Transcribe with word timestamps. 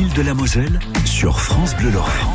fil 0.00 0.12
de 0.14 0.22
la 0.22 0.32
Moselle 0.32 0.78
sur 1.04 1.40
France 1.40 1.76
Bleu 1.76 1.90
Lorraine. 1.90 2.26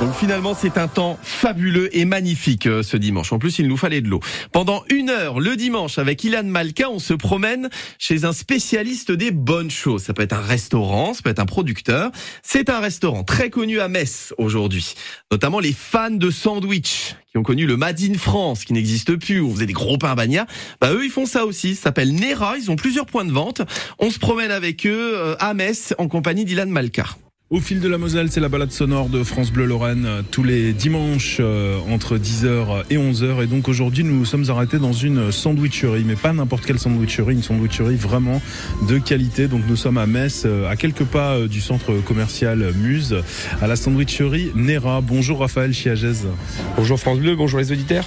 Donc 0.00 0.14
finalement, 0.14 0.54
c'est 0.54 0.76
un 0.76 0.88
temps 0.88 1.18
fabuleux 1.22 1.96
et 1.96 2.04
magnifique 2.04 2.66
euh, 2.66 2.82
ce 2.82 2.96
dimanche. 2.96 3.32
En 3.32 3.38
plus, 3.38 3.58
il 3.58 3.68
nous 3.68 3.76
fallait 3.78 4.00
de 4.02 4.08
l'eau. 4.08 4.20
Pendant 4.50 4.84
une 4.90 5.08
heure 5.08 5.40
le 5.40 5.56
dimanche 5.56 5.98
avec 5.98 6.22
Ilan 6.24 6.42
Malka, 6.44 6.90
on 6.90 6.98
se 6.98 7.14
promène 7.14 7.70
chez 7.98 8.24
un 8.24 8.32
spécialiste 8.32 9.10
des 9.10 9.30
bonnes 9.30 9.70
choses. 9.70 10.02
Ça 10.02 10.12
peut 10.12 10.22
être 10.22 10.34
un 10.34 10.42
restaurant, 10.42 11.14
ça 11.14 11.22
peut 11.22 11.30
être 11.30 11.38
un 11.38 11.46
producteur. 11.46 12.10
C'est 12.42 12.68
un 12.68 12.80
restaurant 12.80 13.24
très 13.24 13.48
connu 13.48 13.80
à 13.80 13.88
Metz 13.88 14.34
aujourd'hui. 14.36 14.94
Notamment 15.30 15.60
les 15.60 15.72
fans 15.72 16.10
de 16.10 16.30
sandwich 16.30 17.14
qui 17.32 17.38
ont 17.38 17.42
connu 17.42 17.66
le 17.66 17.78
Made 17.78 18.00
in 18.02 18.14
France 18.14 18.64
qui 18.64 18.74
n'existe 18.74 19.16
plus, 19.16 19.40
où 19.40 19.48
on 19.48 19.54
faisait 19.54 19.66
des 19.66 19.72
gros 19.72 19.96
pains 19.96 20.14
bagnats. 20.14 20.46
Bah 20.80 20.92
eux, 20.92 21.04
ils 21.04 21.10
font 21.10 21.26
ça 21.26 21.46
aussi. 21.46 21.74
Ça 21.74 21.84
s'appelle 21.84 22.14
Nera. 22.14 22.58
Ils 22.58 22.70
ont 22.70 22.76
plusieurs 22.76 23.06
points 23.06 23.24
de 23.24 23.32
vente. 23.32 23.62
On 23.98 24.10
se 24.10 24.18
promène 24.18 24.50
avec 24.50 24.86
eux 24.86 25.14
euh, 25.14 25.34
à 25.38 25.54
Metz 25.54 25.94
en 25.98 26.08
compagnie 26.08 26.44
d'Ilan 26.44 26.66
Malka. 26.66 27.06
Au 27.52 27.60
fil 27.60 27.80
de 27.80 27.88
la 27.88 27.98
Moselle, 27.98 28.28
c'est 28.30 28.40
la 28.40 28.48
balade 28.48 28.72
sonore 28.72 29.10
de 29.10 29.22
France 29.22 29.52
Bleu 29.52 29.66
Lorraine 29.66 30.06
euh, 30.06 30.22
tous 30.30 30.42
les 30.42 30.72
dimanches 30.72 31.36
euh, 31.38 31.78
entre 31.90 32.16
10h 32.16 32.84
et 32.88 32.96
11h. 32.96 33.44
Et 33.44 33.46
donc 33.46 33.68
aujourd'hui, 33.68 34.04
nous 34.04 34.24
sommes 34.24 34.48
arrêtés 34.48 34.78
dans 34.78 34.94
une 34.94 35.30
sandwicherie, 35.30 36.04
mais 36.06 36.14
pas 36.14 36.32
n'importe 36.32 36.64
quelle 36.64 36.78
sandwicherie, 36.78 37.34
une 37.34 37.42
sandwicherie 37.42 37.96
vraiment 37.96 38.40
de 38.88 38.96
qualité. 38.96 39.48
Donc 39.48 39.64
nous 39.68 39.76
sommes 39.76 39.98
à 39.98 40.06
Metz, 40.06 40.44
euh, 40.46 40.66
à 40.70 40.76
quelques 40.76 41.04
pas 41.04 41.46
du 41.46 41.60
centre 41.60 41.92
commercial 42.06 42.72
Muse, 42.74 43.22
à 43.60 43.66
la 43.66 43.76
sandwicherie 43.76 44.50
Nera. 44.54 45.02
Bonjour 45.02 45.40
Raphaël 45.40 45.74
Chiagez. 45.74 46.26
Bonjour 46.78 46.98
France 46.98 47.18
Bleu, 47.18 47.36
bonjour 47.36 47.58
les 47.58 47.70
auditeurs. 47.70 48.06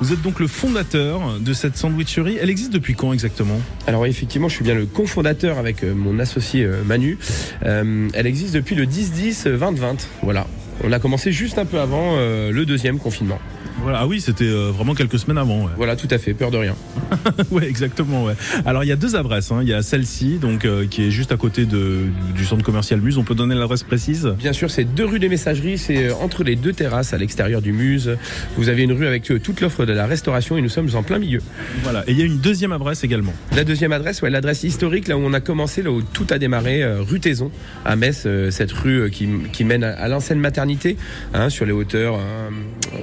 Vous 0.00 0.12
êtes 0.12 0.22
donc 0.22 0.40
le 0.40 0.46
fondateur 0.46 1.38
de 1.40 1.52
cette 1.52 1.76
sandwicherie. 1.76 2.38
Elle 2.40 2.50
existe 2.50 2.72
depuis 2.72 2.94
quand 2.94 3.12
exactement? 3.12 3.60
Alors 3.86 4.06
effectivement, 4.06 4.48
je 4.48 4.54
suis 4.54 4.64
bien 4.64 4.74
le 4.74 4.86
cofondateur 4.86 5.58
avec 5.58 5.82
euh, 5.82 5.94
mon 5.94 6.18
associé 6.18 6.64
euh, 6.64 6.82
Manu. 6.84 7.18
Euh, 7.64 8.08
elle 8.14 8.26
existe 8.26 8.54
depuis 8.54 8.74
le 8.74 8.86
10-10-20-20. 8.86 10.06
Voilà. 10.22 10.46
On 10.84 10.92
a 10.92 10.98
commencé 10.98 11.32
juste 11.32 11.58
un 11.58 11.64
peu 11.64 11.78
avant 11.78 12.16
le 12.16 12.64
deuxième 12.64 12.98
confinement. 12.98 13.38
Voilà. 13.82 13.98
Ah 14.02 14.06
oui, 14.06 14.20
c'était 14.20 14.44
euh, 14.44 14.70
vraiment 14.70 14.94
quelques 14.94 15.18
semaines 15.18 15.38
avant. 15.38 15.64
ouais. 15.64 15.70
Voilà, 15.76 15.96
tout 15.96 16.08
à 16.10 16.18
fait, 16.18 16.34
peur 16.34 16.50
de 16.50 16.56
rien. 16.56 16.74
ouais, 17.50 17.68
exactement. 17.68 18.24
Ouais. 18.24 18.34
Alors 18.64 18.84
il 18.84 18.86
y 18.88 18.92
a 18.92 18.96
deux 18.96 19.16
adresses. 19.16 19.50
hein. 19.50 19.58
Il 19.62 19.68
y 19.68 19.74
a 19.74 19.82
celle-ci, 19.82 20.38
donc 20.38 20.64
euh, 20.64 20.86
qui 20.86 21.04
est 21.04 21.10
juste 21.10 21.32
à 21.32 21.36
côté 21.36 21.66
de, 21.66 21.98
du 22.34 22.44
centre 22.44 22.62
commercial 22.64 23.00
Muse. 23.00 23.18
On 23.18 23.24
peut 23.24 23.34
donner 23.34 23.54
l'adresse 23.54 23.82
précise? 23.82 24.26
Bien 24.38 24.52
sûr, 24.52 24.70
c'est 24.70 24.84
deux 24.84 25.04
rues 25.04 25.18
des 25.18 25.28
Messageries, 25.28 25.78
c'est 25.78 26.06
euh, 26.10 26.14
entre 26.20 26.44
les 26.44 26.56
deux 26.56 26.72
terrasses 26.72 27.12
à 27.12 27.18
l'extérieur 27.18 27.60
du 27.60 27.72
Muse. 27.72 28.16
Vous 28.56 28.68
avez 28.68 28.82
une 28.82 28.92
rue 28.92 29.06
avec 29.06 29.24
toute 29.42 29.60
l'offre 29.60 29.84
de 29.84 29.92
la 29.92 30.06
restauration 30.06 30.56
et 30.56 30.62
nous 30.62 30.68
sommes 30.68 30.88
en 30.94 31.02
plein 31.02 31.18
milieu. 31.18 31.40
Voilà. 31.82 32.04
Et 32.06 32.12
il 32.12 32.18
y 32.18 32.22
a 32.22 32.24
une 32.24 32.38
deuxième 32.38 32.72
adresse 32.72 33.02
également. 33.04 33.32
La 33.56 33.64
deuxième 33.64 33.92
adresse, 33.92 34.22
ouais, 34.22 34.30
l'adresse 34.30 34.62
historique, 34.62 35.08
là 35.08 35.16
où 35.16 35.20
on 35.20 35.32
a 35.32 35.40
commencé, 35.40 35.82
là 35.82 35.90
où 35.90 36.02
tout 36.02 36.26
a 36.30 36.38
démarré, 36.38 36.82
euh, 36.82 37.00
rue 37.02 37.20
Taison, 37.20 37.50
à 37.84 37.96
Metz, 37.96 38.22
euh, 38.26 38.50
cette 38.50 38.72
rue 38.72 39.10
qui, 39.10 39.28
qui 39.52 39.64
mène 39.64 39.84
à, 39.84 39.90
à 39.92 40.08
l'ancienne 40.08 40.38
maternité, 40.38 40.96
hein, 41.34 41.50
sur 41.50 41.66
les 41.66 41.72
hauteurs 41.72 42.14
euh, 42.18 42.48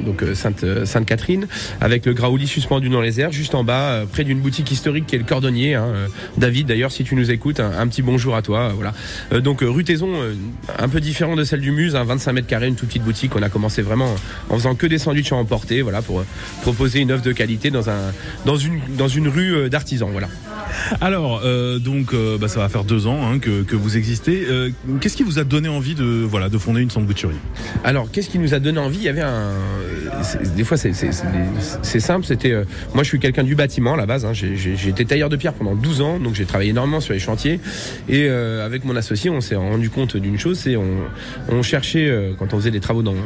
donc 0.06 0.24
Sainte, 0.36 0.64
euh, 0.70 0.86
Sainte-Catherine, 0.86 1.48
avec 1.82 2.06
le 2.06 2.14
Graouli 2.14 2.48
suspendu 2.48 2.90
dans 2.90 3.02
les 3.02 3.20
airs, 3.20 3.32
juste 3.32 3.56
en 3.56 3.64
bas, 3.64 3.90
euh, 3.90 4.06
près 4.06 4.24
d'une 4.24 4.40
boutique 4.40 4.72
historique 4.72 5.06
qui 5.08 5.16
est 5.16 5.20
le 5.20 5.26
Cordonnier. 5.26 5.76
hein, 5.76 5.86
euh, 5.86 6.08
David, 6.38 6.68
d'ailleurs, 6.68 6.92
si 6.92 7.04
tu 7.04 7.16
nous 7.16 7.32
écoutes, 7.32 7.60
un, 7.60 7.72
un 7.78 7.88
petit 7.88 8.02
bonjour 8.02 8.36
à 8.36 8.42
toi. 8.42 8.74
voilà. 8.76 8.94
Donc 9.42 9.60
rue 9.62 9.84
Taison, 9.84 10.10
un 10.78 10.90
peu 10.90 11.00
différent 11.00 11.36
de 11.36 11.44
celle 11.44 11.62
du 11.62 11.72
Muse, 11.72 11.96
hein, 11.96 12.04
25 12.04 12.34
mètres 12.34 12.48
carrés, 12.48 12.68
une 12.68 12.76
toute 12.76 12.90
petite 12.90 13.04
boutique. 13.04 13.36
On 13.36 13.42
a 13.42 13.50
commencé 13.50 13.82
vraiment 13.82 14.14
en 14.50 14.56
faisant 14.56 14.76
que 14.76 14.88
des 14.88 14.98
sandwichs 14.98 15.32
à 15.32 15.36
emporter, 15.36 15.82
voilà, 15.82 16.02
pour 16.02 16.24
proposer 16.62 17.00
une 17.00 17.12
offre 17.12 17.24
de 17.24 17.32
qualité 17.32 17.72
dans 17.72 17.90
un 17.90 18.14
dans 18.46 18.58
une 18.58 18.80
dans 18.98 19.08
une 19.08 19.28
rue 19.28 19.70
d'artisans, 19.70 20.10
voilà. 20.12 20.28
Alors, 21.02 21.42
euh, 21.44 21.80
donc, 21.80 22.14
euh, 22.14 22.38
bah, 22.38 22.48
ça 22.48 22.60
va 22.60 22.70
faire 22.70 22.84
deux 22.84 23.08
ans 23.08 23.20
hein, 23.24 23.40
que, 23.40 23.64
que 23.64 23.76
vous 23.76 23.98
existez. 23.98 24.46
Euh, 24.48 24.70
Qu'est-ce 25.02 25.18
qui 25.18 25.24
vous 25.24 25.40
a 25.40 25.44
donné 25.44 25.70
envie 25.70 25.96
de, 25.96 26.06
voilà, 26.06 26.50
de 26.50 26.58
fonder 26.58 26.82
une 26.82 26.90
sandwicherie? 26.90 27.36
Alors, 27.84 28.10
qu'est-ce 28.12 28.30
qui 28.30 28.40
nous 28.40 28.54
a 28.54 28.60
donné 28.60 28.80
envie? 28.80 28.98
Il 29.00 29.04
y 29.04 29.10
avait 29.10 29.22
un. 29.22 29.52
Des 30.60 30.66
fois, 30.66 30.76
c'est- 30.76 30.92
simple. 32.02 32.26
C'était. 32.26 32.52
euh, 32.52 32.66
Moi, 32.94 33.04
je 33.04 33.08
suis 33.08 33.20
quelqu'un 33.20 33.46
du 33.46 33.56
bâtiment 33.56 33.94
à 33.94 33.98
la 33.98 34.06
base. 34.06 34.26
hein. 34.26 34.34
J'ai 34.34 34.90
été 34.90 35.06
tailleur 35.06 35.30
de 35.30 35.38
pierre 35.38 35.54
pendant 35.54 35.74
12 35.74 36.02
ans, 36.02 36.20
donc 36.20 36.36
j'ai 36.36 36.44
travaillé 36.44 36.72
énormément 36.72 37.00
sur 37.00 37.14
les 37.14 37.20
chantiers. 37.20 37.62
Et 38.10 38.26
euh, 38.28 38.66
avec 38.66 38.84
mon 38.84 38.94
associé, 38.98 39.30
on 39.30 39.40
s'est 39.40 39.56
rendu 39.56 39.90
compte 39.90 40.18
d'une 40.18 40.38
chose 40.38 40.60
c'est 40.60 40.76
on, 40.76 40.86
on 41.50 41.64
cherchait 41.64 42.08
euh, 42.10 42.34
quand 42.38 42.54
on 42.54 42.58
faisait 42.58 42.72
des 42.72 42.82
travaux 42.82 43.04
dans, 43.04 43.14
dans, 43.14 43.20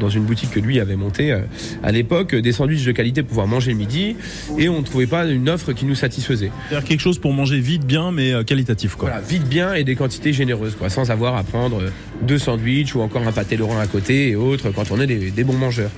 dans 0.00 0.08
une 0.08 0.24
boutique 0.24 0.50
que 0.50 0.58
lui 0.58 0.80
avait 0.80 0.96
montée 0.96 1.36
à 1.84 1.92
l'époque 1.92 2.34
des 2.34 2.50
sandwichs 2.50 2.84
de 2.84 2.90
qualité 2.90 3.22
pour 3.22 3.28
pouvoir 3.28 3.46
manger 3.46 3.70
le 3.70 3.76
midi, 3.78 4.16
et 4.58 4.68
on 4.68 4.80
ne 4.80 4.84
trouvait 4.84 5.06
pas 5.06 5.24
une 5.26 5.48
offre 5.48 5.72
qui 5.72 5.84
nous 5.84 5.94
satisfaisait. 5.94 6.50
C'est-à-dire 6.68 6.88
quelque 6.88 7.00
chose 7.00 7.18
pour 7.20 7.32
manger 7.32 7.60
vite, 7.60 7.86
bien, 7.86 8.10
mais 8.10 8.32
qualitatif, 8.44 8.96
quoi. 8.96 9.10
Voilà, 9.10 9.24
vite 9.24 9.48
bien 9.48 9.74
et 9.74 9.84
des 9.84 9.94
quantités 9.94 10.32
généreuses, 10.32 10.74
quoi, 10.76 10.90
sans 10.90 11.12
avoir 11.12 11.36
à 11.36 11.44
prendre 11.44 11.80
deux 12.22 12.38
sandwichs 12.38 12.94
ou 12.96 13.00
encore 13.02 13.24
un 13.26 13.32
pâté 13.32 13.56
Laurent 13.56 13.78
à 13.78 13.86
côté 13.86 14.30
et 14.30 14.34
autres 14.36 14.70
quand 14.70 14.90
on 14.90 15.00
est 15.00 15.06
des, 15.06 15.30
des 15.30 15.44
bons 15.44 15.56
mangeurs. 15.58 15.90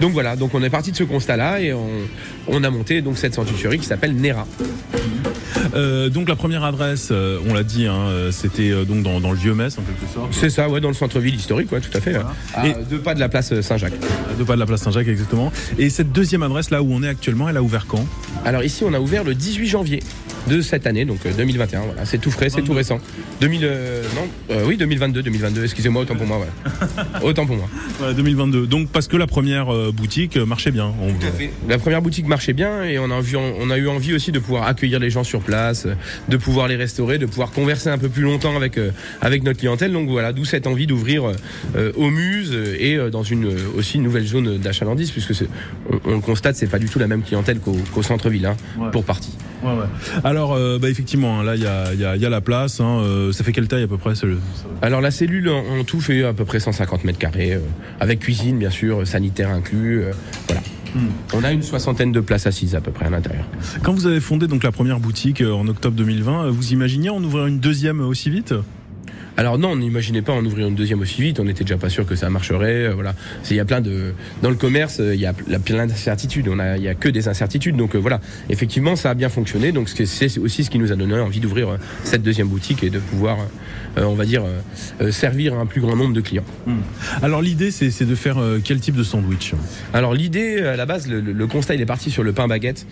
Donc 0.00 0.12
voilà, 0.12 0.31
donc 0.36 0.54
on 0.54 0.62
est 0.62 0.70
parti 0.70 0.90
de 0.92 0.96
ce 0.96 1.04
constat-là 1.04 1.60
et 1.60 1.72
on, 1.72 1.88
on 2.48 2.64
a 2.64 2.70
monté 2.70 3.02
donc 3.02 3.18
cette 3.18 3.34
sandwicherie 3.34 3.78
qui 3.78 3.86
s'appelle 3.86 4.14
Nera. 4.16 4.46
Euh, 5.74 6.08
donc 6.08 6.28
la 6.28 6.36
première 6.36 6.64
adresse, 6.64 7.08
euh, 7.12 7.38
on 7.48 7.54
l'a 7.54 7.62
dit, 7.62 7.86
hein, 7.86 7.94
euh, 8.08 8.30
c'était 8.32 8.70
euh, 8.70 8.84
donc 8.84 9.02
dans, 9.02 9.20
dans 9.20 9.30
le 9.30 9.36
vieux 9.38 9.54
Metz, 9.54 9.78
en 9.78 9.82
quelque 9.82 10.12
sorte. 10.12 10.28
C'est 10.32 10.50
ça, 10.50 10.68
ouais, 10.68 10.80
dans 10.80 10.88
le 10.88 10.94
centre-ville 10.94 11.34
historique, 11.34 11.70
ouais, 11.72 11.80
tout 11.80 11.96
à 11.96 12.00
fait. 12.00 12.14
À 12.54 12.66
Et- 12.66 12.74
deux 12.90 12.98
pas 12.98 13.14
de 13.14 13.20
la 13.20 13.28
place 13.28 13.58
Saint-Jacques. 13.60 13.92
Deux 14.38 14.44
pas 14.44 14.54
de 14.54 14.60
la 14.60 14.66
place 14.66 14.82
Saint-Jacques, 14.82 15.08
exactement. 15.08 15.52
Et 15.78 15.88
cette 15.88 16.12
deuxième 16.12 16.42
adresse, 16.42 16.70
là 16.70 16.82
où 16.82 16.92
on 16.92 17.02
est 17.02 17.08
actuellement, 17.08 17.48
elle 17.48 17.56
a 17.56 17.62
ouvert 17.62 17.86
quand? 17.86 18.04
Alors 18.44 18.62
ici, 18.64 18.84
on 18.84 18.92
a 18.92 19.00
ouvert 19.00 19.24
le 19.24 19.34
18 19.34 19.66
janvier 19.68 20.00
de 20.48 20.60
cette 20.60 20.86
année, 20.86 21.04
donc 21.04 21.24
euh, 21.26 21.32
2021. 21.36 21.80
Voilà, 21.82 22.04
c'est 22.04 22.18
tout 22.18 22.30
frais, 22.30 22.50
c'est 22.50 22.62
tout 22.62 22.72
récent. 22.72 22.98
2000, 23.40 23.60
euh, 23.64 24.02
non, 24.14 24.28
euh, 24.50 24.64
oui, 24.66 24.76
2022, 24.76 25.22
2022. 25.22 25.64
Excusez-moi, 25.64 26.02
autant 26.02 26.16
pour 26.16 26.26
moi. 26.26 26.38
Voilà. 26.38 27.20
autant 27.24 27.46
pour 27.46 27.56
moi. 27.56 27.68
Ouais, 28.00 28.14
2022. 28.14 28.66
Donc 28.66 28.88
parce 28.88 29.08
que 29.08 29.16
la 29.16 29.26
première 29.26 29.72
euh, 29.72 29.92
boutique 29.92 30.36
euh, 30.36 30.44
marchait 30.46 30.70
bien. 30.70 30.92
On- 31.02 31.12
La 31.68 31.78
première 31.78 32.02
boutique 32.02 32.26
marchait 32.26 32.52
bien 32.52 32.82
et 32.84 32.98
on 32.98 33.10
a, 33.10 33.14
envie, 33.14 33.36
on 33.36 33.70
a 33.70 33.78
eu 33.78 33.88
envie 33.88 34.14
aussi 34.14 34.32
de 34.32 34.38
pouvoir 34.38 34.66
accueillir 34.66 34.98
les 34.98 35.10
gens 35.10 35.24
sur 35.24 35.40
place, 35.40 35.86
euh, 35.86 35.94
de 36.28 36.36
pouvoir 36.36 36.68
les 36.68 36.76
restaurer, 36.76 37.18
de 37.18 37.26
pouvoir 37.26 37.50
converser 37.52 37.88
un 37.90 37.98
peu 37.98 38.08
plus 38.08 38.22
longtemps 38.22 38.56
avec 38.56 38.78
euh, 38.78 38.90
avec 39.20 39.42
notre 39.44 39.58
clientèle. 39.60 39.92
Donc 39.92 40.08
voilà, 40.08 40.32
d'où 40.32 40.44
cette 40.44 40.66
envie 40.66 40.86
d'ouvrir 40.86 41.24
euh, 41.28 41.32
euh, 41.76 41.92
au 41.96 42.10
Muse 42.10 42.50
euh, 42.52 42.76
et 42.78 42.96
euh, 42.96 43.10
dans 43.10 43.22
une 43.22 43.46
euh, 43.46 43.56
aussi 43.76 43.96
une 43.98 44.02
nouvelle 44.04 44.26
zone 44.26 44.58
d'achalandise 44.58 45.10
puisque 45.10 45.34
c'est- 45.34 45.48
on, 45.90 46.00
on 46.10 46.14
le 46.16 46.20
constate, 46.20 46.56
c'est 46.56 46.66
pas 46.66 46.78
du 46.78 46.88
tout 46.88 46.98
la 46.98 47.06
même 47.06 47.22
clientèle 47.22 47.58
qu'au 47.60 47.76
qu'au 47.92 48.02
centre-ville 48.02 48.46
hein, 48.46 48.56
Ouais. 48.78 48.90
pour 48.90 49.04
partie. 49.04 49.32
Ouais, 49.62 49.70
ouais. 49.70 50.20
Alors, 50.24 50.54
euh, 50.54 50.78
bah, 50.80 50.88
effectivement, 50.88 51.40
hein, 51.40 51.44
là, 51.44 51.56
il 51.56 51.62
y 51.62 51.66
a, 51.66 51.92
il 51.94 52.00
y, 52.00 52.04
a, 52.04 52.16
il 52.16 52.22
y 52.22 52.26
a 52.26 52.30
la 52.30 52.40
place. 52.40 52.80
Hein, 52.80 53.00
euh, 53.00 53.32
ça 53.32 53.44
fait 53.44 53.52
quelle 53.52 53.68
taille 53.68 53.84
à 53.84 53.88
peu 53.88 53.98
près 53.98 54.12
Alors 54.80 55.00
la 55.00 55.10
cellule 55.10 55.48
en, 55.48 55.84
tout 55.84 56.00
fait 56.00 56.24
à 56.24 56.32
peu 56.32 56.44
près 56.44 56.60
150 56.60 57.04
mètres 57.04 57.18
carrés, 57.18 57.54
euh, 57.54 57.60
avec 58.00 58.20
cuisine 58.20 58.58
bien 58.58 58.70
sûr, 58.70 59.06
sanitaire 59.06 59.50
inclus. 59.50 60.04
voilà. 60.48 60.62
On 61.32 61.44
a 61.44 61.52
une 61.52 61.62
soixantaine 61.62 62.12
de 62.12 62.20
places 62.20 62.46
assises 62.46 62.74
à 62.74 62.80
peu 62.80 62.90
près 62.90 63.06
à 63.06 63.10
l'intérieur. 63.10 63.44
Quand 63.82 63.92
vous 63.92 64.06
avez 64.06 64.20
fondé 64.20 64.46
donc 64.46 64.62
la 64.62 64.72
première 64.72 65.00
boutique 65.00 65.42
en 65.42 65.66
octobre 65.68 65.96
2020, 65.96 66.44
euh, 66.44 66.50
vous 66.50 66.72
imaginiez 66.72 67.10
en 67.10 67.22
ouvrir 67.22 67.46
une 67.46 67.58
deuxième 67.58 68.00
aussi 68.00 68.30
vite? 68.30 68.54
Alors 69.36 69.58
non, 69.58 69.70
on 69.70 69.76
n'imaginait 69.76 70.20
pas 70.22 70.32
en 70.32 70.44
ouvrir 70.44 70.68
une 70.68 70.74
deuxième 70.74 71.00
aussi 71.00 71.22
vite. 71.22 71.40
On 71.40 71.44
n'était 71.44 71.64
déjà 71.64 71.78
pas 71.78 71.88
sûr 71.88 72.06
que 72.06 72.14
ça 72.16 72.28
marcherait. 72.30 72.86
euh, 72.86 72.94
voilà, 72.94 73.14
il 73.50 73.56
y 73.56 73.60
a 73.60 73.64
plein 73.64 73.80
de 73.80 74.12
dans 74.42 74.50
le 74.50 74.56
commerce, 74.56 74.98
euh, 75.00 75.14
il 75.14 75.20
y 75.20 75.26
a 75.26 75.32
pl- 75.32 75.58
plein 75.60 75.86
d'incertitudes. 75.86 76.48
On 76.48 76.58
a, 76.58 76.76
il 76.76 76.82
y 76.82 76.88
a 76.88 76.94
que 76.94 77.08
des 77.08 77.28
incertitudes. 77.28 77.76
Donc 77.76 77.94
euh, 77.94 77.98
voilà, 77.98 78.20
effectivement, 78.50 78.94
ça 78.96 79.10
a 79.10 79.14
bien 79.14 79.28
fonctionné. 79.28 79.72
Donc 79.72 79.88
c'est- 79.88 80.38
aussi 80.38 80.64
ce 80.64 80.70
qui 80.70 80.78
nous 80.78 80.92
a 80.92 80.96
donné 80.96 81.14
envie 81.18 81.40
d'ouvrir 81.40 81.68
euh, 81.70 81.76
cette 82.04 82.22
deuxième 82.22 82.48
boutique 82.48 82.82
et 82.84 82.90
de 82.90 82.98
pouvoir, 82.98 83.38
on 83.96 84.14
va 84.14 84.24
dire, 84.24 84.42
servir 85.10 85.54
un 85.58 85.66
plus 85.66 85.80
grand 85.80 85.96
nombre 85.96 86.14
de 86.14 86.20
clients. 86.20 86.44
Alors 87.22 87.42
l'idée, 87.42 87.70
c'est 87.70 88.04
de 88.04 88.14
faire 88.14 88.38
quel 88.64 88.80
type 88.80 88.96
de 88.96 89.02
sandwich? 89.02 89.52
Alors 89.92 90.14
l'idée, 90.14 90.60
à 90.62 90.76
la 90.76 90.86
base, 90.86 91.08
le 91.08 91.46
constat, 91.46 91.74
il 91.74 91.80
est 91.80 91.86
parti 91.86 92.10
sur 92.10 92.22
le 92.22 92.32
pain 92.32 92.48
baguette. 92.48 92.86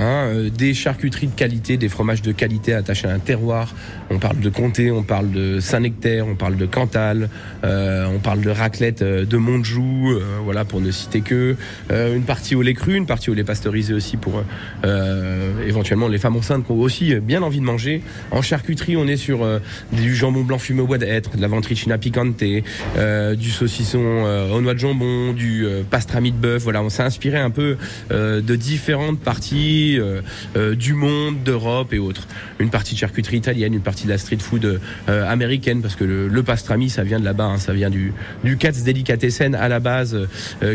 Hein, 0.00 0.28
euh, 0.32 0.48
des 0.48 0.72
charcuteries 0.72 1.26
de 1.26 1.34
qualité, 1.34 1.76
des 1.76 1.90
fromages 1.90 2.22
de 2.22 2.32
qualité 2.32 2.72
attachés 2.72 3.06
à 3.06 3.12
un 3.12 3.18
terroir. 3.18 3.74
On 4.08 4.18
parle 4.18 4.40
de 4.40 4.48
comté, 4.48 4.90
on 4.90 5.02
parle 5.02 5.30
de 5.30 5.60
Saint-Nectaire, 5.60 6.26
on 6.26 6.36
parle 6.36 6.56
de 6.56 6.64
Cantal, 6.64 7.28
euh, 7.64 8.06
on 8.06 8.18
parle 8.18 8.40
de 8.40 8.48
raclette 8.48 9.02
euh, 9.02 9.26
de 9.26 9.36
Montjoux, 9.36 10.10
euh, 10.10 10.38
voilà 10.42 10.64
pour 10.64 10.80
ne 10.80 10.90
citer 10.90 11.20
que. 11.20 11.54
Une 11.90 12.22
partie 12.22 12.54
au 12.54 12.62
lait 12.62 12.72
cru, 12.72 12.96
une 12.96 13.04
partie 13.04 13.30
au 13.30 13.34
lait 13.34 13.44
pasteurisé 13.44 13.92
aussi 13.92 14.16
pour 14.16 14.42
éventuellement 15.66 16.08
les 16.08 16.18
femmes 16.18 16.36
enceintes 16.36 16.64
qui 16.64 16.72
ont 16.72 16.80
aussi 16.80 17.14
bien 17.16 17.42
envie 17.42 17.58
de 17.58 17.64
manger. 17.64 18.02
En 18.30 18.42
charcuterie, 18.42 18.96
on 18.96 19.06
est 19.06 19.16
sur 19.16 19.46
du 19.92 20.14
jambon 20.14 20.44
blanc 20.44 20.58
fumé 20.58 20.80
au 20.80 20.86
bois 20.86 20.98
d'être, 20.98 21.36
de 21.36 21.42
la 21.42 21.48
ventricina 21.48 21.98
picante, 21.98 22.36
du 22.38 23.50
saucisson 23.50 23.98
aux 24.52 24.60
noix 24.60 24.74
de 24.74 24.78
jambon, 24.78 25.32
du 25.32 25.66
pastrami 25.90 26.30
de 26.30 26.36
bœuf. 26.36 26.62
Voilà, 26.62 26.82
on 26.82 26.90
s'est 26.90 27.02
inspiré 27.02 27.38
un 27.38 27.50
peu 27.50 27.76
de 28.10 28.56
différentes 28.56 29.18
parties 29.18 29.89
charcuterie 29.96 30.76
du 30.76 30.94
monde, 30.94 31.42
d'Europe 31.42 31.92
et 31.92 31.98
autres. 31.98 32.26
Une 32.58 32.70
partie 32.70 32.94
de 32.94 33.00
charcuterie 33.00 33.38
italienne, 33.38 33.74
une 33.74 33.80
partie 33.80 34.04
de 34.04 34.10
la 34.10 34.18
street 34.18 34.38
food 34.38 34.80
américaine, 35.06 35.82
parce 35.82 35.96
que 35.96 36.04
le, 36.04 36.42
pastrami, 36.42 36.90
ça 36.90 37.04
vient 37.04 37.20
de 37.20 37.24
là-bas, 37.24 37.44
hein, 37.44 37.58
ça 37.58 37.72
vient 37.72 37.90
du, 37.90 38.12
du 38.44 38.56
Katz 38.56 38.82
Delicatessen 38.82 39.54
à 39.54 39.68
la 39.68 39.80
base, 39.80 40.16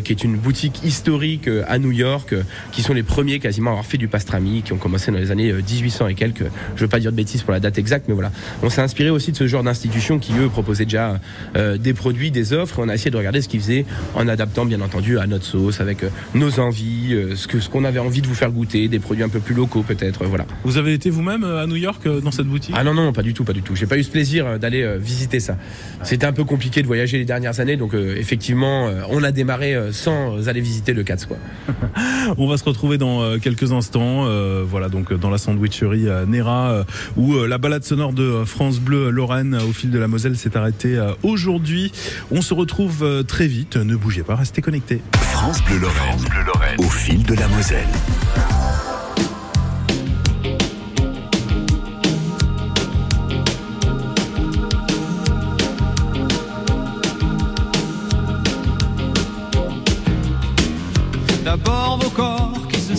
qui 0.04 0.12
est 0.12 0.24
une 0.24 0.38
boutique 0.38 0.84
historique 0.84 1.50
à 1.68 1.80
New 1.80 1.92
York, 1.92 2.34
qui 2.72 2.82
sont 2.82 2.94
les 2.94 3.04
premiers 3.04 3.40
quasiment 3.40 3.72
à 3.72 3.74
avoir 3.74 3.86
fait 3.86 3.98
du 3.98 4.08
pastrami, 4.08 4.62
qui 4.64 4.74
ont 4.74 4.78
commencé 4.78 5.12
dans 5.12 5.18
les 5.18 5.32
années 5.32 5.52
1800 5.52 6.08
et 6.08 6.16
quelques. 6.16 6.46
Je 6.76 6.82
veux 6.82 6.88
pas 6.88 7.00
dire 7.00 7.12
de 7.12 7.18
bêtises 7.18 7.44
pour 7.44 7.54
la 7.54 7.60
date 7.60 7.78
exacte, 7.78 8.06
mais 8.08 8.14
voilà. 8.14 8.32
On 8.64 8.70
s'est 8.70 8.82
inspiré 8.82 9.10
aussi 9.10 9.32
de 9.32 9.38
ce 9.38 9.48
genre 9.48 9.64
d'institutions 9.64 10.20
qui, 10.20 10.34
eux, 10.38 10.50
proposaient 10.50 10.86
déjà 10.86 11.20
des 11.56 11.94
produits, 11.94 12.32
des 12.32 12.54
offres, 12.54 12.80
on 12.80 12.90
a 12.90 12.94
essayé 12.94 13.12
de 13.12 13.18
regarder 13.18 13.42
ce 13.42 13.48
qu'ils 13.48 13.62
faisaient 13.62 13.86
en 14.16 14.28
adaptant, 14.28 14.66
bien 14.66 14.82
entendu, 14.82 15.20
à 15.20 15.28
notre 15.28 15.46
sauce, 15.46 15.82
avec 15.82 16.00
nos 16.34 16.60
envies, 16.60 17.16
ce 17.36 17.48
que 17.48 17.60
ce 17.60 17.70
qu'on 17.70 17.84
avait 17.84 18.00
envie 18.00 18.22
de 18.22 18.28
vous 18.28 18.36
faire 18.36 18.52
goûter, 18.52 18.88
des 18.88 19.00
produits 19.06 19.24
un 19.24 19.30
peu 19.30 19.40
plus 19.40 19.54
locaux 19.54 19.84
peut-être, 19.84 20.26
voilà. 20.26 20.46
Vous 20.64 20.78
avez 20.78 20.94
été 20.94 21.12
vous-même 21.12 21.44
à 21.44 21.68
New 21.68 21.76
York 21.76 22.08
dans 22.24 22.32
cette 22.32 22.48
boutique? 22.48 22.74
Ah 22.76 22.84
non, 22.84 22.96
non, 22.96 23.14
pas 23.14 23.22
du 23.22 23.34
tout, 23.34 23.44
pas 23.44 23.54
du 23.54 23.62
tout. 23.62 23.76
J'ai 23.76 23.86
pas 23.86 23.98
eu 23.98 24.04
ce 24.04 24.10
plaisir 24.10 24.58
d'aller 24.58 24.98
visiter 24.98 25.40
ça. 25.40 25.58
C'était 26.04 26.26
un 26.26 26.34
peu 26.34 26.44
compliqué 26.44 26.82
de 26.82 26.88
voyager 26.88 27.20
les 27.20 27.26
dernières 27.26 27.60
années, 27.60 27.78
donc 27.78 27.94
effectivement, 27.94 28.90
on 29.10 29.24
a 29.24 29.32
démarré 29.32 29.76
sans 29.92 30.48
aller 30.48 30.62
visiter 30.62 30.94
le 30.94 31.04
Katz, 31.04 31.26
quoi. 31.26 31.38
on 32.38 32.48
va 32.48 32.58
se 32.58 32.64
retrouver 32.64 32.98
dans 32.98 33.38
quelques 33.40 33.72
instants, 33.72 34.26
voilà, 34.66 34.90
donc 34.90 35.14
dans 35.14 35.30
la 35.30 35.38
sandwicherie 35.38 36.08
Nera, 36.28 36.86
où 37.16 37.36
la 37.44 37.58
balade 37.60 37.84
sonore 37.84 38.14
de 38.14 38.44
France 38.46 38.80
Bleu 38.80 39.12
Lorraine 39.12 39.56
au 39.56 39.72
fil 39.72 39.92
de 39.92 40.00
la 40.00 40.08
Moselle 40.08 40.36
s'est 40.36 40.58
arrêtée 40.58 41.00
aujourd'hui. 41.22 41.92
On 42.32 42.42
se 42.42 42.54
retrouve 42.56 43.24
très 43.28 43.48
vite, 43.48 43.78
ne 43.78 43.96
bougez 43.96 44.24
pas, 44.24 44.36
restez 44.36 44.62
connectés. 44.62 45.02
France 45.14 45.64
Bleu 45.64 45.78
Lorraine, 45.78 46.80
au 46.80 46.90
fil 46.90 47.24
de 47.24 47.36
la 47.36 47.48
Moselle. 47.48 47.86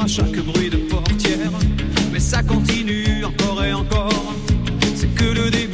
à 0.00 0.06
chaque 0.06 0.36
bruit 0.38 0.68
de 0.68 0.76
portière, 0.76 1.52
mais 2.12 2.18
ça 2.18 2.42
continue 2.42 3.24
encore 3.24 3.62
et 3.62 3.72
encore, 3.72 4.34
c'est 4.96 5.14
que 5.14 5.24
le 5.24 5.48
début, 5.48 5.69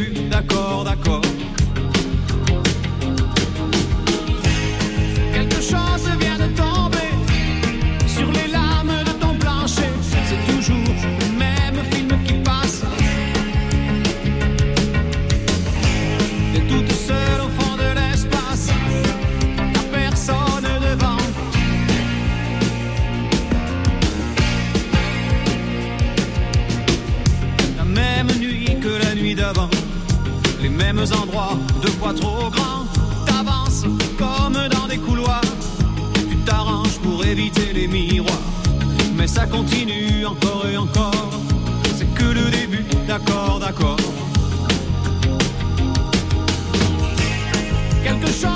mêmes 30.92 31.12
endroits, 31.20 31.58
deux 31.82 31.90
fois 31.92 32.14
trop 32.14 32.48
grands. 32.50 32.86
T'avances 33.26 33.84
comme 34.18 34.68
dans 34.68 34.86
des 34.86 34.98
couloirs. 34.98 35.40
Tu 36.28 36.36
t'arranges 36.38 36.98
pour 37.02 37.24
éviter 37.24 37.72
les 37.72 37.88
miroirs. 37.88 38.46
Mais 39.16 39.26
ça 39.26 39.46
continue 39.46 40.24
encore 40.24 40.64
et 40.70 40.76
encore. 40.76 41.30
C'est 41.96 42.12
que 42.14 42.24
le 42.24 42.50
début, 42.50 42.84
d'accord, 43.08 43.58
d'accord. 43.60 43.96
Quelque 48.04 48.28
chose 48.28 48.55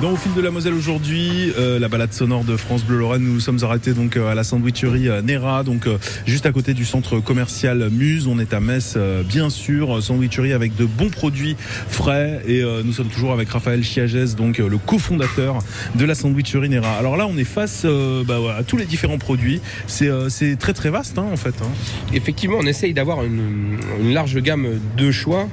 Dans 0.00 0.12
Au 0.12 0.16
fil 0.16 0.32
de 0.32 0.40
la 0.40 0.52
Moselle 0.52 0.74
aujourd'hui, 0.74 1.52
euh, 1.58 1.80
la 1.80 1.88
balade 1.88 2.12
sonore 2.12 2.44
de 2.44 2.56
France 2.56 2.84
Bleu 2.84 2.98
Lorraine. 2.98 3.24
Nous 3.24 3.32
nous 3.34 3.40
sommes 3.40 3.58
arrêtés 3.64 3.94
donc 3.94 4.16
euh, 4.16 4.30
à 4.30 4.36
la 4.36 4.44
sandwicherie 4.44 5.08
euh, 5.08 5.22
Nera, 5.22 5.64
donc 5.64 5.88
juste 6.24 6.46
à 6.46 6.52
côté 6.52 6.72
du 6.72 6.84
centre 6.84 7.18
commercial 7.18 7.88
Muse. 7.90 8.28
On 8.28 8.38
est 8.38 8.54
à 8.54 8.60
Metz, 8.60 8.96
bien 9.28 9.50
sûr, 9.50 10.00
sandwicherie 10.00 10.52
avec 10.52 10.76
de 10.76 10.84
bons 10.84 11.10
produits 11.10 11.56
frais. 11.88 12.40
Et 12.46 12.62
nous 12.84 12.92
sommes 12.92 13.08
toujours 13.08 13.32
avec 13.32 13.48
Raphaël 13.48 13.82
Chiagès, 13.82 14.36
donc 14.36 14.58
le 14.58 14.78
cofondateur 14.78 15.58
de 15.96 16.04
la 16.04 16.14
sandwicherie 16.14 16.68
Nera. 16.68 16.92
Alors 16.96 17.16
là, 17.16 17.26
on 17.26 17.36
est 17.36 17.44
face 17.44 17.84
bah, 18.26 18.38
à 18.56 18.62
tous 18.62 18.76
les 18.76 18.84
différents 18.84 19.18
produits. 19.18 19.60
C'est 19.86 20.56
très 20.58 20.74
très 20.74 20.90
vaste 20.90 21.18
hein, 21.18 21.26
en 21.32 21.36
fait. 21.36 21.54
hein. 21.62 21.68
Effectivement, 22.14 22.58
on 22.60 22.66
essaye 22.66 22.94
d'avoir 22.94 23.24
une, 23.24 23.78
une 24.00 24.12
large 24.12 24.38
gamme 24.40 24.78
de 24.96 25.10
choix, 25.10 25.48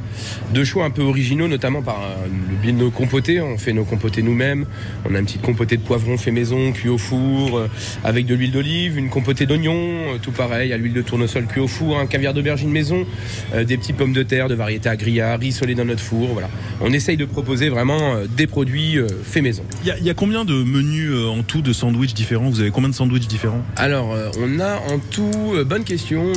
de 0.54 0.64
choix 0.64 0.86
un 0.86 0.92
peu 0.92 1.02
originaux, 1.02 1.48
notamment 1.48 1.82
par 1.82 2.00
le 2.28 2.56
biais 2.62 2.74
de 2.74 2.78
nos 2.78 2.92
compotés. 2.92 3.42
On 3.42 3.58
fait 3.58 3.74
nos 3.74 3.86
compotés 3.86 4.22
nous-mêmes. 4.36 4.66
On 5.10 5.16
a 5.16 5.20
une 5.20 5.26
petite 5.26 5.42
compotée 5.42 5.78
de 5.78 5.82
poivron 5.82 6.18
fait 6.18 6.32
maison, 6.32 6.72
cuit 6.74 6.90
au 6.90 6.98
four, 6.98 7.58
euh, 7.58 7.68
avec 8.04 8.26
de 8.26 8.36
l'huile 8.36 8.52
d'olive, 8.52 8.98
une 8.98 9.10
compotée 9.10 9.46
d'oignon, 9.46 9.74
euh, 9.76 10.18
tout 10.22 10.32
pareil, 10.32 10.74
à 10.74 10.78
l'huile 10.78 10.94
de 10.94 11.02
tournesol 11.02 11.46
cuit 11.46 11.62
au 11.62 11.68
four, 11.68 11.98
un 12.00 12.06
caviar 12.06 12.34
d'aubergine 12.34 12.70
maison, 12.70 13.06
euh, 13.54 13.64
des 13.64 13.78
petits 13.78 13.94
pommes 13.94 14.14
de 14.14 14.24
terre 14.24 14.50
de 14.50 14.56
variété 14.56 14.90
agria, 14.90 15.38
rissolés 15.38 15.76
dans 15.76 15.86
notre 15.86 16.02
four. 16.02 16.30
Voilà. 16.34 16.50
On 16.82 16.92
essaye 16.92 17.16
de 17.18 17.26
proposer 17.26 17.70
vraiment 17.70 18.16
des 18.36 18.48
produits 18.48 18.98
faits 19.24 19.44
maison. 19.44 19.64
Il 19.84 19.88
y, 19.88 19.92
a- 19.92 19.98
il 19.98 20.04
y 20.04 20.10
a 20.10 20.14
combien 20.14 20.44
de 20.46 20.54
menus 20.54 21.14
en 21.30 21.42
tout 21.44 21.62
de 21.62 21.72
sandwichs 21.74 22.14
différents? 22.14 22.50
Vous 22.50 22.60
avez 22.60 22.72
combien 22.72 22.90
de 22.90 22.96
sandwichs 22.96 23.28
différents? 23.28 23.64
Alors, 23.78 24.16
on 24.40 24.60
a 24.60 24.76
en 24.94 25.00
tout, 25.12 25.54
bonne 25.66 25.84
question, 25.84 26.32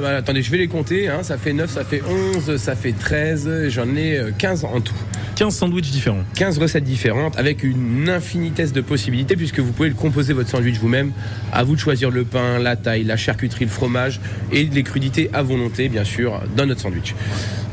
voilà, 0.00 0.18
attendez, 0.18 0.42
je 0.42 0.50
vais 0.50 0.58
les 0.58 0.68
compter, 0.68 1.08
hein, 1.08 1.22
ça 1.22 1.38
fait 1.38 1.52
9, 1.52 1.70
ça 1.70 1.84
fait 1.84 2.02
11, 2.36 2.56
ça 2.56 2.76
fait 2.76 2.92
13, 2.92 3.68
j'en 3.68 3.94
ai 3.96 4.16
euh, 4.18 4.30
15 4.36 4.64
en 4.64 4.80
tout. 4.80 4.94
15 5.36 5.54
sandwichs 5.54 5.90
différents. 5.90 6.24
15 6.34 6.58
recettes 6.58 6.84
différentes 6.84 7.15
avec 7.36 7.62
une 7.62 8.08
infinitesse 8.08 8.72
de 8.72 8.80
possibilités 8.80 9.36
puisque 9.36 9.60
vous 9.60 9.72
pouvez 9.72 9.88
le 9.88 9.94
composer 9.94 10.32
votre 10.32 10.48
sandwich 10.48 10.78
vous-même. 10.78 11.12
À 11.52 11.64
vous 11.64 11.74
de 11.74 11.80
choisir 11.80 12.10
le 12.10 12.24
pain, 12.24 12.58
la 12.58 12.76
taille, 12.76 13.04
la 13.04 13.16
charcuterie, 13.16 13.64
le 13.64 13.70
fromage 13.70 14.20
et 14.52 14.64
les 14.64 14.82
crudités 14.82 15.30
à 15.32 15.42
volonté, 15.42 15.88
bien 15.88 16.04
sûr, 16.04 16.40
dans 16.56 16.66
notre 16.66 16.80
sandwich. 16.80 17.14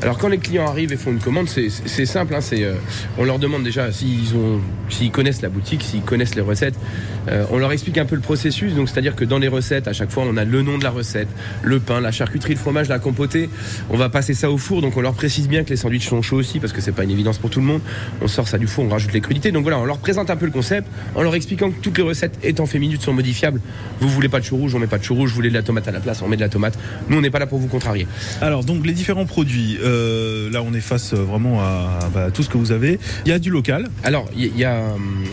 Alors 0.01 0.17
quand 0.17 0.27
les 0.27 0.37
clients 0.37 0.67
arrivent 0.67 0.91
et 0.91 0.97
font 0.97 1.11
une 1.11 1.19
commande, 1.19 1.47
c'est- 1.47 1.69
simple. 2.05 2.35
hein, 2.35 2.39
euh, 2.53 2.75
on 3.17 3.23
leur 3.23 3.39
demande 3.39 3.63
déjà 3.63 3.89
s'ils 3.93 5.11
connaissent 5.11 5.41
la 5.41 5.47
boutique, 5.49 5.81
s'ils 5.81 6.01
connaissent 6.01 6.35
les 6.35 6.41
recettes. 6.41 6.75
Euh, 7.29 7.45
on 7.51 7.57
leur 7.57 7.71
explique 7.71 7.97
un 7.97 8.05
peu 8.05 8.15
le 8.15 8.21
processus. 8.21 8.73
Donc 8.75 8.89
c'est-à-dire 8.89 9.15
que 9.15 9.23
dans 9.23 9.37
les 9.39 9.47
recettes, 9.47 9.87
à 9.87 9.93
chaque 9.93 10.11
fois, 10.11 10.25
on 10.27 10.35
a 10.35 10.43
le 10.43 10.61
nom 10.61 10.77
de 10.77 10.83
la 10.83 10.89
recette, 10.89 11.29
le 11.61 11.79
pain, 11.79 12.01
la 12.01 12.11
charcuterie, 12.11 12.53
le 12.53 12.59
fromage, 12.59 12.89
la 12.89 12.99
compotée. 12.99 13.49
On 13.89 13.95
va 13.95 14.09
passer 14.09 14.33
ça 14.33 14.51
au 14.51 14.57
four. 14.57 14.81
Donc 14.81 14.97
on 14.97 15.01
leur 15.01 15.13
précise 15.13 15.47
bien 15.47 15.63
que 15.63 15.69
les 15.69 15.77
sandwichs 15.77 16.09
sont 16.09 16.21
chauds 16.21 16.35
aussi 16.37 16.59
parce 16.59 16.73
que 16.73 16.81
c'est 16.81 16.91
pas 16.91 17.05
une 17.05 17.11
évidence 17.11 17.37
pour 17.37 17.49
tout 17.49 17.61
le 17.61 17.65
monde. 17.65 17.81
On 18.21 18.27
sort 18.27 18.47
ça 18.49 18.57
du 18.57 18.67
four, 18.67 18.83
on 18.83 18.89
rajoute 18.89 19.13
les 19.13 19.21
crudités. 19.21 19.32
Donc 19.33 19.63
voilà, 19.63 19.79
on 19.79 19.85
leur 19.85 19.97
présente 19.97 20.29
un 20.29 20.35
peu 20.35 20.45
le 20.45 20.51
concept 20.51 20.87
en 21.15 21.23
leur 21.23 21.33
expliquant 21.35 21.71
que 21.71 21.79
toutes 21.81 21.97
les 21.97 22.03
recettes 22.03 22.37
étant 22.43 22.65
fait 22.65 22.79
minutes 22.79 23.01
sont 23.01 23.13
modifiables. 23.13 23.59
Vous 23.99 24.07
voulez 24.07 24.29
pas 24.29 24.39
de 24.39 24.45
chou 24.45 24.57
rouge, 24.57 24.75
on 24.75 24.79
met 24.79 24.87
pas 24.87 24.99
de 24.99 25.03
chou 25.03 25.15
rouge. 25.15 25.29
Vous 25.31 25.35
voulez 25.35 25.49
de 25.49 25.53
la 25.55 25.63
tomate 25.63 25.87
à 25.87 25.91
la 25.91 25.99
place, 25.99 26.21
on 26.21 26.27
met 26.27 26.35
de 26.35 26.41
la 26.41 26.49
tomate. 26.49 26.77
Nous, 27.09 27.17
on 27.17 27.21
n'est 27.21 27.31
pas 27.31 27.39
là 27.39 27.47
pour 27.47 27.59
vous 27.59 27.67
contrarier. 27.67 28.07
Alors 28.41 28.63
donc 28.63 28.85
les 28.85 28.93
différents 28.93 29.25
produits, 29.25 29.77
euh, 29.83 30.51
là 30.51 30.61
on 30.63 30.73
est 30.73 30.81
face 30.81 31.13
euh, 31.13 31.17
vraiment 31.17 31.61
à, 31.61 31.99
bah, 32.13 32.25
à 32.25 32.31
tout 32.31 32.43
ce 32.43 32.49
que 32.49 32.57
vous 32.57 32.71
avez. 32.71 32.99
Il 33.25 33.29
y 33.29 33.33
a 33.33 33.39
du 33.39 33.49
local. 33.49 33.89
Alors, 34.03 34.29
il 34.35 34.55
y, 34.57 34.65
a 34.65 34.79
hum, 34.93 35.23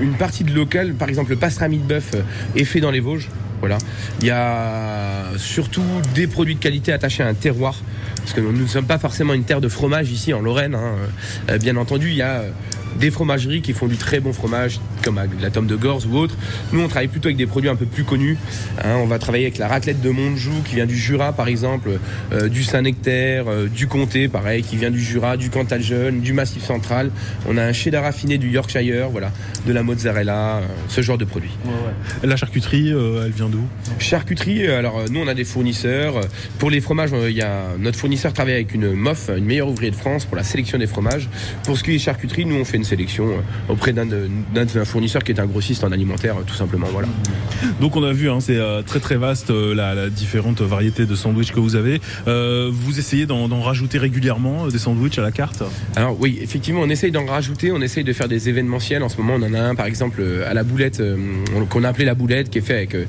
une 0.00 0.14
partie 0.14 0.44
de 0.44 0.52
local, 0.52 0.94
par 0.94 1.08
exemple 1.08 1.30
le 1.30 1.36
pastrami 1.36 1.78
de 1.78 1.84
bœuf 1.84 2.10
euh, 2.14 2.22
est 2.56 2.64
fait 2.64 2.80
dans 2.80 2.90
les 2.90 3.00
Vosges. 3.00 3.28
Voilà. 3.60 3.78
Il 4.20 4.26
y 4.26 4.30
a 4.30 5.24
surtout 5.38 5.84
des 6.14 6.26
produits 6.26 6.54
de 6.56 6.60
qualité 6.60 6.92
attachés 6.92 7.22
à 7.22 7.28
un 7.28 7.34
terroir. 7.34 7.80
Parce 8.16 8.32
que 8.32 8.40
nous 8.40 8.52
ne 8.52 8.66
sommes 8.66 8.86
pas 8.86 8.98
forcément 8.98 9.34
une 9.34 9.44
terre 9.44 9.60
de 9.60 9.68
fromage 9.68 10.10
ici 10.10 10.32
en 10.32 10.40
Lorraine. 10.40 10.74
hein. 10.74 10.94
Euh, 11.50 11.58
bien 11.58 11.76
entendu, 11.76 12.08
il 12.08 12.16
y 12.16 12.22
a 12.22 12.40
euh, 12.40 12.50
des 12.98 13.10
fromageries 13.10 13.62
qui 13.62 13.72
font 13.72 13.86
du 13.86 13.96
très 13.96 14.20
bon 14.20 14.32
fromage, 14.32 14.80
comme 15.02 15.20
la 15.40 15.50
tome 15.50 15.66
de 15.66 15.76
Gorze 15.76 16.06
ou 16.06 16.16
autre. 16.16 16.36
Nous, 16.72 16.80
on 16.80 16.88
travaille 16.88 17.08
plutôt 17.08 17.28
avec 17.28 17.36
des 17.36 17.46
produits 17.46 17.70
un 17.70 17.76
peu 17.76 17.86
plus 17.86 18.04
connus. 18.04 18.36
hein. 18.82 18.96
on 18.98 19.06
va 19.06 19.18
travailler 19.18 19.44
avec 19.44 19.58
la 19.58 19.68
raclette 19.68 20.00
de 20.00 20.10
Montjoux, 20.10 20.62
qui 20.64 20.76
vient 20.76 20.86
du 20.86 20.96
Jura, 20.96 21.32
par 21.32 21.48
exemple, 21.48 21.98
euh, 22.32 22.48
du 22.48 22.62
Saint-Nectaire, 22.64 23.44
euh, 23.48 23.68
du 23.68 23.86
Comté, 23.86 24.28
pareil, 24.28 24.62
qui 24.62 24.76
vient 24.76 24.90
du 24.90 25.00
Jura, 25.00 25.36
du 25.36 25.50
Cantal 25.50 25.82
Jeune, 25.82 26.20
du 26.20 26.32
Massif 26.32 26.64
Central. 26.64 27.10
On 27.48 27.56
a 27.56 27.62
un 27.64 27.72
cheddar 27.72 28.04
raffiné 28.04 28.38
du 28.38 28.50
Yorkshire, 28.50 29.08
voilà, 29.10 29.30
de 29.66 29.72
la 29.72 29.82
mozzarella, 29.82 30.56
euh, 30.58 30.60
ce 30.88 31.00
genre 31.00 31.18
de 31.18 31.24
produits. 31.24 31.56
La 32.22 32.36
charcuterie, 32.36 32.88
elle 32.90 33.32
vient 33.32 33.48
d'où? 33.48 33.64
Charcuterie, 33.98 34.66
alors 34.68 35.02
nous 35.10 35.20
on 35.20 35.28
a 35.28 35.34
des 35.34 35.44
fournisseurs. 35.44 36.20
Pour 36.58 36.70
les 36.70 36.80
fromages, 36.80 37.10
il 37.28 37.36
y 37.36 37.42
a 37.42 37.68
notre 37.78 37.98
fournisseur 37.98 38.32
travaille 38.32 38.54
avec 38.54 38.74
une 38.74 38.92
MOF, 38.92 39.30
une 39.36 39.44
meilleure 39.44 39.68
ouvrier 39.68 39.90
de 39.90 39.96
France, 39.96 40.24
pour 40.24 40.36
la 40.36 40.42
sélection 40.42 40.78
des 40.78 40.86
fromages. 40.86 41.28
Pour 41.64 41.76
ce 41.76 41.84
qui 41.84 41.94
est 41.94 41.98
charcuterie, 41.98 42.44
nous 42.44 42.56
on 42.56 42.64
fait 42.64 42.76
une 42.76 42.83
sélection 42.84 43.26
euh, 43.28 43.72
auprès 43.72 43.92
d'un 43.92 44.06
de- 44.06 44.28
d'un 44.54 44.64
d'un 44.64 44.84
fournisseur 44.84 45.22
qui 45.24 45.32
est 45.32 45.40
un 45.40 45.46
grossiste 45.46 45.84
en 45.84 45.92
alimentaire, 45.92 46.36
euh, 46.38 46.42
tout 46.46 46.54
simplement. 46.54 46.86
Voilà. 46.92 47.08
Donc 47.80 47.96
on 47.96 48.02
a 48.04 48.12
vu, 48.12 48.30
hein, 48.30 48.38
c'est 48.40 48.56
euh, 48.56 48.82
très 48.82 49.00
très 49.00 49.16
vaste 49.16 49.50
la, 49.50 49.94
la 49.94 50.08
différentes 50.10 50.60
variétés 50.60 51.06
de 51.06 51.14
sandwichs 51.14 51.52
que 51.52 51.60
vous 51.60 51.76
avez. 51.76 52.00
Euh, 52.28 52.70
vous 52.72 52.98
essayez 52.98 53.26
d'en 53.26 53.48
d'en 53.48 53.60
rajouter 53.60 53.98
régulièrement 53.98 54.66
des 54.68 54.78
sandwichs 54.78 55.18
à 55.18 55.22
la 55.22 55.32
carte? 55.32 55.62
Alors 55.96 56.16
oui, 56.20 56.38
effectivement, 56.42 56.80
on 56.82 56.88
essaye 56.90 57.10
d'en 57.12 57.24
rajouter, 57.26 57.72
on 57.72 57.80
essaye 57.80 58.04
de 58.04 58.12
faire 58.12 58.28
des 58.28 58.48
événementiels. 58.48 59.02
En 59.02 59.08
ce 59.08 59.16
moment, 59.16 59.34
on 59.36 59.42
en 59.42 59.54
a 59.54 59.60
un, 59.60 59.74
par 59.74 59.86
exemple, 59.86 60.22
à 60.46 60.54
la 60.54 60.62
boulette, 60.64 61.02
on- 61.02 61.64
qu'on 61.66 61.84
a 61.84 61.88
appelé 61.88 62.04
la 62.04 62.14
boulette, 62.14 62.50
qui 62.50 62.58
est 62.58 62.62
fait 62.62 62.74
avec, 62.74 62.94
euh, 62.94 63.04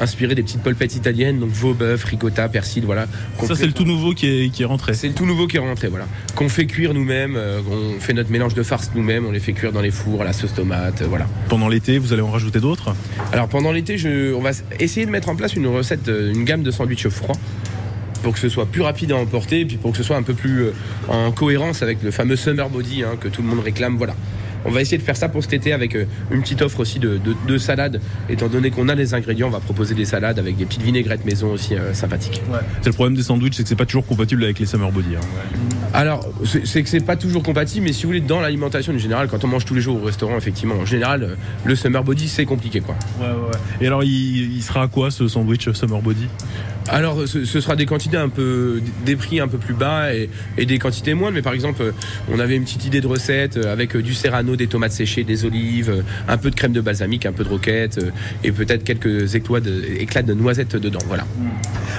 inspiré 0.00 0.34
des 0.34 0.42
petites 0.42 0.62
polpettes 0.62 0.96
italiennes, 0.96 1.38
donc 1.40 1.50
veau, 1.50 1.74
bœuf, 1.74 2.04
ricotta, 2.04 2.48
persil, 2.48 2.84
voilà. 2.84 3.06
Ça 3.46 3.54
c'est 3.54 3.66
le 3.66 3.72
tout 3.72 3.84
nouveau 3.84 4.12
qui 4.14 4.26
est, 4.26 4.48
qui 4.50 4.62
est 4.62 4.66
rentré. 4.66 4.94
C'est 4.94 5.08
le 5.08 5.14
tout 5.14 5.26
nouveau 5.26 5.46
qui 5.46 5.56
est 5.56 5.60
rentré, 5.60 5.88
voilà. 5.88 6.06
Qu'on 6.34 6.48
fait 6.48 6.66
cuire 6.66 6.94
nous-mêmes, 6.94 7.36
on 7.70 8.00
fait 8.00 8.12
notre 8.12 8.30
mélange 8.30 8.54
de 8.54 8.62
farce 8.62 8.90
nous-mêmes, 8.94 9.00
on 9.18 9.32
les 9.32 9.40
fait 9.40 9.52
cuire 9.52 9.72
dans 9.72 9.80
les 9.80 9.90
fours 9.90 10.22
à 10.22 10.24
la 10.24 10.32
sauce 10.32 10.54
tomate, 10.54 11.02
euh, 11.02 11.06
voilà. 11.08 11.26
Pendant 11.48 11.68
l'été, 11.68 11.98
vous 11.98 12.12
allez 12.12 12.22
en 12.22 12.30
rajouter 12.30 12.60
d'autres? 12.60 12.94
Alors 13.32 13.48
pendant 13.48 13.72
l'été, 13.72 13.98
je, 13.98 14.32
on 14.34 14.40
va 14.40 14.50
essayer 14.78 15.06
de 15.06 15.10
mettre 15.10 15.28
en 15.28 15.36
place 15.36 15.54
une 15.54 15.66
recette, 15.66 16.08
euh, 16.08 16.32
une 16.32 16.44
gamme 16.44 16.62
de 16.62 16.70
sandwichs 16.70 17.08
froids 17.08 17.36
pour 18.22 18.34
que 18.34 18.38
ce 18.38 18.48
soit 18.48 18.66
plus 18.66 18.82
rapide 18.82 19.12
à 19.12 19.16
emporter 19.16 19.60
et 19.60 19.64
puis 19.64 19.78
pour 19.78 19.92
que 19.92 19.96
ce 19.96 20.02
soit 20.02 20.16
un 20.16 20.22
peu 20.22 20.34
plus 20.34 20.64
euh, 20.64 20.72
en 21.08 21.32
cohérence 21.32 21.82
avec 21.82 22.02
le 22.02 22.10
fameux 22.10 22.36
summer 22.36 22.68
body 22.68 23.02
hein, 23.02 23.16
que 23.18 23.28
tout 23.28 23.42
le 23.42 23.48
monde 23.48 23.60
réclame, 23.60 23.96
voilà. 23.96 24.14
On 24.64 24.70
va 24.70 24.80
essayer 24.80 24.98
de 24.98 25.02
faire 25.02 25.16
ça 25.16 25.28
pour 25.28 25.42
cet 25.42 25.52
été 25.52 25.72
avec 25.72 25.94
euh, 25.94 26.04
une 26.30 26.42
petite 26.42 26.62
offre 26.62 26.80
aussi 26.80 26.98
de, 26.98 27.18
de, 27.18 27.34
de 27.46 27.58
salades. 27.58 28.00
Étant 28.28 28.48
donné 28.48 28.70
qu'on 28.70 28.88
a 28.88 28.94
les 28.94 29.14
ingrédients, 29.14 29.48
on 29.48 29.50
va 29.50 29.60
proposer 29.60 29.94
des 29.94 30.04
salades 30.04 30.38
avec 30.38 30.56
des 30.56 30.64
petites 30.66 30.82
vinaigrettes 30.82 31.24
maison 31.24 31.52
aussi 31.52 31.74
euh, 31.74 31.94
sympathiques. 31.94 32.42
C'est 32.82 32.88
le 32.90 32.92
problème 32.94 33.16
des 33.16 33.22
sandwichs, 33.22 33.54
c'est 33.54 33.62
que 33.62 33.68
c'est 33.68 33.76
pas 33.76 33.86
toujours 33.86 34.06
compatible 34.06 34.44
avec 34.44 34.58
les 34.58 34.66
summer 34.66 34.90
body. 34.92 35.16
hein. 35.16 35.20
Alors, 35.92 36.28
c'est 36.64 36.82
que 36.82 36.88
c'est 36.88 37.00
pas 37.00 37.16
toujours 37.16 37.42
compatible, 37.42 37.86
mais 37.86 37.92
si 37.92 38.02
vous 38.02 38.08
voulez, 38.10 38.20
dans 38.20 38.40
l'alimentation 38.40 38.92
en 38.92 38.98
général, 38.98 39.28
quand 39.28 39.44
on 39.44 39.48
mange 39.48 39.64
tous 39.64 39.74
les 39.74 39.80
jours 39.80 40.00
au 40.00 40.04
restaurant, 40.04 40.36
effectivement, 40.36 40.76
en 40.76 40.86
général, 40.86 41.22
euh, 41.22 41.34
le 41.64 41.74
summer 41.74 42.04
body, 42.04 42.28
c'est 42.28 42.44
compliqué, 42.44 42.80
quoi. 42.80 42.94
Et 43.80 43.86
alors 43.86 44.04
il, 44.04 44.56
il 44.56 44.62
sera 44.62 44.82
à 44.82 44.88
quoi 44.88 45.10
ce 45.10 45.26
sandwich 45.28 45.68
summer 45.72 46.00
body? 46.00 46.26
Alors, 46.88 47.26
ce, 47.28 47.44
ce 47.44 47.60
sera 47.60 47.76
des 47.76 47.86
quantités 47.86 48.16
un 48.16 48.28
peu, 48.28 48.80
des 49.04 49.14
prix 49.14 49.38
un 49.38 49.48
peu 49.48 49.58
plus 49.58 49.74
bas 49.74 50.14
et, 50.14 50.28
et 50.58 50.66
des 50.66 50.78
quantités 50.78 51.14
moindres, 51.14 51.34
mais 51.34 51.42
par 51.42 51.52
exemple, 51.52 51.82
euh, 51.82 51.92
on 52.32 52.38
avait 52.40 52.56
une 52.56 52.64
petite 52.64 52.84
idée 52.84 53.00
de 53.00 53.06
recette 53.06 53.56
euh, 53.58 53.72
avec 53.72 53.94
euh, 53.94 54.02
du 54.02 54.14
serrano, 54.14 54.56
des 54.56 54.66
tomates 54.66 54.92
séchées, 54.92 55.22
des 55.22 55.44
olives, 55.44 56.04
un 56.26 56.36
peu 56.36 56.50
de 56.50 56.54
crème 56.54 56.72
de 56.72 56.80
balsamique, 56.80 57.26
un 57.26 57.32
peu 57.32 57.44
de 57.44 57.48
roquette 57.48 58.00
et 58.42 58.50
peut-être 58.50 58.82
quelques 58.82 59.34
éclats 59.34 59.60
de, 59.60 59.84
éclats 59.98 60.22
de 60.22 60.34
noisettes 60.34 60.76
dedans, 60.76 61.00
voilà. 61.06 61.26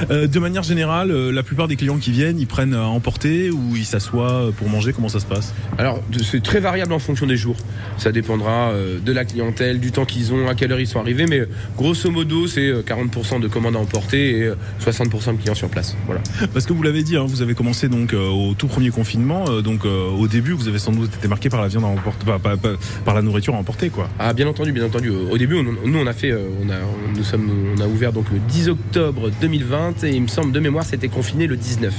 Euh, 0.10 0.28
De 0.28 0.40
manière 0.40 0.64
générale, 0.64 1.12
la 1.12 1.44
plupart 1.44 1.68
des 1.68 1.76
clients 1.76 1.98
qui 1.98 2.12
viennent, 2.12 2.40
ils 2.40 2.48
prennent 2.48 2.74
à 2.74 2.86
emporter 2.88 3.52
ou 3.52 3.76
ils 3.76 3.86
s'assoient 3.86 4.52
pour 4.58 4.68
manger? 4.68 4.94
Comment 4.94 5.10
ça 5.10 5.20
se 5.20 5.26
passe? 5.26 5.54
Alors, 5.78 6.02
c'est 6.24 6.44
très 6.44 6.60
variable 6.60 6.94
en 6.94 7.00
fonction 7.00 7.28
des 7.28 7.38
jours. 7.38 7.58
Ça 7.98 8.12
dépendra 8.12 8.74
de 8.74 9.12
la 9.12 9.26
clientèle, 9.26 9.80
du 9.80 9.92
temps 9.92 10.06
qu'ils 10.06 10.34
ont, 10.34 10.48
à 10.48 10.56
quelle 10.56 10.72
heure 10.72 10.80
ils 10.80 10.88
sont 10.88 11.00
arrivés, 11.00 11.26
mais 11.28 11.44
grosso 11.78 12.10
modo, 12.10 12.48
c'est 12.48 12.68
euh, 12.68 12.82
40% 12.82 13.40
de 13.40 13.48
commandes 13.48 13.76
à 13.76 13.80
emporter 13.80 14.40
et 14.40 14.52
60% 14.82 15.38
de 15.38 15.42
clients 15.42 15.56
sur 15.56 15.70
place. 15.70 15.96
Voilà. 16.06 16.22
Parce 16.54 16.66
que 16.66 16.74
vous 16.74 16.84
l'avez 16.84 17.04
dit, 17.04 17.16
hein, 17.16 17.26
vous 17.28 17.42
avez 17.42 17.54
commencé 17.54 17.88
donc 17.90 18.14
euh, 18.14 18.30
au 18.30 18.54
tout 18.54 18.68
premier 18.68 18.90
confinement. 18.90 19.46
euh, 19.50 19.62
donc 19.62 19.86
euh, 19.86 20.10
au 20.10 20.28
début, 20.28 20.52
vous 20.54 20.68
avez 20.68 20.80
sans 20.80 20.92
doute 20.92 21.14
été 21.16 21.28
marqué 21.28 21.50
par 21.50 21.62
la 21.62 21.68
viande 21.68 21.84
à 21.84 21.88
emporter, 21.88 22.26
par, 22.26 22.40
par- 22.40 22.58
par- 22.58 22.72
par 23.06 23.16
la 23.16 23.22
nourriture 23.22 23.56
à 23.56 23.58
emporter, 23.58 23.90
quoi. 23.90 24.10
Ah, 24.20 24.34
bien 24.34 24.48
entendu, 24.48 24.72
bien 24.72 24.86
entendu. 24.86 25.10
Au 25.10 25.38
début, 25.38 25.56
on- 25.56 25.88
nous, 25.88 26.00
on 26.00 26.08
a 26.08 26.14
fait, 26.14 26.34
on 26.34 26.70
a, 26.70 26.74
on- 26.76 27.18
nous 27.18 27.24
sommes, 27.24 27.50
on 27.78 27.82
a 27.82 27.88
ouvert 27.88 28.12
donc 28.14 28.26
le 28.32 28.40
10 28.40 28.70
octobre 28.70 29.30
2020 29.40 30.04
et 30.04 30.10
il 30.16 30.22
me 30.24 30.28
semble 30.28 30.52
de 30.52 30.60
mémoire, 30.60 30.86
c'était 30.86 31.10
confiné 31.10 31.48
le 31.48 31.58
19. 31.58 31.94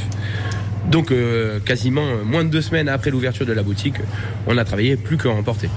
Donc 0.91 1.13
euh, 1.13 1.61
quasiment 1.61 2.03
moins 2.27 2.43
de 2.43 2.49
deux 2.51 2.61
semaines 2.61 2.89
après 2.89 3.11
l'ouverture 3.13 3.47
de 3.47 3.53
la 3.53 3.63
boutique, 3.63 3.95
on 4.49 4.59
a 4.59 4.65
travaillé 4.65 4.97
plus 4.97 5.17
qu'à 5.17 5.29
emporter. 5.31 5.69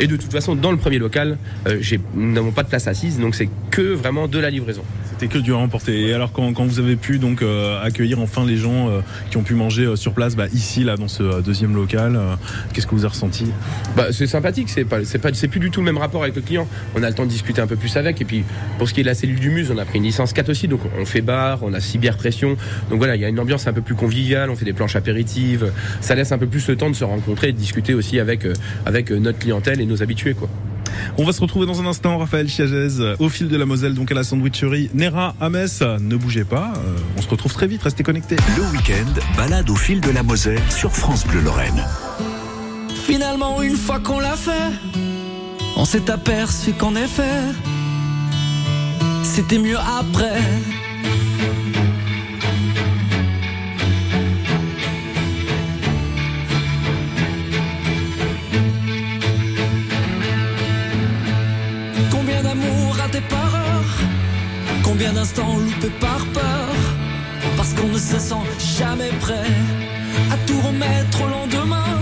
Et 0.00 0.08
de 0.08 0.16
toute 0.16 0.32
façon, 0.32 0.56
dans 0.56 0.72
le 0.72 0.76
premier 0.76 0.98
local, 0.98 1.38
euh, 1.68 1.80
nous 2.14 2.32
n'avons 2.32 2.50
pas 2.50 2.64
de 2.64 2.68
place 2.68 2.88
assise, 2.88 3.20
donc 3.20 3.36
c'est 3.36 3.48
que 3.70 3.80
vraiment 3.94 4.26
de 4.26 4.38
la 4.40 4.50
livraison. 4.50 4.82
C'était 5.20 5.34
que 5.34 5.38
du 5.38 5.52
remporté. 5.52 6.08
Et 6.08 6.14
alors 6.14 6.32
quand, 6.32 6.50
quand 6.54 6.64
vous 6.64 6.78
avez 6.78 6.96
pu 6.96 7.18
donc 7.18 7.42
euh, 7.42 7.78
accueillir 7.82 8.20
enfin 8.20 8.46
les 8.46 8.56
gens 8.56 8.88
euh, 8.88 9.00
qui 9.30 9.36
ont 9.36 9.42
pu 9.42 9.52
manger 9.52 9.84
euh, 9.84 9.94
sur 9.94 10.14
place, 10.14 10.34
bah, 10.34 10.46
ici 10.54 10.82
là 10.82 10.96
dans 10.96 11.08
ce 11.08 11.42
deuxième 11.42 11.74
local, 11.74 12.18
qu'est-ce 12.72 12.86
que 12.86 12.94
vous 12.94 13.04
avez 13.04 13.12
ressenti? 13.12 13.44
Bah, 13.94 14.12
c'est 14.12 14.26
sympathique, 14.26 14.70
c'est 14.70 14.86
pas, 14.86 15.04
c'est 15.04 15.18
pas, 15.18 15.28
c'est 15.34 15.48
plus 15.48 15.60
du 15.60 15.70
tout 15.70 15.80
le 15.80 15.84
même 15.84 15.98
rapport 15.98 16.22
avec 16.22 16.36
le 16.36 16.40
client. 16.40 16.66
On 16.94 17.02
a 17.02 17.08
le 17.10 17.14
temps 17.14 17.24
de 17.24 17.28
discuter 17.28 17.60
un 17.60 17.66
peu 17.66 17.76
plus 17.76 17.98
avec. 17.98 18.18
Et 18.22 18.24
puis, 18.24 18.44
pour 18.78 18.88
ce 18.88 18.94
qui 18.94 19.00
est 19.00 19.02
de 19.02 19.08
la 19.08 19.14
cellule 19.14 19.38
du 19.38 19.50
Muse, 19.50 19.70
on 19.70 19.76
a 19.76 19.84
pris 19.84 19.98
une 19.98 20.04
licence 20.04 20.32
4 20.32 20.48
aussi, 20.48 20.68
donc 20.68 20.80
on 20.98 21.04
fait 21.04 21.20
bar, 21.20 21.58
on 21.64 21.74
a 21.74 21.80
six 21.80 21.98
bières 21.98 22.16
pression. 22.16 22.56
Donc 22.88 22.96
voilà, 22.96 23.14
il 23.14 23.20
y 23.20 23.26
a 23.26 23.28
une 23.28 23.40
ambiance 23.40 23.66
un 23.66 23.74
peu 23.74 23.82
plus 23.82 23.96
conviviale, 23.96 24.48
on 24.48 24.56
fait 24.56 24.64
des 24.64 24.72
planches 24.72 24.96
apéritives. 24.96 25.70
Ça 26.00 26.14
laisse 26.14 26.32
un 26.32 26.38
peu 26.38 26.46
plus 26.46 26.66
le 26.66 26.76
temps 26.76 26.88
de 26.88 26.96
se 26.96 27.04
rencontrer 27.04 27.50
et 27.50 27.52
de 27.52 27.58
discuter 27.58 27.92
aussi 27.92 28.18
avec, 28.18 28.46
avec 28.86 29.10
notre 29.10 29.38
clientèle 29.38 29.82
et 29.82 29.84
nos 29.84 30.02
habitués, 30.02 30.32
quoi. 30.32 30.48
On 31.18 31.24
va 31.24 31.32
se 31.32 31.40
retrouver 31.40 31.66
dans 31.66 31.80
un 31.80 31.86
instant, 31.86 32.18
Raphaël 32.18 32.48
Chiagez, 32.48 33.00
euh, 33.00 33.16
au 33.18 33.28
fil 33.28 33.48
de 33.48 33.56
la 33.56 33.66
Moselle, 33.66 33.94
donc 33.94 34.10
à 34.10 34.14
la 34.14 34.24
sandwicherie 34.24 34.90
Nera 34.94 35.34
à 35.40 35.50
Metz. 35.50 35.82
Ne 36.00 36.16
bougez 36.16 36.44
pas, 36.44 36.72
euh, 36.76 36.96
on 37.16 37.22
se 37.22 37.28
retrouve 37.28 37.52
très 37.52 37.66
vite, 37.66 37.82
restez 37.82 38.02
connectés. 38.02 38.36
Le 38.56 38.64
week-end, 38.72 39.20
balade 39.36 39.68
au 39.70 39.76
fil 39.76 40.00
de 40.00 40.10
la 40.10 40.22
Moselle 40.22 40.62
sur 40.70 40.92
France 40.92 41.26
Bleu 41.26 41.40
Lorraine. 41.40 41.84
Finalement, 43.06 43.62
une 43.62 43.76
fois 43.76 43.98
qu'on 43.98 44.20
l'a 44.20 44.36
fait, 44.36 44.70
on 45.76 45.84
s'est 45.84 46.10
aperçu 46.10 46.72
qu'en 46.72 46.94
effet, 46.94 47.40
c'était 49.22 49.58
mieux 49.58 49.78
après. 49.78 50.40
Combien 64.90 65.12
d'instants 65.12 65.56
loupés 65.56 65.94
par 66.00 66.26
peur 66.34 66.68
Parce 67.56 67.72
qu'on 67.74 67.86
ne 67.86 67.96
se 67.96 68.18
sent 68.18 68.46
jamais 68.76 69.12
prêt 69.20 69.52
à 70.32 70.36
tout 70.48 70.60
remettre 70.60 71.22
au 71.22 71.28
lendemain 71.28 71.94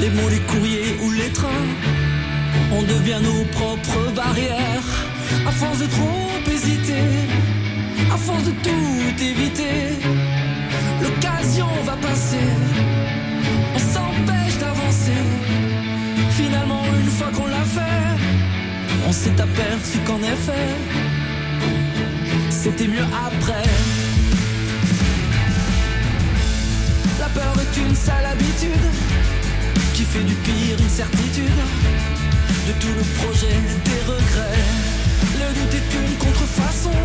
les 0.00 0.10
mots, 0.10 0.28
les 0.28 0.40
courriers 0.50 0.96
ou 1.04 1.12
les 1.12 1.30
trains. 1.30 1.68
On 2.72 2.82
devient 2.82 3.20
nos 3.22 3.44
propres 3.52 4.12
barrières. 4.16 4.88
À 5.46 5.52
force 5.52 5.78
de 5.78 5.86
trop 5.86 6.52
hésiter, 6.52 7.06
à 8.12 8.16
force 8.16 8.42
de 8.42 8.54
tout 8.66 9.22
éviter, 9.22 9.76
l'occasion 11.04 11.68
va 11.84 11.96
passer. 12.08 12.48
On 13.76 13.78
s'empêche 13.78 14.58
d'avancer. 14.58 15.22
Finalement, 16.30 16.82
une 17.00 17.10
fois 17.10 17.28
qu'on 17.32 17.46
l'a 17.46 17.64
fait, 17.76 18.06
on 19.08 19.12
s'est 19.12 19.40
aperçu 19.40 19.98
qu'en 20.04 20.18
effet, 20.18 21.05
c'était 22.66 22.88
mieux 22.88 23.06
après. 23.28 23.62
La 27.20 27.28
peur 27.28 27.54
est 27.60 27.80
une 27.80 27.94
sale 27.94 28.26
habitude 28.26 28.86
qui 29.94 30.02
fait 30.02 30.24
du 30.24 30.34
pire 30.34 30.76
une 30.80 30.88
certitude 30.88 31.60
de 32.66 32.72
tout 32.80 32.94
le 32.98 33.04
projet 33.20 33.56
des 33.84 34.00
regrets. 34.12 34.64
Le 35.40 35.48
doute 35.54 35.74
est 35.80 35.90
une 35.94 36.16
contrefaçon 36.18 36.98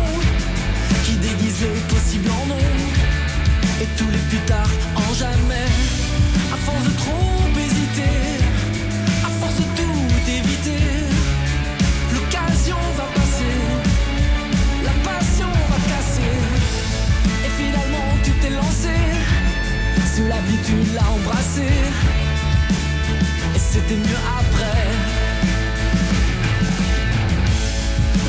qui 1.04 1.14
déguise 1.28 1.60
les 1.62 1.94
possibles 1.94 2.30
en 2.42 2.46
non 2.46 2.66
et 3.82 3.86
tous 3.96 4.10
les 4.10 4.24
plus 4.30 4.44
tard 4.46 4.70
en 4.96 5.14
jamais. 5.14 5.68
À 6.52 6.56
force 6.56 6.82
de 6.82 6.94
trop 7.02 7.51
Sous 20.52 20.58
l'habitude 20.58 20.94
l'a 20.94 21.08
embrassé 21.10 21.62
et 23.54 23.58
c'était 23.58 23.96
mieux 23.96 24.22
après. 24.38 24.86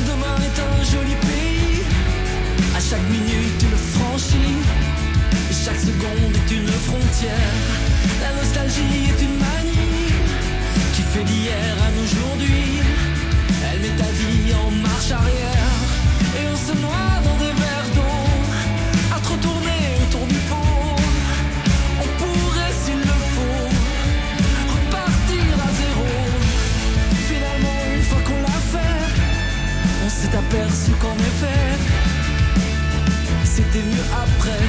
Demain 0.06 0.36
est 0.40 0.58
un 0.60 0.84
joli 0.90 1.14
pays, 1.16 1.82
à 2.74 2.80
chaque 2.80 3.06
minute 3.10 3.58
tu 3.58 3.66
le 3.66 3.76
franchis, 3.76 4.56
et 5.50 5.54
chaque 5.64 5.80
seconde 5.80 6.34
est 6.34 6.54
une 6.54 6.68
frontière. 6.68 7.52
La 8.22 8.32
nostalgie 8.40 9.10
est 9.10 9.22
une 9.22 9.38
manie 9.38 10.12
qui 10.94 11.02
fait 11.02 11.24
d'hier 11.24 11.76
à 11.78 11.88
aujourd'hui. 12.02 12.80
Elle 13.70 13.80
met 13.80 13.96
ta 13.98 14.10
vie 14.10 14.54
en 14.54 14.70
marche 14.70 15.10
arrière, 15.10 15.72
et 16.40 16.46
on 16.52 16.56
se 16.56 16.72
noie 16.80 17.20
dans 17.22 17.36
des 17.44 17.52
verres 17.52 17.73
s'est 30.34 30.38
aperçu 30.38 30.90
qu'en 31.00 31.14
effet, 31.14 31.78
c'était 33.44 33.82
mieux 33.82 34.06
après. 34.12 34.64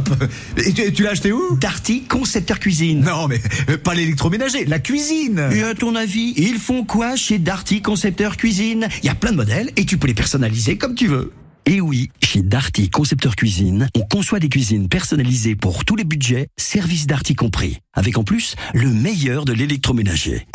Top. 0.00 0.24
Et 0.56 0.72
tu, 0.72 0.92
tu 0.92 1.02
l'as 1.02 1.10
acheté 1.10 1.32
où? 1.32 1.56
Darty 1.56 2.02
Concepteur 2.04 2.58
Cuisine. 2.58 3.04
Non, 3.04 3.28
mais 3.28 3.40
euh, 3.68 3.76
pas 3.76 3.94
l'électroménager, 3.94 4.64
la 4.64 4.78
cuisine. 4.78 5.48
Et 5.52 5.62
à 5.62 5.74
ton 5.74 5.94
avis, 5.94 6.34
ils 6.36 6.58
font 6.58 6.84
quoi 6.84 7.16
chez 7.16 7.38
Darty 7.38 7.82
Concepteur 7.82 8.36
Cuisine? 8.36 8.88
Il 9.02 9.06
y 9.06 9.10
a 9.10 9.14
plein 9.14 9.32
de 9.32 9.36
modèles 9.36 9.70
et 9.76 9.84
tu 9.84 9.98
peux 9.98 10.06
les 10.06 10.14
personnaliser 10.14 10.76
comme 10.76 10.94
tu 10.94 11.06
veux. 11.06 11.32
Et 11.68 11.80
oui, 11.80 12.10
chez 12.22 12.42
Darty 12.42 12.90
Concepteur 12.90 13.34
Cuisine, 13.34 13.88
on 13.96 14.02
conçoit 14.02 14.38
des 14.38 14.48
cuisines 14.48 14.88
personnalisées 14.88 15.56
pour 15.56 15.84
tous 15.84 15.96
les 15.96 16.04
budgets, 16.04 16.46
service 16.56 17.08
Darty 17.08 17.34
compris, 17.34 17.78
avec 17.92 18.18
en 18.18 18.22
plus 18.22 18.54
le 18.72 18.88
meilleur 18.88 19.44
de 19.44 19.52
l'électroménager. 19.52 20.46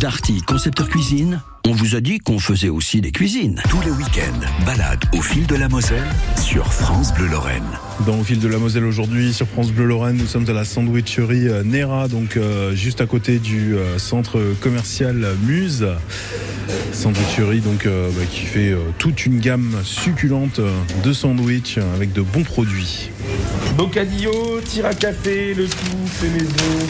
Darty 0.00 0.42
Concepteur 0.42 0.88
Cuisine, 0.88 1.42
on 1.66 1.72
vous 1.72 1.96
a 1.96 2.00
dit 2.00 2.18
qu'on 2.18 2.38
faisait 2.38 2.68
aussi 2.68 3.00
des 3.00 3.10
cuisines. 3.10 3.60
Tous 3.70 3.80
les 3.80 3.90
week-ends, 3.90 4.64
balade 4.66 5.02
au 5.14 5.22
fil 5.22 5.46
de 5.46 5.54
la 5.54 5.68
Moselle 5.68 6.04
sur 6.42 6.72
France 6.72 7.14
Bleu 7.14 7.26
Lorraine. 7.26 7.64
Dans 8.06 8.18
le 8.18 8.22
fil 8.24 8.38
de 8.38 8.48
la 8.48 8.58
Moselle 8.58 8.84
aujourd'hui 8.84 9.32
sur 9.32 9.46
France 9.46 9.72
Bleu 9.72 9.86
Lorraine, 9.86 10.16
nous 10.16 10.26
sommes 10.26 10.48
à 10.48 10.52
la 10.52 10.64
sandwicherie 10.64 11.48
euh, 11.48 11.62
Nera, 11.64 12.08
donc 12.08 12.36
euh, 12.36 12.74
juste 12.74 13.00
à 13.00 13.06
côté 13.06 13.38
du 13.38 13.74
euh, 13.74 13.98
centre 13.98 14.40
commercial 14.60 15.26
Muse. 15.46 15.86
Sandwicherie 16.92 17.60
donc 17.60 17.86
euh, 17.86 18.10
bah, 18.10 18.24
qui 18.30 18.42
fait 18.42 18.70
euh, 18.70 18.78
toute 18.98 19.24
une 19.24 19.38
gamme 19.40 19.76
succulente 19.84 20.60
de 21.02 21.12
sandwichs 21.12 21.78
avec 21.94 22.12
de 22.12 22.20
bons 22.20 22.44
produits. 22.44 23.10
Bocadillo, 23.76 24.60
tir 24.64 24.86
à 24.86 24.94
café, 24.94 25.54
le 25.54 25.66
tout, 25.66 26.06
fait 26.06 26.28
maison. 26.28 26.86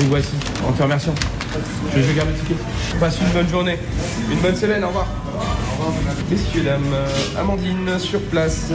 Et 0.00 0.04
voici, 0.04 0.34
en 0.66 0.72
te 0.72 0.82
remerciant. 0.82 1.14
Je 1.94 2.00
vais 2.00 2.14
garder 2.14 2.32
le 2.32 2.38
ticket. 2.38 2.54
Passe 3.00 3.18
une 3.20 3.32
bonne 3.32 3.48
journée, 3.48 3.78
une 4.30 4.38
bonne 4.38 4.54
semaine, 4.56 4.84
au 4.84 4.88
revoir. 4.88 5.06
Au 5.34 5.86
revoir. 5.86 6.14
Messieurs, 6.30 6.62
dames, 6.62 6.82
euh, 6.92 7.40
Amandine 7.40 7.98
sur 7.98 8.20
place. 8.20 8.70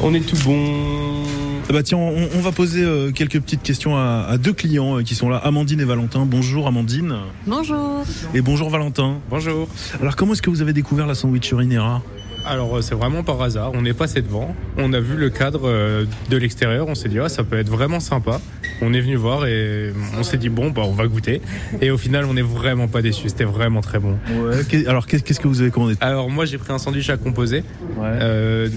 On 0.00 0.14
est 0.14 0.20
tout 0.20 0.36
bon. 0.44 1.24
Ah 1.68 1.72
Bah 1.72 1.82
tiens, 1.82 1.98
on, 1.98 2.28
on 2.34 2.40
va 2.40 2.52
poser 2.52 2.82
euh, 2.82 3.10
quelques 3.10 3.40
petites 3.40 3.62
questions 3.62 3.96
à, 3.96 4.26
à 4.28 4.38
deux 4.38 4.52
clients 4.52 4.98
euh, 4.98 5.02
qui 5.02 5.14
sont 5.14 5.28
là, 5.28 5.36
Amandine 5.38 5.80
et 5.80 5.84
Valentin. 5.84 6.24
Bonjour 6.24 6.66
Amandine. 6.68 7.16
Bonjour. 7.46 8.04
Et 8.34 8.40
bonjour 8.40 8.70
Valentin. 8.70 9.16
Bonjour. 9.28 9.68
Alors 10.00 10.16
comment 10.16 10.32
est-ce 10.32 10.42
que 10.42 10.50
vous 10.50 10.62
avez 10.62 10.72
découvert 10.72 11.06
la 11.06 11.14
sandwicherie 11.14 11.66
Nera? 11.66 12.02
Alors 12.46 12.76
euh, 12.76 12.80
c'est 12.80 12.94
vraiment 12.94 13.22
par 13.24 13.40
hasard, 13.42 13.72
on 13.74 13.84
est 13.84 13.92
passé 13.92 14.22
devant, 14.22 14.54
on 14.78 14.92
a 14.92 15.00
vu 15.00 15.16
le 15.16 15.30
cadre 15.30 15.62
euh, 15.64 16.04
de 16.30 16.36
l'extérieur, 16.36 16.86
on 16.88 16.94
s'est 16.94 17.08
dit 17.08 17.18
ah, 17.18 17.28
ça 17.28 17.42
peut 17.44 17.58
être 17.58 17.68
vraiment 17.68 18.00
sympa. 18.00 18.40
On 18.82 18.92
est 18.92 19.00
venu 19.00 19.16
voir 19.16 19.46
et 19.46 19.92
on 20.18 20.22
s'est 20.22 20.36
dit 20.36 20.48
bon 20.50 20.70
bah 20.70 20.82
on 20.84 20.92
va 20.92 21.06
goûter. 21.06 21.40
Et 21.80 21.90
au 21.90 21.98
final 21.98 22.24
on 22.26 22.34
n'est 22.34 22.42
vraiment 22.42 22.88
pas 22.88 23.02
déçus, 23.02 23.30
c'était 23.30 23.44
vraiment 23.44 23.80
très 23.80 23.98
bon. 23.98 24.16
Ouais. 24.30 24.86
Alors 24.86 25.06
qu'est- 25.06 25.22
qu'est-ce 25.24 25.40
que 25.40 25.48
vous 25.48 25.60
avez 25.60 25.70
commandé? 25.70 25.94
Alors 26.00 26.28
moi 26.30 26.44
j'ai 26.44 26.58
pris 26.58 26.72
un 26.72 26.78
sandwich 26.78 27.08
à 27.10 27.16
composer 27.16 27.64
Ouais. 27.96 28.04
euh, 28.20 28.68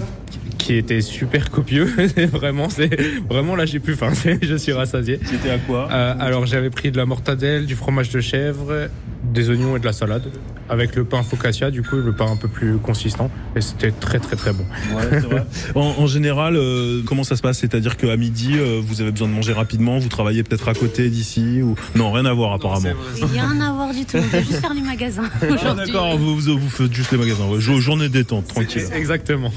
qui 0.58 0.74
était 0.74 1.00
super 1.00 1.50
copieux. 1.50 1.88
Vraiment, 2.32 2.68
c'est 2.68 2.90
vraiment 3.28 3.56
là 3.56 3.64
j'ai 3.66 3.78
plus 3.78 3.94
faim, 3.94 4.10
je 4.42 4.54
suis 4.56 4.72
rassasié. 4.72 5.18
C'était 5.24 5.50
à 5.50 5.58
quoi? 5.58 5.88
Euh, 5.92 6.14
alors 6.18 6.46
j'avais 6.46 6.70
pris 6.70 6.90
de 6.90 6.96
la 6.96 7.06
mortadelle, 7.06 7.66
du 7.66 7.74
fromage 7.76 8.10
de 8.10 8.20
chèvre, 8.20 8.88
des 9.32 9.48
oignons 9.50 9.76
et 9.76 9.80
de 9.80 9.84
la 9.84 9.92
salade, 9.92 10.22
avec 10.68 10.94
le 10.96 11.04
pain 11.04 11.22
focaccia, 11.22 11.70
du 11.70 11.82
coup 11.82 11.96
le 11.96 12.12
pain 12.12 12.26
un 12.30 12.36
peu 12.36 12.48
plus 12.48 12.78
consistant, 12.78 13.30
et 13.56 13.60
c'était 13.60 13.90
très 13.90 14.18
très 14.18 14.36
très 14.36 14.52
bon. 14.52 14.64
Ouais, 14.94 15.02
c'est 15.10 15.20
vrai. 15.20 15.44
en, 15.74 15.94
en 15.98 16.06
général, 16.06 16.56
euh, 16.56 17.02
comment 17.06 17.24
ça 17.24 17.36
se 17.36 17.42
passe? 17.42 17.58
C'est-à-dire 17.58 17.96
qu'à 17.96 18.16
midi, 18.16 18.52
euh, 18.54 18.80
vous 18.84 19.00
avez 19.00 19.10
besoin 19.10 19.28
de 19.28 19.32
manger 19.32 19.52
rapidement, 19.52 19.98
vous 19.98 20.08
travaillez 20.08 20.42
peut-être 20.42 20.68
à 20.68 20.74
côté 20.74 21.08
d'ici 21.10 21.62
ou? 21.62 21.74
Non, 21.94 22.12
rien 22.12 22.24
à 22.26 22.32
voir 22.32 22.52
apparemment. 22.52 22.90
Rien 23.22 23.60
à 23.60 23.72
voir 23.72 23.92
du 23.94 24.04
tout. 24.04 24.16
On 24.16 24.20
va 24.20 24.40
juste 24.40 24.60
faire 24.60 24.74
du 24.74 24.82
magasin 24.82 25.24
Ah, 25.64 25.74
d'accord, 25.74 26.16
vous, 26.16 26.36
vous, 26.36 26.58
vous 26.58 26.68
faites 26.70 26.92
juste 26.92 27.12
les 27.12 27.18
magasins. 27.18 27.46
Ouais, 27.46 27.60
jo- 27.60 27.80
journée 27.80 28.08
détente, 28.08 28.48
tranquille. 28.48 28.84
Exactement. 28.94 29.52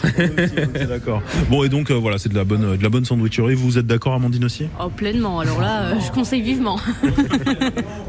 D'accord. 0.88 1.22
Bon 1.50 1.64
et 1.64 1.70
donc 1.70 1.92
euh, 1.92 1.96
voilà, 1.96 2.18
c'est 2.18 2.30
de 2.30 2.36
la 2.36 2.44
bonne, 2.44 2.78
de 2.78 2.84
la 2.84 2.90
bonne 2.90 3.06
sandwicherie. 3.06 3.56
Vous 3.56 3.78
êtes 3.78 3.88
d'accord, 3.88 4.14
Amandine 4.14 4.46
aussi? 4.46 4.68
Oh, 4.80 4.90
pleinement. 4.90 5.40
Alors 5.40 5.60
là, 5.62 5.84
euh, 5.84 5.94
je 6.06 6.12
conseille 6.12 6.42
vivement. 6.42 6.80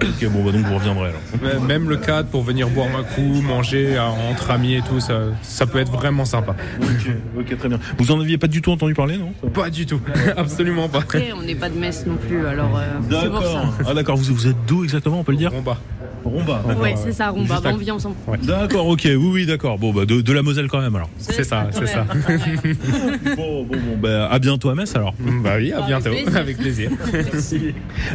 Ok, 0.03 0.29
bon 0.31 0.45
bah 0.45 0.53
donc 0.53 0.65
vous 0.67 0.75
reviendrez 0.75 1.09
alors. 1.11 1.54
Même 1.59 1.89
le 1.89 1.97
cadre 1.97 2.29
pour 2.29 2.43
venir 2.43 2.69
boire 2.69 2.89
un 2.97 3.03
coup, 3.03 3.43
manger 3.43 3.97
euh, 3.97 4.03
entre 4.31 4.51
amis 4.51 4.75
et 4.75 4.83
tout, 4.83 5.01
ça, 5.01 5.21
ça 5.43 5.67
peut 5.67 5.79
être 5.79 5.93
vraiment 5.93 6.25
sympa. 6.25 6.55
Ok, 6.81 7.11
ok, 7.39 7.59
très 7.59 7.69
bien. 7.69 7.79
Vous 7.99 8.11
en 8.11 8.21
aviez 8.21 8.39
pas 8.39 8.47
du 8.47 8.63
tout 8.63 8.73
entendu 8.73 8.95
parler, 8.95 9.19
non? 9.19 9.33
Pas 9.51 9.71
du 9.71 9.87
tout, 9.87 10.01
absolument 10.37 10.89
pas. 10.89 10.99
Après, 10.99 11.33
on 11.33 11.43
n'est 11.43 11.55
pas 11.55 11.69
de 11.69 11.79
messe 11.79 12.07
non 12.07 12.17
plus. 12.17 12.47
Alors, 12.47 12.79
euh, 12.79 13.11
ça. 13.11 13.63
Ah 13.87 13.95
d'accord, 13.95 14.17
vous, 14.17 14.35
vous 14.35 14.47
êtes 14.47 14.57
d'où 14.67 14.85
exactement, 14.85 15.21
on 15.21 15.25
peut 15.25 15.33
le 15.33 15.39
dire? 15.39 15.51
Bon 15.51 15.75
Romba. 16.25 16.63
Ouais, 16.81 16.95
c'est 16.97 17.13
ça, 17.13 17.31
Rumba. 17.31 17.61
Bah, 17.61 17.71
on 17.73 17.77
vit 17.77 17.91
ensemble. 17.91 18.17
D'accord, 18.43 18.87
ok, 18.89 19.03
oui, 19.05 19.17
oui, 19.17 19.47
d'accord. 19.47 19.79
Bon, 19.79 19.93
bah, 19.93 20.05
de, 20.07 20.21
de 20.21 20.33
la 20.33 20.43
Moselle 20.43 20.69
quand 20.69 20.81
même 20.81 20.95
alors. 20.97 21.09
c'est 21.19 21.45
ça, 21.45 21.69
c'est 21.73 21.87
ça. 21.87 22.07
Bon, 23.37 23.65
bon, 23.65 23.77
bon, 23.77 23.97
bah, 24.01 24.29
à 24.31 24.39
bientôt 24.39 24.71
à 24.71 24.75
Metz 24.75 24.95
alors. 24.95 25.15
Bah 25.43 25.55
oui, 25.59 25.73
à 25.73 25.83
bientôt, 25.83 26.11
plaisir. 26.11 26.37
avec 26.37 26.57
plaisir. 26.57 26.91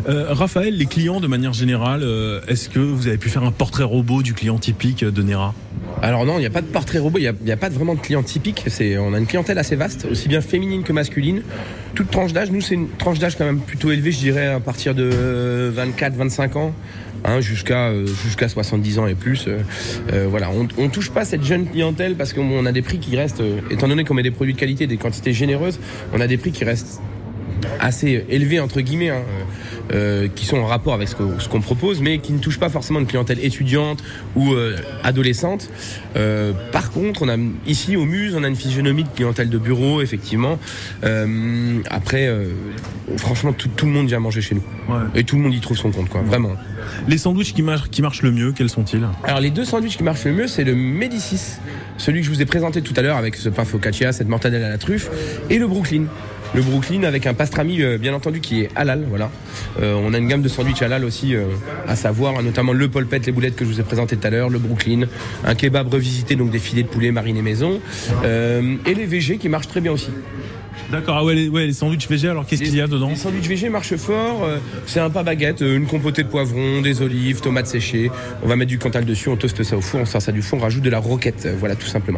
Euh, 0.08 0.28
Raphaël, 0.34 0.76
les 0.76 0.86
clients 0.86 1.20
de 1.20 1.28
manière 1.28 1.54
générale, 1.54 2.02
euh, 2.04 2.42
est-ce 2.48 2.70
que 2.70 2.80
vous 2.80 3.08
avez 3.08 3.18
pu 3.18 3.30
faire 3.30 3.44
un 3.44 3.52
portrait 3.52 3.84
robot 3.84 4.22
du 4.22 4.34
client 4.34 4.58
typique 4.58 5.04
de 5.04 5.22
Nera? 5.22 5.54
Alors 6.02 6.26
non, 6.26 6.38
il 6.38 6.42
n'y 6.42 6.46
a 6.46 6.50
pas 6.52 6.62
de 6.62 6.68
portrait 6.68 7.00
robot, 7.00 7.18
il 7.20 7.34
n'y 7.44 7.52
a, 7.52 7.54
a 7.54 7.58
pas 7.58 7.70
vraiment 7.70 7.96
de 7.96 8.00
client 8.00 8.24
typique. 8.24 8.64
C'est, 8.68 8.98
on 8.98 9.14
a 9.14 9.18
une 9.20 9.26
clientèle 9.26 9.58
assez 9.58 9.76
vaste, 9.76 10.08
aussi 10.10 10.30
bien 10.30 10.42
féminine 10.42 10.84
que 10.84 10.94
masculine. 10.94 11.42
Toute 11.96 12.10
tranche 12.10 12.32
d'âge, 12.32 12.52
nous 12.52 12.62
c'est 12.62 12.76
une 12.76 12.90
tranche 12.90 13.20
d'âge 13.20 13.36
quand 13.38 13.46
même 13.46 13.60
plutôt 13.60 13.92
élevée, 13.92 14.12
je 14.12 14.20
dirais 14.20 14.48
à 14.48 14.60
partir 14.60 14.96
de 14.96 15.74
24-25 15.76 16.58
ans. 16.58 16.74
Hein, 17.26 17.42
jusqu'à 17.42 17.88
euh, 17.88 18.06
jusqu'à 18.24 18.50
70 18.50 19.00
ans 19.00 19.08
et 19.08 19.16
plus 19.16 19.48
euh, 19.48 19.60
euh, 20.14 20.28
voilà 20.30 20.50
on, 20.52 20.68
on 20.78 20.90
touche 20.90 21.12
pas 21.12 21.26
cette 21.26 21.44
jeune 21.44 21.68
clientèle 21.68 22.16
parce 22.16 22.34
qu'on 22.34 22.66
a 22.66 22.72
des 22.72 22.82
prix 22.82 23.00
qui 23.00 23.16
restent 23.16 23.42
euh, 23.42 23.60
étant 23.70 23.88
donné 23.88 24.04
qu'on 24.04 24.14
met 24.14 24.24
des 24.24 24.32
produits 24.32 24.54
de 24.54 24.60
qualité 24.60 24.88
des 24.88 24.98
quantités 24.98 25.34
généreuses 25.34 25.80
on 26.14 26.22
a 26.22 26.28
des 26.28 26.38
prix 26.38 26.52
qui 26.52 26.64
restent 26.64 27.02
assez 27.80 28.26
élevés 28.30 28.60
entre 28.60 28.82
guillemets, 28.82 29.10
hein, 29.10 29.24
euh, 29.92 30.28
qui 30.34 30.46
sont 30.46 30.58
en 30.58 30.66
rapport 30.66 30.94
avec 30.94 31.08
ce 31.08 31.16
qu'on 31.16 31.40
ce 31.40 31.48
propose, 31.48 32.02
mais 32.02 32.20
qui 32.20 32.34
ne 32.34 32.40
touchent 32.40 32.60
pas 32.60 32.70
forcément 32.70 33.00
une 33.00 33.08
clientèle 33.08 33.44
étudiante 33.44 34.04
ou 34.36 34.54
euh, 34.54 34.76
adolescente. 35.04 35.70
Euh, 36.16 36.54
par 36.72 36.92
contre, 36.92 37.24
on 37.24 37.30
a 37.30 37.38
ici 37.68 37.96
au 37.96 38.06
Muse, 38.06 38.36
on 38.36 38.44
a 38.44 38.48
une 38.48 38.56
physionomie 38.56 39.04
de 39.04 39.10
clientèle 39.10 39.50
de 39.50 39.58
bureau, 39.58 40.02
effectivement. 40.02 40.60
Euh, 41.04 41.80
après, 41.90 42.28
euh, 42.28 42.50
franchement, 43.18 43.54
tout, 43.54 43.70
tout 43.76 43.86
le 43.86 43.92
monde 43.92 44.08
vient 44.08 44.20
manger 44.20 44.42
chez 44.42 44.56
nous, 44.56 44.64
et 45.16 45.24
tout 45.24 45.36
le 45.36 45.42
monde 45.42 45.54
y 45.54 45.60
trouve 45.60 45.78
son 45.78 45.92
compte, 45.92 46.10
quoi, 46.10 46.22
vraiment. 46.22 46.52
Les 47.08 47.18
sandwichs 47.18 47.54
qui, 47.54 47.62
mar- 47.62 47.90
qui 47.90 48.02
marchent 48.02 48.22
le 48.22 48.32
mieux, 48.32 48.52
quels 48.52 48.70
sont-ils? 48.70 49.06
Alors 49.24 49.40
les 49.40 49.50
deux 49.52 49.66
sandwichs 49.66 49.98
qui 49.98 50.04
marchent 50.04 50.26
le 50.26 50.34
mieux, 50.34 50.48
c'est 50.48 50.64
le 50.64 50.76
Médicis, 50.76 51.40
celui 51.98 52.20
que 52.22 52.26
je 52.28 52.32
vous 52.32 52.42
ai 52.42 52.46
présenté 52.46 52.82
tout 52.82 52.94
à 52.98 53.02
l'heure 53.02 53.18
avec 53.18 53.36
ce 53.36 53.50
pain 53.50 53.66
focaccia, 53.66 54.12
cette 54.12 54.28
mortadelle 54.30 54.64
à 54.64 54.70
la 54.70 54.78
truffe, 54.78 55.10
et 55.50 55.58
le 55.60 55.68
Brooklyn. 55.68 56.06
Le 56.56 56.62
Brooklyn 56.62 57.04
avec 57.04 57.28
un 57.28 57.34
pastrami 57.34 57.82
euh, 57.82 57.98
bien 57.98 58.14
entendu 58.14 58.40
qui 58.40 58.62
est 58.62 58.70
halal, 58.76 59.06
voilà. 59.08 59.30
Euh, 59.82 59.94
on 60.04 60.14
a 60.14 60.18
une 60.18 60.28
gamme 60.28 60.42
de 60.42 60.50
sandwichs 60.50 60.82
halal 60.82 61.06
aussi 61.06 61.36
euh, 61.36 61.44
à 61.88 61.96
savoir, 61.96 62.38
hein, 62.38 62.42
notamment 62.44 62.74
le 62.74 62.88
polpette, 62.90 63.26
les 63.28 63.32
boulettes 63.32 63.56
que 63.56 63.66
je 63.66 63.70
vous 63.70 63.80
ai 63.80 63.84
présenté 63.84 64.18
tout 64.18 64.26
à 64.28 64.30
l'heure, 64.32 64.50
le 64.50 64.58
Brooklyn, 64.60 65.02
un 65.46 65.56
kebab 65.56 65.94
revisité 65.94 66.36
donc 66.36 66.50
des 66.50 66.60
filets 66.60 66.84
de 66.84 66.88
poulet 66.88 67.12
marinés 67.12 67.42
maison, 67.44 67.80
et 68.24 68.94
les 68.94 69.06
VG 69.06 69.38
qui 69.38 69.50
marchent 69.50 69.68
très 69.68 69.82
bien 69.82 69.92
aussi. 69.92 70.10
D'accord, 70.92 71.18
ah 71.20 71.24
ouais, 71.24 71.36
les, 71.36 71.50
ouais, 71.50 71.68
les 71.68 71.74
sandwichs 71.74 72.10
végé, 72.10 72.30
alors 72.30 72.48
qu'est-ce 72.48 72.64
qu'il 72.64 72.76
y 72.76 72.82
a 72.82 72.88
dedans? 72.88 73.10
Les 73.10 73.16
sandwichs 73.16 73.46
VG 73.48 73.70
marchent 73.70 73.96
fort. 73.96 74.44
euh, 74.44 74.58
c'est 74.88 75.00
un 75.00 75.12
pain 75.12 75.22
baguette, 75.22 75.62
euh, 75.62 75.78
une 75.78 75.86
compotée 75.86 76.24
de 76.24 76.28
poivrons, 76.30 76.82
des 76.82 77.04
olives, 77.04 77.42
tomates 77.42 77.68
séchées. 77.68 78.10
On 78.42 78.48
va 78.48 78.56
mettre 78.56 78.70
du 78.70 78.80
cantal 78.80 79.06
dessus, 79.06 79.30
on 79.30 79.36
toaste 79.38 79.62
ça 79.62 79.78
au 79.78 79.82
four, 79.82 80.00
on 80.00 80.06
sort 80.06 80.20
ça 80.22 80.32
du 80.32 80.42
four, 80.42 80.58
on 80.58 80.64
rajoute 80.64 80.82
de 80.82 80.90
la 80.90 80.98
roquette. 80.98 81.44
euh, 81.46 81.54
voilà, 81.60 81.76
tout 81.76 81.86
simplement. 81.86 82.18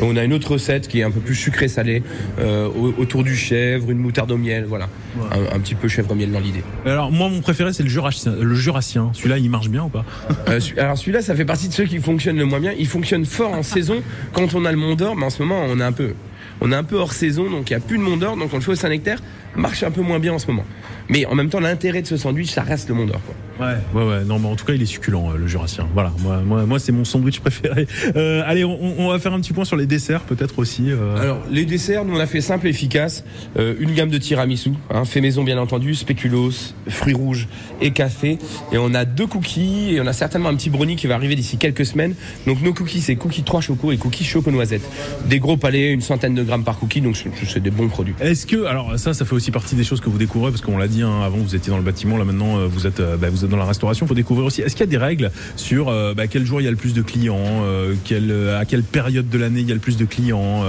Et 0.00 0.02
on 0.02 0.16
a 0.16 0.24
une 0.24 0.32
autre 0.32 0.50
recette 0.52 0.88
qui 0.88 0.98
est 0.98 1.04
un 1.04 1.12
peu 1.12 1.20
plus 1.20 1.36
sucrée-salée, 1.36 2.02
euh, 2.40 2.66
au- 2.66 2.92
autour 2.98 3.22
du 3.22 3.36
chèvre, 3.36 3.58
une 3.76 3.98
moutarde 3.98 4.30
au 4.30 4.36
miel, 4.36 4.64
voilà. 4.66 4.88
Un, 5.30 5.56
un 5.56 5.60
petit 5.60 5.74
peu 5.74 5.88
chèvre 5.88 6.10
au 6.10 6.14
miel 6.14 6.30
dans 6.30 6.40
l'idée. 6.40 6.62
Alors 6.86 7.10
moi, 7.10 7.28
mon 7.28 7.40
préféré, 7.40 7.72
c'est 7.72 7.82
le 7.82 7.88
jurassien. 7.88 8.32
Le 8.40 8.54
jurassien. 8.54 9.10
Celui-là, 9.12 9.38
il 9.38 9.50
marche 9.50 9.68
bien 9.68 9.84
ou 9.84 9.88
pas? 9.88 10.04
Euh, 10.48 10.60
alors 10.76 10.96
celui-là, 10.96 11.22
ça 11.22 11.34
fait 11.34 11.44
partie 11.44 11.68
de 11.68 11.72
ceux 11.72 11.84
qui 11.84 11.98
fonctionnent 11.98 12.38
le 12.38 12.46
moins 12.46 12.60
bien. 12.60 12.72
Il 12.78 12.86
fonctionne 12.86 13.24
fort 13.24 13.52
en 13.52 13.62
saison 13.62 14.02
quand 14.32 14.54
on 14.54 14.64
a 14.64 14.72
le 14.72 14.78
Mont 14.78 14.94
d'Or, 14.94 15.16
mais 15.16 15.26
en 15.26 15.30
ce 15.30 15.42
moment, 15.42 15.60
on 15.68 15.80
est 15.80 15.84
un 15.84 15.92
peu, 15.92 16.14
on 16.60 16.72
est 16.72 16.76
un 16.76 16.84
peu 16.84 16.96
hors 16.96 17.12
saison, 17.12 17.50
donc 17.50 17.70
il 17.70 17.72
n'y 17.72 17.76
a 17.76 17.80
plus 17.80 17.98
de 17.98 18.02
Mont 18.02 18.16
d'Or, 18.16 18.36
donc 18.36 18.50
on 18.52 18.56
le 18.56 18.62
fait 18.62 18.72
au 18.72 18.76
Saint-Nectaire. 18.76 19.18
Marche 19.56 19.82
un 19.82 19.90
peu 19.90 20.02
moins 20.02 20.18
bien 20.18 20.34
en 20.34 20.38
ce 20.38 20.46
moment. 20.46 20.64
Mais 21.08 21.24
en 21.26 21.34
même 21.34 21.48
temps, 21.48 21.60
l'intérêt 21.60 22.02
de 22.02 22.06
ce 22.06 22.16
sandwich, 22.16 22.50
ça 22.50 22.62
reste 22.62 22.88
le 22.88 22.94
Mont 22.94 23.06
d'Or. 23.06 23.20
quoi. 23.24 23.66
Ouais. 23.66 23.74
Ouais, 23.94 24.08
ouais. 24.08 24.24
Non, 24.24 24.38
mais 24.38 24.46
en 24.48 24.54
tout 24.56 24.64
cas, 24.64 24.74
il 24.74 24.82
est 24.82 24.86
succulent, 24.86 25.32
euh, 25.32 25.36
le 25.38 25.46
jurassien. 25.48 25.86
Voilà. 25.94 26.12
Moi, 26.20 26.42
moi, 26.44 26.64
moi 26.64 26.78
c'est 26.78 26.92
mon 26.92 27.04
sandwich 27.04 27.40
préféré. 27.40 27.86
Euh, 28.16 28.42
allez, 28.46 28.64
on, 28.64 28.78
on 29.00 29.08
va 29.10 29.18
faire 29.18 29.32
un 29.34 29.40
petit 29.40 29.52
point 29.52 29.64
sur 29.64 29.76
les 29.76 29.86
desserts, 29.86 30.22
peut-être 30.22 30.58
aussi. 30.58 30.90
euh. 30.90 31.16
Alors 31.20 31.40
les 31.50 31.64
desserts, 31.66 32.04
nous 32.04 32.14
on 32.16 32.20
a 32.20 32.26
fait 32.26 32.40
simple 32.40 32.66
et 32.66 32.70
efficace. 32.70 33.22
Euh, 33.58 33.74
une 33.80 33.92
gamme 33.94 34.08
de 34.08 34.18
tiramisu, 34.18 34.70
hein, 34.90 35.04
fait 35.04 35.20
maison 35.20 35.44
bien 35.44 35.58
entendu, 35.58 35.94
spéculoos, 35.94 36.52
fruits 36.88 37.12
rouges 37.14 37.48
et 37.80 37.90
café. 37.90 38.38
Et 38.72 38.78
on 38.78 38.94
a 38.94 39.04
deux 39.04 39.26
cookies 39.26 39.94
et 39.94 40.00
on 40.00 40.06
a 40.06 40.12
certainement 40.12 40.48
un 40.48 40.54
petit 40.56 40.70
brownie 40.70 40.96
qui 40.96 41.06
va 41.06 41.14
arriver 41.16 41.34
d'ici 41.36 41.58
quelques 41.58 41.84
semaines. 41.86 42.14
Donc 42.46 42.62
nos 42.62 42.72
cookies, 42.72 43.00
c'est 43.00 43.16
cookies 43.16 43.42
3 43.42 43.60
choco 43.60 43.92
et 43.92 43.98
cookies 43.98 44.24
choco 44.24 44.50
noisette. 44.50 44.82
Des 45.28 45.38
gros 45.38 45.56
palais, 45.56 45.92
une 45.92 46.00
centaine 46.00 46.34
de 46.34 46.42
grammes 46.42 46.64
par 46.64 46.78
cookie, 46.78 47.00
donc 47.00 47.16
c'est- 47.16 47.30
c'est 47.46 47.60
des 47.62 47.70
bons 47.70 47.88
produits. 47.88 48.14
Est-ce 48.20 48.46
que, 48.46 48.64
alors 48.64 48.98
ça, 48.98 49.12
ça 49.14 49.24
fait 49.24 49.34
aussi 49.34 49.50
partie 49.50 49.74
des 49.74 49.84
choses 49.84 50.00
que 50.00 50.08
vous 50.08 50.18
découvrez, 50.18 50.50
parce 50.50 50.62
qu'on 50.62 50.78
l'a 50.78 50.88
dit 50.88 50.97
hein, 51.02 51.22
avant, 51.24 51.38
vous 51.38 51.54
étiez 51.54 51.70
dans 51.70 51.76
le 51.78 51.82
bâtiment, 51.84 52.16
là 52.16 52.24
maintenant, 52.24 52.58
euh, 52.58 52.66
vous 52.66 52.86
êtes, 52.86 53.00
euh, 53.00 53.16
bah, 53.16 53.28
vous 53.30 53.44
êtes 53.44 53.50
dans 53.50 53.56
la 53.56 53.64
restauration. 53.64 54.06
Il 54.06 54.08
faut 54.08 54.14
découvrir 54.14 54.46
aussi. 54.46 54.60
Est-ce 54.62 54.74
qu'il 54.76 54.84
y 54.84 54.88
a 54.88 54.90
des 54.90 54.96
règles 54.98 55.30
sur 55.56 55.88
euh, 55.88 56.14
bah, 56.14 56.26
quel 56.26 56.44
jour 56.46 56.60
il 56.60 56.64
y 56.64 56.68
a 56.68 56.70
le 56.70 56.76
plus 56.76 56.94
de 56.94 57.02
clients, 57.02 57.36
euh, 57.38 57.94
quel, 58.04 58.30
euh, 58.30 58.58
à 58.60 58.64
quelle 58.64 58.82
période 58.82 59.28
de 59.28 59.38
l'année 59.38 59.60
il 59.60 59.68
y 59.68 59.72
a 59.72 59.74
le 59.74 59.80
plus 59.80 59.96
de 59.96 60.04
clients 60.04 60.62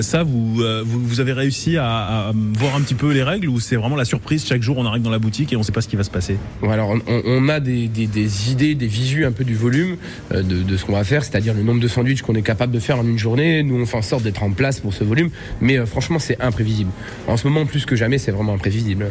Ça, 0.00 0.22
vous, 0.22 0.60
euh, 0.62 0.82
vous, 0.84 1.00
vous 1.04 1.20
avez 1.20 1.32
réussi 1.32 1.76
à, 1.76 2.28
à 2.28 2.32
voir 2.54 2.74
un 2.76 2.80
petit 2.80 2.94
peu 2.94 3.12
les 3.12 3.22
règles, 3.22 3.48
ou 3.48 3.60
c'est 3.60 3.76
vraiment 3.76 3.96
la 3.96 4.04
surprise 4.04 4.44
chaque 4.46 4.62
jour 4.62 4.78
on 4.78 4.84
arrive 4.86 5.02
dans 5.02 5.10
la 5.10 5.18
boutique 5.18 5.52
et 5.52 5.56
on 5.56 5.60
ne 5.60 5.64
sait 5.64 5.72
pas 5.72 5.80
ce 5.80 5.88
qui 5.88 5.96
va 5.96 6.02
se 6.04 6.10
passer? 6.10 6.36
Bon, 6.60 6.70
alors 6.70 6.90
on, 6.90 7.00
on 7.24 7.48
a 7.48 7.60
des, 7.60 7.88
des- 7.88 8.06
des 8.06 8.50
idées, 8.52 8.74
des 8.74 8.86
visus 8.86 9.24
un 9.24 9.32
peu 9.32 9.44
du 9.44 9.54
volume 9.54 9.96
euh, 10.32 10.42
de, 10.42 10.62
de 10.62 10.76
ce 10.76 10.84
qu'on 10.84 10.92
va 10.92 11.04
faire, 11.04 11.24
c'est-à-dire 11.24 11.54
le 11.54 11.62
nombre 11.62 11.80
de 11.80 11.88
sandwichs 11.88 12.22
qu'on 12.22 12.34
est 12.34 12.42
capable 12.42 12.72
de 12.72 12.80
faire 12.80 12.98
en 12.98 13.04
une 13.06 13.18
journée. 13.18 13.62
Nous 13.62 13.76
on 13.80 13.86
fait 13.86 13.96
en 13.96 14.02
sorte 14.02 14.22
d'être 14.22 14.42
en 14.42 14.50
place 14.50 14.80
pour 14.80 14.92
ce 14.94 15.04
volume, 15.04 15.30
mais 15.60 15.78
euh, 15.78 15.86
franchement 15.86 16.18
c'est 16.18 16.40
imprévisible. 16.40 16.90
En 17.26 17.36
ce 17.36 17.46
moment 17.48 17.66
plus 17.66 17.84
que 17.86 17.96
jamais 17.96 18.18
c'est 18.18 18.30
vraiment 18.32 18.54
imprévisible. 18.54 19.06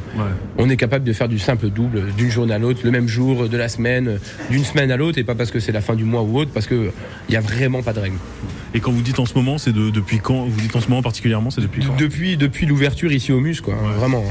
On 0.57 0.69
est 0.69 0.77
capable 0.77 1.05
de 1.05 1.13
faire 1.13 1.27
du 1.27 1.39
simple 1.39 1.69
double 1.69 2.13
d'une 2.17 2.31
journée 2.31 2.53
à 2.53 2.59
l'autre, 2.59 2.81
le 2.83 2.91
même 2.91 3.07
jour, 3.07 3.47
de 3.47 3.57
la 3.57 3.69
semaine, 3.69 4.19
d'une 4.49 4.63
semaine 4.63 4.91
à 4.91 4.97
l'autre, 4.97 5.19
et 5.19 5.23
pas 5.23 5.35
parce 5.35 5.51
que 5.51 5.59
c'est 5.59 5.71
la 5.71 5.81
fin 5.81 5.95
du 5.95 6.03
mois 6.03 6.23
ou 6.23 6.39
autre, 6.39 6.51
parce 6.51 6.65
que 6.67 6.91
il 7.29 7.33
y 7.33 7.37
a 7.37 7.41
vraiment 7.41 7.83
pas 7.83 7.93
de 7.93 7.99
règle. 7.99 8.17
Et 8.73 8.79
quand 8.79 8.91
vous 8.91 9.01
dites 9.01 9.19
en 9.19 9.25
ce 9.25 9.35
moment, 9.35 9.57
c'est 9.57 9.71
de, 9.71 9.89
depuis 9.89 10.19
quand 10.19 10.45
Vous 10.45 10.61
dites 10.61 10.75
en 10.75 10.81
ce 10.81 10.89
moment 10.89 11.01
particulièrement, 11.01 11.51
c'est 11.51 11.61
depuis 11.61 11.83
quand? 11.85 11.95
Depuis 11.97 12.37
depuis 12.37 12.65
l'ouverture 12.65 13.11
ici 13.11 13.31
au 13.31 13.39
Mus, 13.39 13.61
quoi, 13.61 13.75
hein, 13.75 13.91
vraiment. 13.97 14.23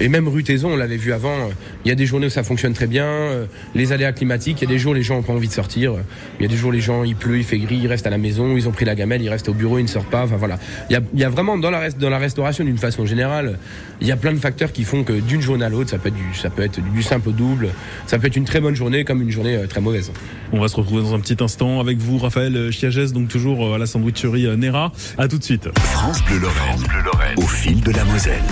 Et 0.00 0.08
même 0.08 0.28
rue 0.28 0.44
Taison, 0.44 0.72
on 0.72 0.76
l'avait 0.76 0.96
vu 0.96 1.12
avant, 1.12 1.34
euh, 1.34 1.50
il 1.84 1.88
y 1.88 1.90
a 1.90 1.94
des 1.96 2.06
journées 2.06 2.26
où 2.26 2.30
ça 2.30 2.44
fonctionne 2.44 2.72
très 2.72 2.86
bien, 2.86 3.04
euh, 3.04 3.46
les 3.74 3.92
aléas 3.92 4.12
climatiques, 4.12 4.58
il 4.62 4.64
y 4.64 4.68
a 4.68 4.70
des 4.70 4.78
jours 4.78 4.92
où 4.92 4.94
les 4.94 5.02
gens 5.02 5.16
ont 5.16 5.22
pas 5.22 5.32
envie 5.32 5.48
de 5.48 5.52
sortir, 5.52 5.92
euh, 5.94 6.00
il 6.38 6.42
y 6.42 6.46
a 6.46 6.48
des 6.48 6.56
jours 6.56 6.68
où 6.68 6.72
les 6.72 6.80
gens, 6.80 7.02
il 7.02 7.16
pleut, 7.16 7.38
il 7.38 7.42
fait 7.44 7.58
gris, 7.58 7.80
ils 7.82 7.88
restent 7.88 8.06
à 8.06 8.10
la 8.10 8.18
maison, 8.18 8.56
ils 8.56 8.68
ont 8.68 8.70
pris 8.70 8.84
la 8.84 8.94
gamelle, 8.94 9.22
ils 9.22 9.28
restent 9.28 9.48
au 9.48 9.54
bureau, 9.54 9.78
ils 9.78 9.82
ne 9.82 9.88
sortent 9.88 10.08
pas, 10.10 10.22
enfin 10.22 10.36
voilà. 10.36 10.58
Il 10.88 10.92
y 10.92 10.96
a, 10.96 11.00
il 11.14 11.18
y 11.18 11.24
a 11.24 11.28
vraiment 11.28 11.58
dans 11.58 11.70
la, 11.70 11.80
rest- 11.80 11.98
dans 11.98 12.10
la 12.10 12.18
restauration 12.18 12.64
d'une 12.64 12.78
façon 12.78 13.06
générale, 13.06 13.58
il 14.00 14.06
y 14.06 14.12
a 14.12 14.16
plein 14.16 14.32
de 14.32 14.38
facteurs 14.38 14.70
qui 14.72 14.84
font 14.84 15.02
que 15.02 15.14
d'une 15.14 15.40
journée 15.40 15.64
à 15.64 15.68
l'autre, 15.68 15.90
ça 15.90 15.98
peut 15.98 16.10
être 16.10 16.14
du, 16.14 16.34
ça 16.34 16.48
peut 16.50 16.62
être 16.62 16.80
du 16.80 17.02
simple 17.02 17.30
au 17.30 17.32
double, 17.32 17.70
ça 18.06 18.20
peut 18.20 18.28
être 18.28 18.36
une 18.36 18.44
très 18.44 18.60
bonne 18.60 18.76
journée 18.76 19.02
comme 19.04 19.20
une 19.20 19.32
journée 19.32 19.58
très 19.68 19.80
mauvaise. 19.80 20.12
On 20.52 20.60
va 20.60 20.68
se 20.68 20.76
retrouver 20.76 21.02
dans 21.02 21.14
un 21.14 21.20
petit 21.20 21.42
instant 21.42 21.80
avec 21.80 21.98
vous, 21.98 22.18
Raphaël 22.18 22.70
Chiagès, 22.70 23.12
donc 23.12 23.28
toujours 23.28 23.74
à 23.74 23.78
la 23.78 23.86
sandwicherie 23.86 24.46
Nera. 24.56 24.92
À 25.18 25.26
tout 25.26 25.38
de 25.38 25.44
suite. 25.44 25.68
France 25.76 26.24
Bleu 26.24 26.38
Lorraine. 26.38 27.36
Au 27.36 27.46
fil 27.48 27.80
de 27.80 27.90
la 27.90 28.04
Moselle. 28.04 28.42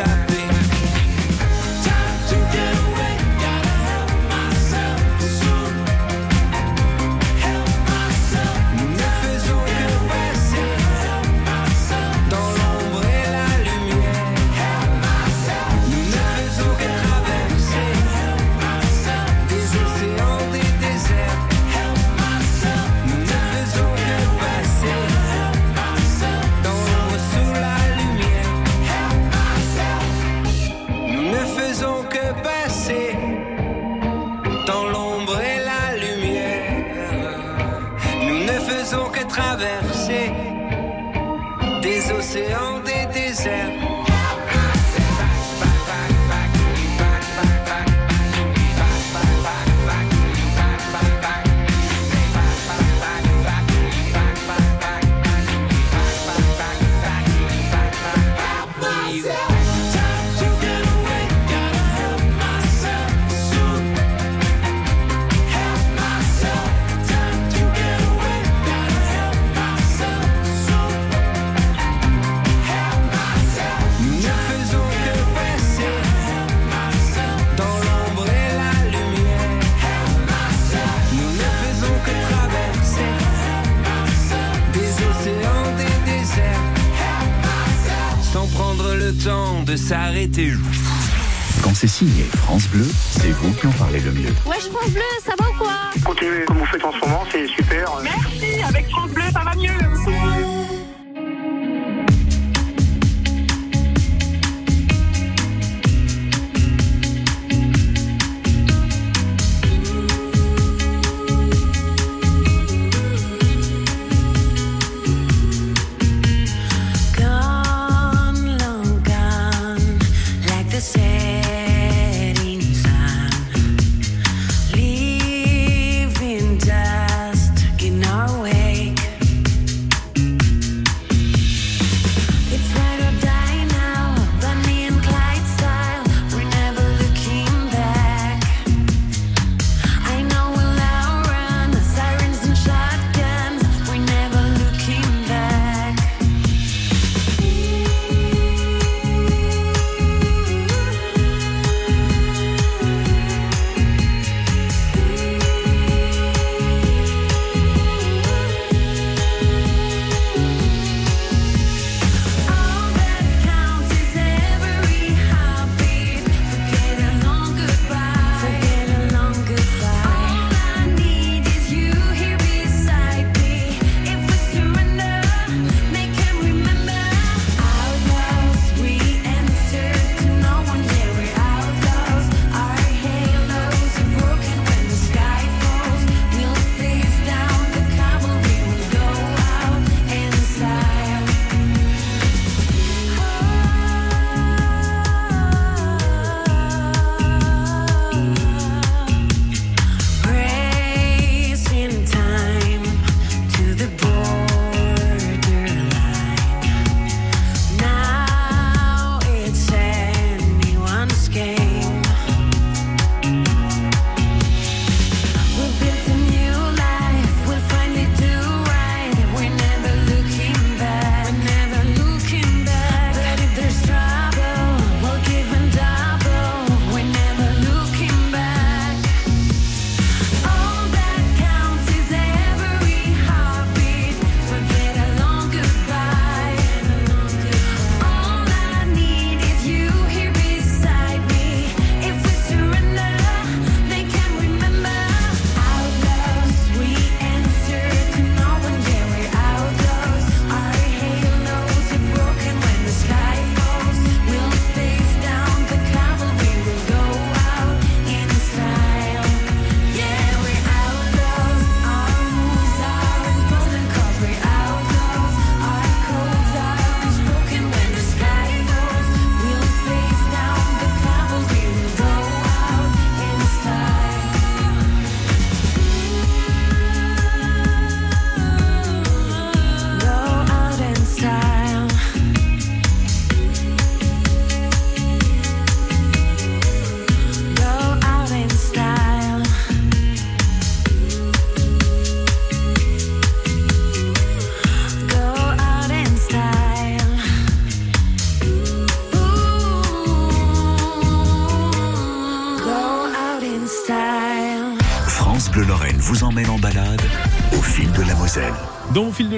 À 0.00 0.33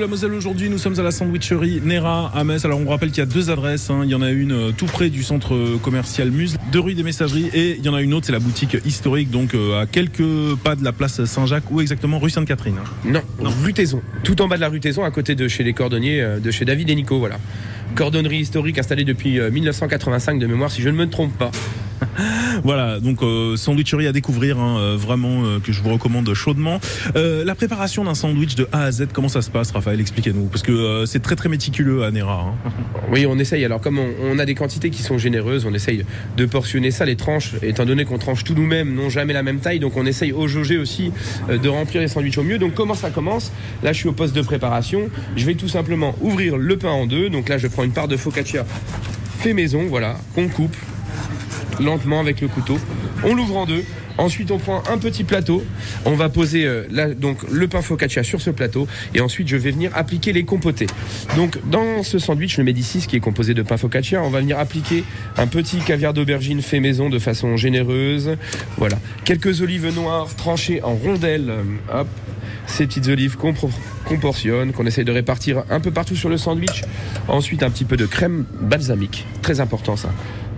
la 0.06 0.10
Moselle 0.10 0.34
aujourd'hui, 0.34 0.70
nous 0.70 0.78
sommes 0.78 1.00
à 1.00 1.02
la 1.02 1.10
sandwicherie 1.10 1.80
Nera 1.84 2.30
à 2.32 2.44
Metz. 2.44 2.64
Alors 2.64 2.78
on 2.78 2.88
rappelle 2.88 3.08
qu'il 3.10 3.18
y 3.18 3.22
a 3.22 3.26
deux 3.26 3.50
adresses. 3.50 3.90
hein. 3.90 4.02
Il 4.04 4.10
y 4.10 4.14
en 4.14 4.22
a 4.22 4.30
une 4.30 4.52
euh, 4.52 4.70
tout 4.70 4.86
près 4.86 5.10
du 5.10 5.24
centre 5.24 5.52
euh, 5.56 5.78
commercial 5.82 6.30
Muse, 6.30 6.56
de 6.70 6.78
rue 6.78 6.94
des 6.94 7.02
Messageries, 7.02 7.50
et 7.52 7.74
il 7.76 7.84
y 7.84 7.88
en 7.88 7.94
a 7.94 8.00
une 8.00 8.14
autre, 8.14 8.26
c'est 8.26 8.32
la 8.32 8.38
boutique 8.38 8.76
historique, 8.86 9.30
donc 9.32 9.54
euh, 9.54 9.80
à 9.82 9.86
quelques 9.86 10.22
pas 10.62 10.76
de 10.76 10.84
la 10.84 10.92
place 10.92 11.24
Saint-Jacques, 11.24 11.72
ou 11.72 11.80
exactement? 11.80 12.20
Rue 12.20 12.30
Sainte-Catherine. 12.30 12.76
hein. 12.78 13.10
Non, 13.42 13.50
rue 13.64 13.72
Taison. 13.72 14.00
Tout 14.22 14.40
en 14.42 14.46
bas 14.46 14.54
de 14.54 14.60
la 14.60 14.68
rue 14.68 14.78
Taison, 14.78 15.02
à 15.02 15.10
côté 15.10 15.34
de 15.34 15.48
chez 15.48 15.64
les 15.64 15.72
cordonniers, 15.72 16.24
de 16.40 16.50
chez 16.52 16.64
David 16.64 16.88
et 16.88 16.94
Nico, 16.94 17.18
voilà. 17.18 17.38
Cordonnerie 17.96 18.38
historique 18.38 18.78
installée 18.78 19.04
depuis 19.04 19.40
euh, 19.40 19.50
1985 19.50 20.38
de 20.38 20.46
mémoire, 20.46 20.70
si 20.70 20.82
je 20.82 20.88
ne 20.88 20.94
me 20.96 21.08
trompe 21.08 21.36
pas. 21.36 21.50
Voilà, 22.64 23.00
donc 23.00 23.22
euh, 23.22 23.56
sandwicherie 23.56 24.06
à 24.06 24.12
découvrir, 24.12 24.58
hein, 24.58 24.78
euh, 24.78 24.96
vraiment 24.96 25.44
euh, 25.44 25.58
que 25.60 25.72
je 25.72 25.82
vous 25.82 25.92
recommande 25.92 26.32
chaudement. 26.34 26.80
La 27.14 27.54
préparation 27.54 28.04
d'un 28.04 28.14
sandwich 28.14 28.54
de 28.54 28.68
A 28.72 28.84
à 28.84 28.92
Z, 28.92 29.08
comment 29.12 29.28
ça 29.28 29.42
se 29.42 29.50
passe, 29.50 29.70
Raphaël? 29.70 30.00
Expliquez-nous, 30.00 30.46
parce 30.46 30.62
que 30.62 31.04
c'est 31.06 31.20
très 31.20 31.36
très 31.36 31.48
méticuleux 31.48 32.04
à 32.04 32.10
Nera. 32.10 32.40
hein. 32.40 32.70
Oui, 33.10 33.24
on 33.26 33.38
essaye. 33.38 33.64
Alors, 33.64 33.80
comme 33.80 33.98
on, 33.98 34.38
a 34.38 34.44
des 34.44 34.54
quantités 34.54 34.90
qui 34.90 35.02
sont 35.02 35.16
généreuses, 35.16 35.64
on 35.64 35.72
essaye 35.72 36.04
de 36.36 36.46
portionner 36.46 36.90
ça. 36.90 37.04
Les 37.04 37.14
tranches, 37.14 37.52
étant 37.62 37.84
donné 37.84 38.04
qu'on 38.04 38.18
tranche 38.18 38.42
tout 38.42 38.54
nous-mêmes, 38.54 38.94
n'ont 38.94 39.10
jamais 39.10 39.32
la 39.32 39.44
même 39.44 39.60
taille. 39.60 39.78
Donc, 39.78 39.96
on 39.96 40.04
essaye 40.06 40.32
au 40.32 40.48
jaugé 40.48 40.76
aussi 40.76 41.12
de 41.48 41.68
remplir 41.68 42.00
les 42.00 42.08
sandwichs 42.08 42.38
au 42.38 42.42
mieux. 42.42 42.58
Donc, 42.58 42.74
comment 42.74 42.94
ça 42.94 43.10
commence? 43.10 43.52
Là, 43.84 43.92
je 43.92 43.98
suis 43.98 44.08
au 44.08 44.12
poste 44.12 44.34
de 44.34 44.42
préparation. 44.42 45.08
Je 45.36 45.46
vais 45.46 45.54
tout 45.54 45.68
simplement 45.68 46.16
ouvrir 46.20 46.56
le 46.56 46.76
pain 46.76 46.90
en 46.90 47.06
deux. 47.06 47.30
Donc, 47.30 47.48
là, 47.48 47.58
je 47.58 47.68
prends 47.68 47.84
une 47.84 47.92
part 47.92 48.08
de 48.08 48.16
focaccia 48.16 48.64
fait 49.36 49.52
maison, 49.52 49.86
voilà, 49.88 50.18
qu'on 50.34 50.48
coupe 50.48 50.74
lentement 51.80 52.20
avec 52.20 52.40
le 52.40 52.48
couteau. 52.48 52.78
On 53.24 53.34
l'ouvre 53.34 53.56
en 53.56 53.66
deux. 53.66 53.84
Ensuite, 54.18 54.50
on 54.50 54.58
prend 54.58 54.82
un 54.90 54.98
petit 54.98 55.24
plateau. 55.24 55.62
On 56.04 56.14
va 56.14 56.28
poser 56.28 56.64
euh, 56.64 57.14
donc 57.14 57.38
le 57.50 57.68
pain 57.68 57.82
focaccia 57.82 58.22
sur 58.22 58.40
ce 58.40 58.50
plateau. 58.50 58.86
Et 59.14 59.20
ensuite, 59.20 59.48
je 59.48 59.56
vais 59.56 59.70
venir 59.70 59.90
appliquer 59.94 60.32
les 60.32 60.44
compotés. 60.44 60.86
Donc, 61.36 61.58
dans 61.70 62.02
ce 62.02 62.18
sandwich, 62.18 62.56
le 62.58 62.64
Médicis, 62.64 63.06
qui 63.06 63.16
est 63.16 63.20
composé 63.20 63.52
de 63.52 63.62
pain 63.62 63.76
focaccia, 63.76 64.22
on 64.22 64.30
va 64.30 64.40
venir 64.40 64.58
appliquer 64.58 65.04
un 65.36 65.46
petit 65.46 65.78
caviar 65.78 66.14
d'aubergine 66.14 66.62
fait 66.62 66.80
maison 66.80 67.10
de 67.10 67.18
façon 67.18 67.56
généreuse. 67.56 68.36
Voilà. 68.78 68.98
Quelques 69.24 69.60
olives 69.60 69.94
noires 69.94 70.34
tranchées 70.34 70.82
en 70.82 70.94
rondelles. 70.94 71.52
Hop. 71.92 72.08
Ces 72.66 72.86
petites 72.86 73.06
olives 73.08 73.36
qu'on 73.36 73.54
portionne, 74.20 74.72
qu'on 74.72 74.86
essaye 74.86 75.04
de 75.04 75.12
répartir 75.12 75.62
un 75.70 75.78
peu 75.78 75.92
partout 75.92 76.16
sur 76.16 76.28
le 76.28 76.36
sandwich. 76.36 76.82
Ensuite, 77.28 77.62
un 77.62 77.70
petit 77.70 77.84
peu 77.84 77.96
de 77.96 78.06
crème 78.06 78.44
balsamique. 78.60 79.24
Très 79.40 79.60
important, 79.60 79.96
ça. 79.96 80.10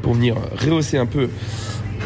Pour 0.03 0.15
venir 0.15 0.37
rehausser 0.65 0.99
un 0.99 1.07
peu 1.07 1.29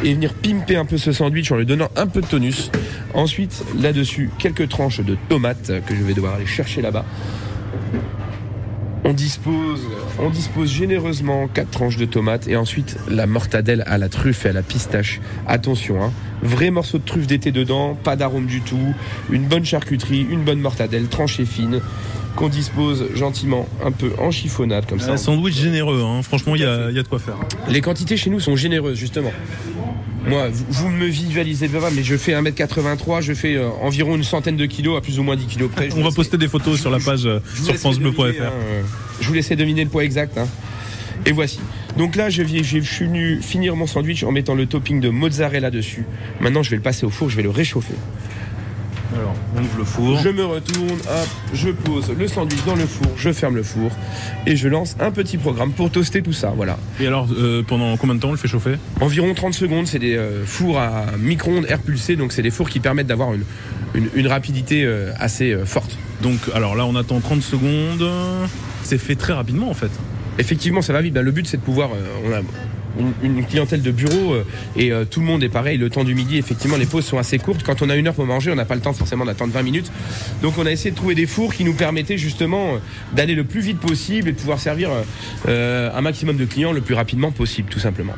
et 0.05 0.15
venir 0.15 0.35
pimper 0.35 0.77
un 0.77 0.85
peu 0.85 0.99
ce 0.99 1.13
sandwich 1.13 1.53
en 1.53 1.57
lui 1.57 1.67
donnant 1.67 1.89
un 1.97 2.07
peu 2.07 2.21
de 2.21 2.27
tonus. 2.27 2.71
Ensuite, 3.15 3.63
là-dessus, 3.81 4.31
quelques 4.39 4.69
tranches 4.69 5.01
de 5.01 5.17
tomates 5.29 5.73
que 5.87 5.95
je 5.95 6.03
vais 6.03 6.15
devoir 6.15 6.35
aller 6.35 6.47
chercher 6.47 6.83
là-bas. 6.83 7.05
On 9.05 9.13
dispose, 9.15 9.81
on 10.21 10.31
dispose 10.31 10.71
généreusement 10.71 11.49
quatre 11.49 11.71
tranches 11.71 11.97
de 11.97 12.05
tomates 12.05 12.47
et 12.47 12.57
ensuite 12.57 12.97
la 13.09 13.27
mortadelle 13.27 13.83
à 13.87 13.99
la 13.99 14.09
truffe 14.09 14.47
et 14.47 14.51
à 14.51 14.53
la 14.53 14.63
pistache. 14.63 15.21
Attention, 15.49 16.01
hein, 16.01 16.13
vrai 16.43 16.71
morceau 16.71 16.99
de 16.99 17.05
truffe 17.05 17.27
d'été 17.27 17.51
dedans, 17.51 17.95
pas 17.95 18.15
d'arôme 18.15 18.47
du 18.47 18.61
tout, 18.61 18.95
une 19.31 19.45
bonne 19.47 19.65
charcuterie, 19.65 20.25
une 20.31 20.45
bonne 20.45 20.61
mortadelle 20.61 21.09
tranchée 21.09 21.47
fine 21.47 21.81
qu'on 22.37 22.49
dispose 22.49 23.09
gentiment 23.15 23.69
un 23.85 23.91
peu 23.91 24.13
en 24.19 24.31
chiffonnade 24.31 24.87
comme 24.87 25.01
ça. 25.01 25.13
Un 25.13 25.17
sandwich 25.17 25.55
généreux, 25.55 26.03
hein. 26.03 26.23
franchement, 26.23 26.55
il 26.55 26.63
y 26.63 26.65
a, 26.65 26.89
il 26.89 26.97
y 26.97 26.99
a 26.99 27.03
de 27.03 27.09
quoi 27.09 27.19
faire. 27.19 27.37
Les 27.69 27.81
quantités 27.81 28.17
chez 28.17 28.31
nous 28.31 28.41
sont 28.41 28.57
généreuses, 28.57 28.97
justement. 28.97 29.33
Moi, 30.27 30.49
vous, 30.51 30.65
vous 30.69 30.89
me 30.89 31.07
visualisez 31.07 31.69
pas, 31.69 31.91
mais 31.91 32.03
je 32.05 32.17
fais 32.17 32.33
1m83, 32.33 33.23
je 33.23 33.33
fais 33.35 33.57
euh, 33.57 33.69
environ 33.81 34.15
une 34.15 34.23
centaine 34.23 34.57
de 34.57 34.67
kilos, 34.67 34.97
à 34.97 35.01
plus 35.01 35.19
ou 35.19 35.23
moins 35.23 35.35
10 35.37 35.47
kilos 35.47 35.71
près. 35.71 35.91
Je 35.91 35.97
On 35.97 36.03
va 36.05 36.11
poster 36.13 36.39
des 36.39 36.49
photos 36.49 36.81
sur 36.81 36.91
la 36.91 37.01
page 37.01 37.27
euh, 37.27 37.41
sur 37.63 37.75
francebleu.fr. 37.77 38.21
hein, 38.23 38.31
euh, 38.41 38.83
je 39.21 39.27
vous 39.27 39.35
laissais 39.35 39.57
deviner 39.57 39.83
le 39.85 39.91
poids 39.91 40.05
exact. 40.05 40.39
hein. 40.39 40.47
Et 41.27 41.33
voici. 41.33 41.61
Donc 41.97 42.17
là, 42.17 42.31
je, 42.31 42.43
viens, 42.43 42.63
je 42.63 42.81
suis 42.81 43.05
venu 43.07 43.41
finir 43.43 43.77
mon 43.77 43.87
sandwich 43.87 44.23
en 44.25 44.33
mettant 44.33 44.55
le 44.55 44.67
topping 44.67 45.01
de 45.01 45.09
mozzarella 45.09 45.71
dessus. 45.71 46.05
Maintenant, 46.41 46.63
je 46.63 46.71
vais 46.71 46.77
le 46.77 46.83
passer 46.83 47.05
au 47.05 47.11
four, 47.11 47.29
je 47.31 47.37
vais 47.37 47.43
le 47.43 47.51
réchauffer. 47.51 47.95
Alors, 49.19 49.35
on 49.57 49.61
ouvre 49.61 49.79
le 49.79 49.85
four. 49.85 50.19
Je 50.21 50.29
me 50.31 50.45
retourne, 50.45 50.91
hop, 50.93 51.29
je 51.53 51.69
pose 51.71 52.11
le 52.19 52.27
sandwich 52.29 52.65
dans 52.65 52.75
le 52.75 52.87
four, 52.87 53.07
je 53.17 53.31
ferme 53.33 53.57
le 53.57 53.63
four 53.63 53.91
et 54.47 54.57
je 54.57 54.69
lance 54.69 54.97
un 55.01 55.11
petit 55.11 55.37
programme 55.37 55.73
pour 55.73 55.91
toaster 55.91 56.23
tout 56.23 56.33
ça. 56.33 56.53
Voilà. 56.57 56.79
Et 57.01 57.07
alors, 57.07 57.29
euh, 57.37 57.63
pendant 57.63 57.97
combien 57.97 58.15
de 58.15 58.21
temps 58.21 58.29
on 58.29 58.33
le 58.33 58.37
fait 58.39 58.49
chauffer? 58.49 58.77
Environ 59.01 59.35
30 59.35 59.55
secondes, 59.55 59.87
c'est 59.87 59.99
des 59.99 60.17
euh, 60.17 60.45
fours 60.47 60.79
à 60.79 61.05
micro-ondes 61.19 61.67
air 61.69 61.79
pulsé, 61.81 62.17
donc 62.17 62.33
c'est 62.33 62.43
des 62.43 62.51
fours 62.51 62.69
qui 62.71 62.81
permettent 62.81 63.07
d'avoir 63.07 63.35
une, 63.35 63.45
une- 63.95 64.09
une 64.15 64.27
rapidité 64.29 64.85
euh, 64.85 65.13
assez 65.19 65.55
forte. 65.67 65.99
Donc, 66.23 66.39
alors 66.55 66.75
là, 66.75 66.87
on 66.87 66.97
attend 66.97 67.21
30 67.21 67.43
secondes. 67.43 68.09
C'est 68.83 68.99
fait 68.99 69.15
très 69.17 69.33
rapidement 69.35 69.69
en 69.71 69.75
fait. 69.75 69.91
Effectivement, 70.39 70.81
ça 70.83 70.93
va 70.93 71.03
vite. 71.03 71.13
Ben, 71.13 71.23
le 71.23 71.31
but, 71.33 71.47
c'est 71.47 71.59
de 71.59 71.63
pouvoir. 71.63 71.91
on 72.27 72.33
a 72.33 72.41
une, 72.99 73.37
une 73.39 73.45
clientèle 73.47 73.83
de 73.83 73.91
bureau 73.91 74.35
euh, 74.35 74.45
et 74.77 74.93
euh, 74.93 75.05
tout 75.05 75.21
le 75.21 75.27
monde 75.27 75.43
est 75.43 75.49
pareil. 75.49 75.79
Le 75.79 75.91
temps 75.91 76.05
du 76.05 76.15
midi, 76.15 76.39
effectivement, 76.39 76.77
les 76.77 76.87
pauses 76.87 77.05
sont 77.05 77.19
assez 77.19 77.39
courtes. 77.39 77.63
Quand 77.65 77.83
on 77.83 77.91
a 77.91 77.97
une 77.97 78.07
heure 78.09 78.15
pour 78.15 78.27
manger, 78.27 78.51
on 78.51 78.55
n'a 78.55 78.65
pas 78.65 78.75
le 78.75 78.81
temps 78.81 78.93
forcément 78.93 79.25
d'attendre 79.25 79.53
20 79.53 79.63
minutes. 79.63 79.91
Donc, 80.43 80.59
on 80.59 80.67
a 80.67 80.71
essayé 80.71 80.91
de 80.91 80.97
trouver 80.97 81.15
des 81.15 81.27
fours 81.27 81.55
qui 81.55 81.65
nous 81.65 81.75
permettaient 81.75 82.19
justement 82.19 82.75
euh, 82.75 82.79
d'aller 83.15 83.35
le 83.35 83.45
plus 83.45 83.61
vite 83.61 83.79
possible 83.79 84.29
et 84.29 84.33
de 84.33 84.37
pouvoir 84.39 84.59
servir 84.59 84.91
un 85.47 86.01
maximum 86.01 86.37
de 86.37 86.45
clients 86.45 86.73
le 86.73 86.81
plus 86.81 86.95
rapidement 86.95 87.31
possible, 87.33 87.69
tout 87.71 87.79
simplement. 87.81 88.13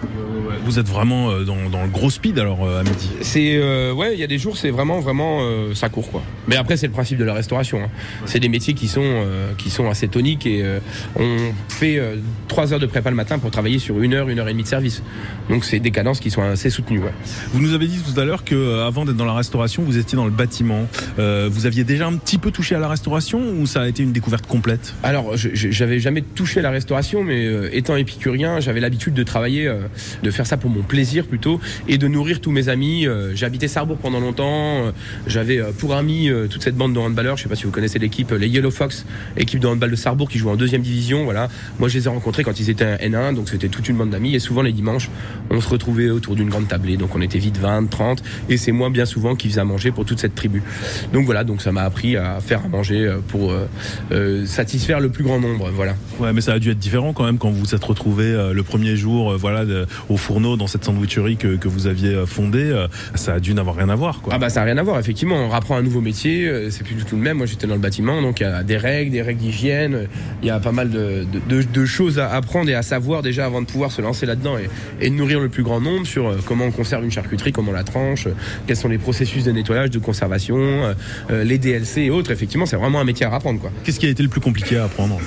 Vous 0.64 0.78
êtes 0.78 0.88
vraiment 0.88 1.30
euh, 1.30 1.44
dans, 1.44 1.68
dans 1.70 1.82
le 1.82 1.88
gros 1.88 2.10
speed 2.10 2.38
alors 2.38 2.64
euh, 2.64 2.80
à 2.80 2.84
midi? 2.84 3.08
C'est 3.20 3.56
euh, 3.56 3.92
ouais, 3.92 4.14
il 4.14 4.20
y 4.20 4.22
a 4.22 4.26
des 4.26 4.38
jours 4.38 4.56
c'est 4.56 4.70
vraiment 4.70 5.00
vraiment 5.00 5.40
euh, 5.42 5.74
ça 5.74 5.88
court 5.88 6.10
quoi. 6.10 6.22
Mais 6.48 6.56
après 6.56 6.76
c'est 6.76 6.87
le 6.87 6.92
principe 6.92 7.18
de 7.18 7.24
la 7.24 7.34
restauration. 7.34 7.82
hein. 7.82 7.88
C'est 8.24 8.40
des 8.40 8.48
métiers 8.48 8.72
qui 8.74 8.88
sont 8.88 9.02
euh, 9.04 9.52
qui 9.58 9.68
sont 9.68 9.90
assez 9.90 10.08
toniques 10.08 10.46
et 10.46 10.62
euh, 10.62 10.78
on 11.16 11.37
fait 11.68 11.98
euh, 11.98 12.16
trois 12.48 12.72
heures 12.72 12.80
de 12.80 12.87
prépa 12.87 13.10
le 13.10 13.16
matin 13.16 13.38
pour 13.38 13.50
travailler 13.50 13.79
sur 13.79 14.00
une 14.00 14.14
heure 14.14 14.29
une 14.31 14.38
heure 14.38 14.48
et 14.48 14.52
demie 14.52 14.63
de 14.65 14.69
service. 14.69 15.02
Donc 15.48 15.65
c'est 15.65 15.79
des 15.79 15.90
cadences 15.90 16.21
qui 16.21 16.31
sont 16.31 16.42
assez 16.42 16.71
soutenues. 16.71 16.98
Ouais. 16.98 17.12
Vous 17.52 17.60
nous 17.60 17.75
avez 17.75 17.87
dit 17.87 18.00
tout 18.00 18.19
à 18.19 18.25
l'heure 18.25 18.44
que 18.44 18.54
euh, 18.54 18.87
avant 18.87 19.04
d'être 19.04 19.17
dans 19.17 19.25
la 19.25 19.35
restauration, 19.35 19.83
vous 19.83 19.98
étiez 19.98 20.17
dans 20.17 20.25
le 20.25 20.31
bâtiment. 20.31 20.88
Euh, 21.19 21.48
vous 21.50 21.67
aviez 21.67 21.85
déjà 21.85 22.06
un 22.06 22.17
petit 22.17 22.38
peu 22.38 22.50
touché 22.50 22.75
à 22.75 22.79
la 22.79 22.88
restauration 22.88 23.40
ou 23.58 23.67
ça 23.67 23.83
a 23.83 23.88
été 23.88 24.02
une 24.02 24.12
découverte 24.12 24.46
complète? 24.46 24.94
Alors, 25.02 25.33
j'avais 25.37 25.98
jamais 26.00 26.23
touché 26.23 26.60
à 26.60 26.62
la 26.62 26.71
restauration, 26.71 27.23
mais 27.23 27.46
euh, 27.46 27.69
étant 27.73 27.96
épicurien, 27.96 28.60
j'avais 28.60 28.81
l'habitude 28.81 29.15
de 29.15 29.23
travailler, 29.23 29.67
euh, 29.67 29.81
de 30.23 30.31
faire 30.31 30.46
ça 30.46 30.56
pour 30.56 30.71
mon 30.71 30.83
plaisir 30.83 31.27
plutôt, 31.27 31.60
et 31.88 31.98
de 31.98 32.08
nourrir 32.08 32.40
tous 32.40 32.50
mes 32.50 32.69
amis. 32.69 33.06
J'ai 33.35 33.46
habité 33.46 33.69
Sarrebourg 33.69 33.98
pendant 33.98 34.21
longtemps. 34.21 34.92
J'avais 35.27 35.60
pour 35.79 35.94
amis 35.94 36.31
toute 36.50 36.62
cette 36.62 36.77
bande 36.77 36.94
de 36.94 36.98
handballeurs. 36.98 37.37
Je 37.37 37.42
sais 37.42 37.48
pas 37.48 37.56
si 37.56 37.65
vous 37.65 37.71
connaissez 37.71 37.98
l'équipe, 37.98 38.31
les 38.31 38.48
Yellow 38.48 38.71
Fox, 38.71 39.04
équipe 39.37 39.60
de 39.60 39.67
handball 39.67 39.90
de 39.90 39.96
Sarrebourg 39.96 40.29
qui 40.29 40.38
joue 40.38 40.50
en 40.50 40.56
deuxième 40.56 40.83
division. 40.83 41.25
Voilà. 41.25 41.48
Moi, 41.79 41.88
je 41.88 41.98
les 41.98 42.06
ai 42.06 42.08
rencontrés 42.08 42.44
quand 42.44 42.58
ils 42.60 42.71
étaient 42.71 42.85
en 42.85 42.96
N1, 42.96 43.35
donc 43.35 43.48
c'était 43.48 43.69
toute 43.69 43.88
une 43.88 43.96
bande 43.96 44.10
d'amis. 44.10 44.35
Et 44.35 44.38
souvent 44.38 44.54
les 44.63 44.73
dimanches, 44.73 45.11
on 45.50 45.61
se 45.61 45.69
retrouvait 45.69 46.11
autour 46.11 46.35
d'une 46.37 46.48
grande 46.48 46.69
tablée. 46.69 46.96
Donc 46.96 47.15
on 47.15 47.21
était 47.21 47.38
vite 47.38 47.59
20, 47.59 47.88
30, 47.90 48.23
et 48.48 48.57
c'est 48.57 48.73
moi 48.73 48.90
bien 48.90 49.05
souvent 49.07 49.35
qui 49.35 49.48
faisais 49.48 49.61
à 49.61 49.65
manger 49.65 49.90
pour 49.90 50.05
toute 50.05 50.19
cette 50.21 50.35
tribu. 50.35 50.63
Donc 51.13 51.25
voilà, 51.27 51.44
donc 51.44 51.61
ça 51.63 51.73
m'a 51.73 51.83
appris 51.83 52.17
à 52.17 52.40
faire 52.40 52.63
à 52.65 52.69
manger 52.69 53.07
euh, 53.07 53.19
pour 53.29 53.52
euh, 53.52 53.67
euh, 54.13 54.46
satisfaire 54.46 55.00
le 55.00 55.09
plus 55.11 55.25
grand 55.25 55.40
nombre. 55.40 55.71
Voilà. 55.75 55.94
Ouais, 56.21 56.33
mais 56.33 56.40
ça 56.40 56.52
a 56.55 56.59
dû 56.59 56.71
être 56.71 56.79
différent 56.79 57.13
quand 57.13 57.25
même 57.25 57.38
quand 57.38 57.50
vous 57.50 57.61
vous 57.61 57.75
êtes 57.75 57.85
retrouvé 57.85 58.33
le 58.52 58.63
premier 58.63 58.96
jour, 58.96 59.37
voilà, 59.38 59.65
au 60.09 60.17
fourneau 60.17 60.57
dans 60.57 60.67
cette 60.67 60.85
sandwicherie 60.85 61.37
que, 61.37 61.57
que 61.57 61.69
vous 61.69 61.87
aviez 61.87 62.25
fondée. 62.27 62.73
ça 63.15 63.35
a 63.35 63.40
dû 63.40 63.55
n'avoir 63.55 63.77
rien 63.77 63.88
à 63.88 63.94
voir, 63.94 64.21
quoi. 64.21 64.33
Ah 64.35 64.38
bah 64.38 64.48
ça 64.50 64.61
n'a 64.61 64.67
rien 64.67 64.79
à 64.79 64.83
voir, 64.83 64.98
effectivement, 64.98 65.37
on 65.37 65.48
rapprend 65.48 65.77
un 65.77 65.83
nouveau 65.83 66.00
métier, 66.00 66.69
c'est 66.71 66.85
plus 66.85 66.94
du 66.94 67.05
tout 67.05 67.17
le 67.17 67.23
même. 67.23 67.38
Moi 67.38 67.46
j'étais 67.46 67.67
dans 67.67 67.75
le 67.75 67.81
bâtiment, 67.81 68.21
donc 68.23 68.40
il 68.40 68.44
y 68.44 68.46
a 68.46 68.63
des 68.63 68.77
règles, 68.77 69.11
des 69.13 69.23
règles 69.23 69.40
d'hygiène, 69.40 70.07
il 70.42 70.48
y 70.48 70.50
a 70.50 70.61
pas 70.61 70.73
mal 70.73 70.90
de, 70.90 71.25
de- 71.48 71.63
de- 71.63 71.63
de 71.63 71.85
choses 71.87 72.19
à 72.19 72.31
apprendre 72.31 72.69
et 72.71 72.75
à 72.75 72.83
savoir 72.83 73.23
déjà 73.23 73.46
avant 73.46 73.61
de 73.63 73.67
pouvoir 73.67 73.90
se 73.92 74.02
lancer 74.02 74.27
là-dedans 74.27 74.43
et, 74.58 74.68
et 75.00 75.10
de 75.10 75.14
nourrir 75.14 75.40
le 75.40 75.48
plus 75.48 75.62
grand 75.62 75.80
nombre 75.80 76.06
sur 76.06 76.28
euh, 76.28 76.38
comment 76.46 76.66
on 76.66 76.70
conserve 76.70 77.04
une 77.04 77.10
charcuterie, 77.10 77.52
comment 77.52 77.70
on 77.70 77.74
la 77.74 77.84
tranche, 77.84 78.26
euh, 78.26 78.34
quels 78.66 78.76
sont 78.76 78.88
les 78.88 78.98
processus 78.98 79.44
de 79.44 79.52
nettoyage, 79.52 79.90
de 79.90 79.98
conservation, 79.98 80.56
euh, 81.30 81.44
les 81.44 81.58
DLC 81.58 82.02
et 82.02 82.10
autres. 82.10 82.30
Effectivement, 82.30 82.66
c'est 82.66 82.76
vraiment 82.76 83.00
un 83.00 83.04
métier 83.04 83.26
à 83.26 83.34
apprendre 83.34 83.60
quoi. 83.60 83.70
Qu'est-ce 83.84 83.98
qui 83.98 84.06
a 84.06 84.10
été 84.10 84.22
le 84.22 84.28
plus 84.28 84.40
compliqué 84.40 84.76
à 84.76 84.84
apprendre? 84.84 85.18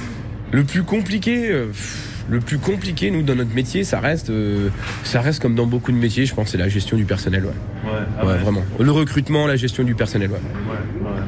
Le 0.52 0.64
plus 0.64 0.84
compliqué, 0.84 1.50
euh, 1.52 1.68
pff, 1.68 2.07
le 2.30 2.40
plus 2.40 2.58
compliqué, 2.60 3.12
nous, 3.12 3.24
dans 3.24 3.36
notre 3.36 3.54
métier, 3.54 3.84
ça 3.84 4.00
reste, 4.00 4.30
euh, 4.30 4.70
ça 5.04 5.22
reste 5.22 5.42
comme 5.42 5.56
dans 5.56 5.66
beaucoup 5.66 5.92
de 5.92 5.98
métiers, 5.98 6.26
je 6.26 6.34
pense, 6.34 6.50
c'est 6.50 6.58
la 6.58 6.70
gestion 6.70 6.98
du 6.98 7.06
personnel, 7.06 7.46
ouais. 7.46 8.26
Ouais, 8.26 8.38
vraiment. 8.38 8.64
Le 8.80 8.92
recrutement, 8.92 9.48
la 9.48 9.56
gestion 9.56 9.84
du 9.84 9.96
personnel, 9.96 10.32
ouais. 10.32 10.40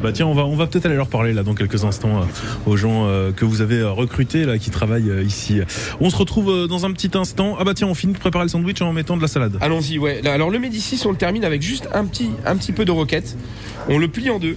Bah 0.01 0.11
tiens, 0.13 0.27
on 0.27 0.33
va, 0.33 0.45
on 0.45 0.55
va 0.55 0.67
peut-être 0.67 0.85
aller 0.85 0.95
leur 0.95 1.07
parler 1.07 1.33
là 1.33 1.43
dans 1.43 1.55
quelques 1.55 1.83
instants 1.83 2.21
euh, 2.21 2.25
aux 2.65 2.77
gens 2.77 3.05
euh, 3.07 3.31
que 3.31 3.43
vous 3.43 3.61
avez 3.61 3.83
recrutés 3.83 4.45
là 4.45 4.57
qui 4.57 4.69
travaillent 4.69 5.09
euh, 5.09 5.23
ici. 5.23 5.59
On 5.99 6.09
se 6.09 6.15
retrouve 6.15 6.49
euh, 6.49 6.67
dans 6.67 6.85
un 6.85 6.91
petit 6.93 7.11
instant. 7.17 7.57
Ah 7.59 7.65
bah 7.65 7.73
tiens, 7.73 7.87
on 7.87 7.93
finit 7.93 8.13
de 8.13 8.17
préparer 8.17 8.45
le 8.45 8.49
sandwich 8.49 8.81
en 8.81 8.93
mettant 8.93 9.17
de 9.17 9.21
la 9.21 9.27
salade. 9.27 9.57
Allons-y, 9.59 9.97
ouais. 9.97 10.21
Là, 10.21 10.33
Alors 10.33 10.51
le 10.51 10.59
Médicis, 10.59 11.01
on 11.05 11.11
le 11.11 11.17
termine 11.17 11.43
avec 11.43 11.61
juste 11.61 11.89
un 11.93 12.05
petit, 12.05 12.29
un 12.45 12.55
petit 12.55 12.71
peu 12.71 12.85
de 12.85 12.91
roquette. 12.91 13.35
On 13.89 13.97
le 13.97 14.07
plie 14.07 14.29
en 14.29 14.39
deux 14.39 14.55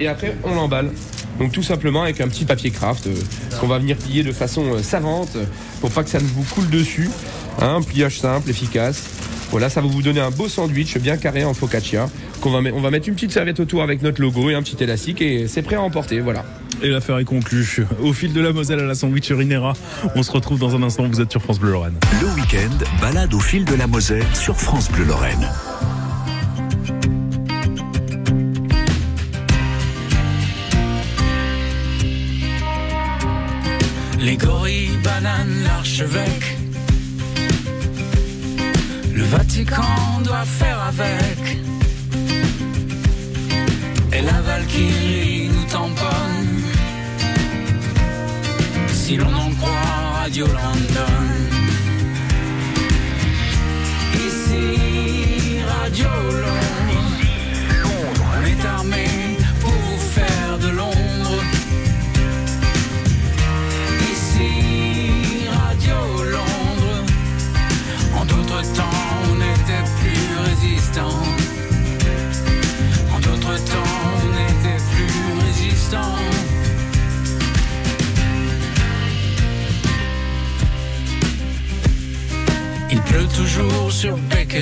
et 0.00 0.08
après 0.08 0.36
on 0.44 0.54
l'emballe. 0.54 0.90
Donc 1.38 1.52
tout 1.52 1.62
simplement 1.62 2.02
avec 2.02 2.20
un 2.20 2.28
petit 2.28 2.44
papier 2.46 2.70
craft 2.70 3.06
euh, 3.08 3.14
qu'on 3.60 3.66
va 3.66 3.78
venir 3.78 3.96
plier 3.96 4.22
de 4.22 4.32
façon 4.32 4.64
euh, 4.74 4.82
savante 4.82 5.30
euh, 5.36 5.44
pour 5.80 5.90
pas 5.90 6.02
que 6.02 6.08
ça 6.10 6.18
ne 6.18 6.26
vous 6.26 6.44
coule 6.44 6.70
dessus. 6.70 7.10
Hein, 7.60 7.80
pliage 7.86 8.20
simple, 8.20 8.48
efficace. 8.50 9.02
Voilà, 9.50 9.68
ça 9.70 9.80
va 9.80 9.86
vous 9.86 10.02
donner 10.02 10.20
un 10.20 10.30
beau 10.30 10.48
sandwich 10.48 10.96
bien 10.98 11.16
carré 11.18 11.44
en 11.44 11.54
focaccia. 11.54 12.08
Qu'on 12.40 12.50
va, 12.50 12.60
met- 12.62 12.72
on 12.72 12.80
va 12.80 12.90
mettre 12.90 13.08
une 13.08 13.14
petite 13.14 13.32
serviette 13.32 13.60
autour 13.60 13.82
avec 13.82 14.02
notre 14.02 14.20
logo 14.20 14.50
et 14.50 14.54
un 14.54 14.62
petit 14.62 14.82
élastique 14.82 15.20
et 15.22 15.46
c'est 15.46 15.62
prêt 15.62 15.76
à 15.76 15.80
emporter. 15.82 16.20
Voilà. 16.20 16.44
Et 16.82 16.88
l'affaire 16.88 17.18
est 17.18 17.24
conclue. 17.24 17.86
Au 18.02 18.12
fil 18.12 18.32
de 18.32 18.40
la 18.40 18.52
Moselle 18.52 18.80
à 18.80 18.84
la 18.84 18.94
sandwicherie 18.94 19.46
Nera, 19.46 19.72
on 20.14 20.22
se 20.22 20.30
retrouve 20.32 20.58
dans 20.58 20.74
un 20.74 20.82
instant. 20.82 21.06
Vous 21.08 21.20
êtes 21.20 21.30
sur 21.30 21.40
France 21.42 21.58
Bleu 21.58 21.72
Lorraine. 21.72 21.94
Le 22.20 22.28
week-end, 22.34 22.84
balade 23.00 23.32
au 23.34 23.40
fil 23.40 23.64
de 23.64 23.74
la 23.74 23.86
Moselle 23.86 24.24
sur 24.34 24.56
France 24.56 24.90
Bleu 24.90 25.04
Lorraine. 25.04 25.48
Les 34.26 34.36
gorilles, 34.36 34.98
bananes, 35.04 35.62
l'archevêque. 35.62 36.56
Le 39.14 39.22
Vatican 39.22 40.20
doit 40.24 40.44
faire 40.44 40.80
avec. 40.88 41.58
Et 44.12 44.22
la 44.22 44.40
Valkyrie 44.40 45.48
nous 45.54 45.64
tamponne. 45.70 46.62
Si 48.88 49.16
l'on 49.16 49.32
en 49.32 49.50
croit 49.60 50.18
Radio 50.22 50.46
London. 50.46 51.22
Ici, 54.26 55.60
Radio 55.68 56.08
Londres. 56.08 56.65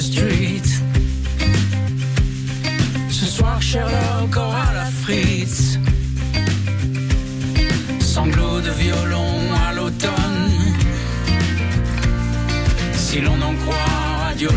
Street. 0.01 0.63
Ce 3.11 3.27
soir, 3.27 3.63
Sherlock 3.63 4.37
aura 4.37 4.73
la 4.75 4.87
frite. 4.87 5.79
Sanglots 8.01 8.61
de 8.61 8.71
violon 8.71 9.55
à 9.69 9.73
l'automne. 9.73 10.51
Si 12.95 13.21
l'on 13.21 13.41
en 13.41 13.55
croit 13.55 14.25
Radio 14.25 14.51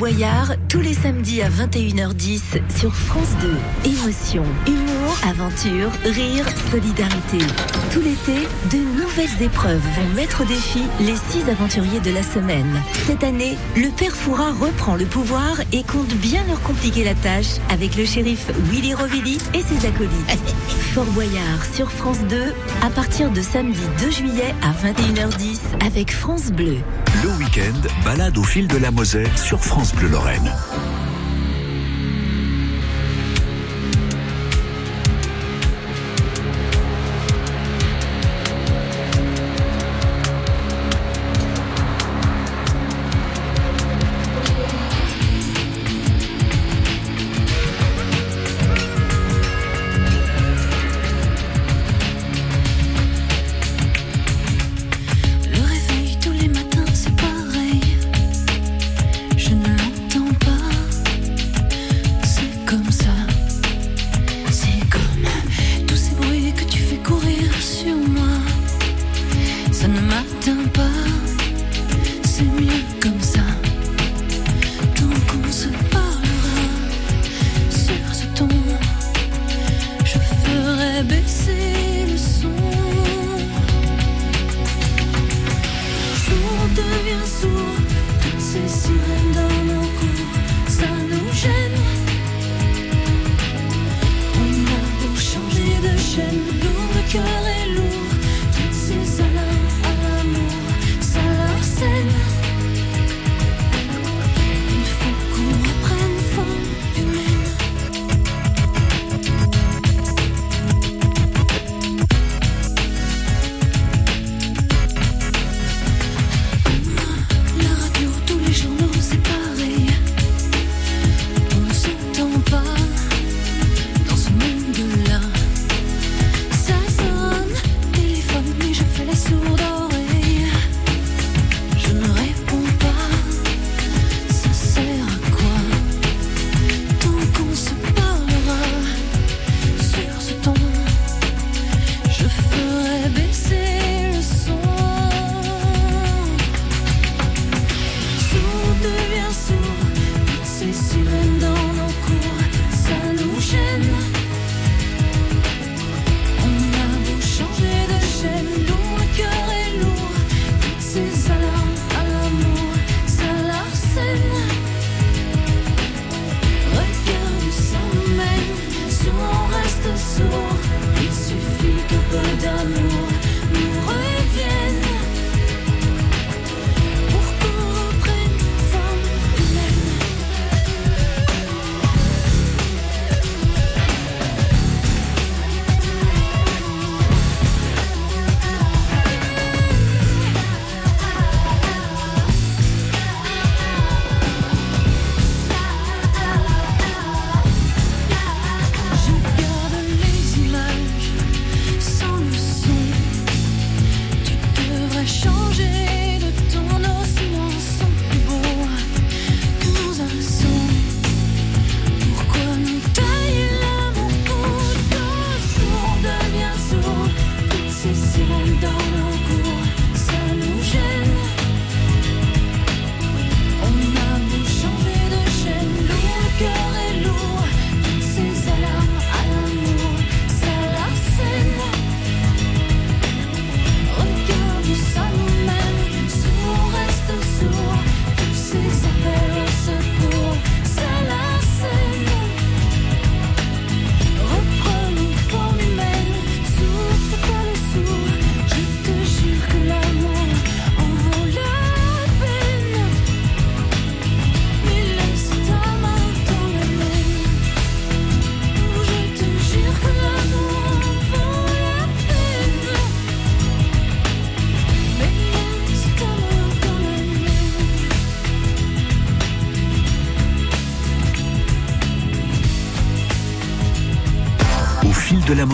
Boyard, 0.00 0.54
tous 0.70 0.80
les 0.80 0.94
samedis 0.94 1.42
à 1.42 1.50
21h10 1.50 2.40
sur 2.74 2.94
France 2.94 3.36
2. 3.42 3.54
Émotion, 3.84 4.44
humour, 4.66 5.14
aventure, 5.28 5.90
rire, 6.04 6.46
solidarité. 6.70 7.36
Tout 7.92 8.00
l'été, 8.00 8.48
de 8.70 8.78
nouvelles 8.98 9.42
épreuves 9.42 9.82
vont 9.96 10.14
mettre 10.14 10.40
au 10.40 10.46
défi 10.46 10.84
les 11.00 11.16
six 11.16 11.46
aventuriers 11.50 12.00
de 12.00 12.12
la 12.12 12.22
semaine. 12.22 12.80
Cette 13.06 13.22
année, 13.22 13.58
le 13.76 13.90
père 13.90 14.16
Fouras 14.16 14.52
reprend 14.52 14.96
le 14.96 15.04
pouvoir 15.04 15.60
et 15.70 15.82
compte 15.82 16.14
bien 16.14 16.42
leur 16.48 16.62
compliquer 16.62 17.04
la 17.04 17.14
tâche 17.14 17.58
avec 17.68 17.94
le 17.94 18.06
shérif 18.06 18.50
Willy 18.70 18.94
Rovelli 18.94 19.36
et 19.52 19.60
ses 19.60 19.86
acolytes. 19.86 20.40
Fort 20.94 21.04
Boyard 21.12 21.62
sur 21.74 21.90
France 21.92 22.20
2 22.30 22.54
à 22.82 22.88
partir 22.88 23.30
de 23.30 23.42
samedi 23.42 23.82
2 24.00 24.10
juillet 24.10 24.54
à 24.62 24.72
21h10 24.72 25.58
avec 25.86 26.10
France 26.10 26.50
Bleu. 26.52 26.78
Le 27.22 27.28
week-end, 27.32 27.88
balade 28.02 28.38
au 28.38 28.42
fil 28.42 28.66
de 28.66 28.78
la 28.78 28.90
Moselle 28.90 29.36
sur 29.36 29.60
France 29.60 29.94
Bleu 29.94 30.08
Lorraine. 30.08 30.54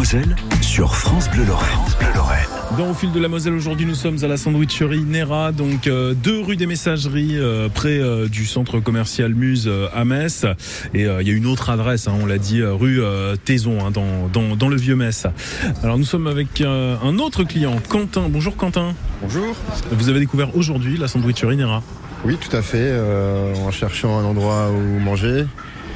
Moselle 0.06 0.36
sur 0.60 0.94
France 0.94 1.28
Bleu 1.30 1.44
Lorraine. 1.44 1.68
France 1.68 1.98
Bleu 1.98 2.06
Lorraine. 2.14 2.46
Dans 2.78 2.90
Au 2.90 2.94
fil 2.94 3.10
de 3.10 3.18
la 3.18 3.26
Moselle, 3.26 3.54
aujourd'hui, 3.54 3.86
nous 3.86 3.96
sommes 3.96 4.22
à 4.22 4.28
la 4.28 4.36
sandwicherie 4.36 5.00
Nera, 5.00 5.50
donc 5.50 5.88
euh, 5.88 6.14
deux 6.14 6.40
rue 6.42 6.54
des 6.54 6.66
Messageries, 6.66 7.36
euh, 7.36 7.68
près 7.68 7.98
euh, 7.98 8.28
du 8.28 8.46
centre 8.46 8.78
commercial 8.78 9.34
Muse 9.34 9.64
euh, 9.66 9.88
à 9.92 10.04
Metz. 10.04 10.46
Et 10.94 11.06
euh, 11.06 11.22
il 11.22 11.28
y 11.28 11.32
a 11.32 11.34
une 11.34 11.46
autre 11.46 11.70
adresse, 11.70 12.06
hein, 12.06 12.12
on 12.22 12.26
l'a 12.26 12.38
dit, 12.38 12.62
rue 12.62 13.02
euh, 13.02 13.34
Taison, 13.34 13.84
hein, 13.84 13.90
dans, 13.90 14.28
dans, 14.32 14.54
dans 14.54 14.68
le 14.68 14.76
vieux 14.76 14.94
Metz. 14.94 15.26
Alors 15.82 15.98
nous 15.98 16.04
sommes 16.04 16.28
avec 16.28 16.60
euh, 16.60 16.94
un 17.02 17.18
autre 17.18 17.42
client, 17.42 17.74
Quentin. 17.88 18.28
Bonjour 18.30 18.56
Quentin. 18.56 18.94
Bonjour. 19.22 19.56
Vous 19.90 20.08
avez 20.08 20.20
découvert 20.20 20.56
aujourd'hui 20.56 20.98
la 20.98 21.08
sandwicherie 21.08 21.56
Nera. 21.56 21.82
Oui, 22.24 22.36
tout 22.36 22.56
à 22.56 22.62
fait, 22.62 22.78
euh, 22.78 23.52
en 23.56 23.72
cherchant 23.72 24.20
un 24.20 24.24
endroit 24.24 24.70
où 24.70 25.00
manger. 25.00 25.46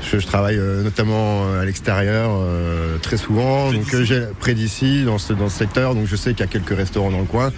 Je, 0.03 0.19
je 0.19 0.27
travaille 0.27 0.57
euh, 0.57 0.83
notamment 0.83 1.45
euh, 1.45 1.63
à 1.63 1.65
l'extérieur 1.65 2.31
euh, 2.33 2.97
très 2.99 3.17
souvent, 3.17 3.71
donc 3.73 3.95
j'ai 4.03 4.23
près 4.39 4.55
d'ici, 4.55 5.05
dans 5.05 5.19
ce, 5.19 5.33
dans 5.33 5.49
ce 5.49 5.59
secteur, 5.59 5.95
donc 5.95 6.07
je 6.07 6.17
sais 6.17 6.31
qu'il 6.31 6.41
y 6.41 6.49
a 6.49 6.51
quelques 6.51 6.77
restaurants 6.77 7.11
dans 7.11 7.21
le 7.21 7.27
coin. 7.27 7.53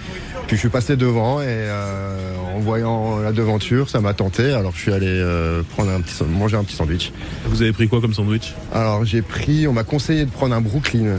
Puis 0.47 0.57
je 0.57 0.59
suis 0.59 0.69
passé 0.69 0.97
devant 0.97 1.41
et 1.41 1.45
euh, 1.47 2.35
en 2.55 2.59
voyant 2.59 3.19
la 3.19 3.31
devanture, 3.31 3.89
ça 3.89 4.01
m'a 4.01 4.13
tenté. 4.13 4.53
Alors 4.53 4.73
je 4.75 4.79
suis 4.81 4.93
allé 4.93 5.07
euh, 5.07 5.63
prendre 5.63 5.91
un 5.91 6.01
petit, 6.01 6.21
manger 6.25 6.57
un 6.57 6.63
petit 6.65 6.75
sandwich. 6.75 7.13
Vous 7.45 7.61
avez 7.61 7.71
pris 7.71 7.87
quoi 7.87 8.01
comme 8.01 8.13
sandwich? 8.13 8.53
Alors 8.73 9.05
j'ai 9.05 9.21
pris, 9.21 9.67
on 9.67 9.73
m'a 9.73 9.85
conseillé 9.85 10.25
de 10.25 10.31
prendre 10.31 10.53
un 10.53 10.61
Brooklyn. 10.61 11.15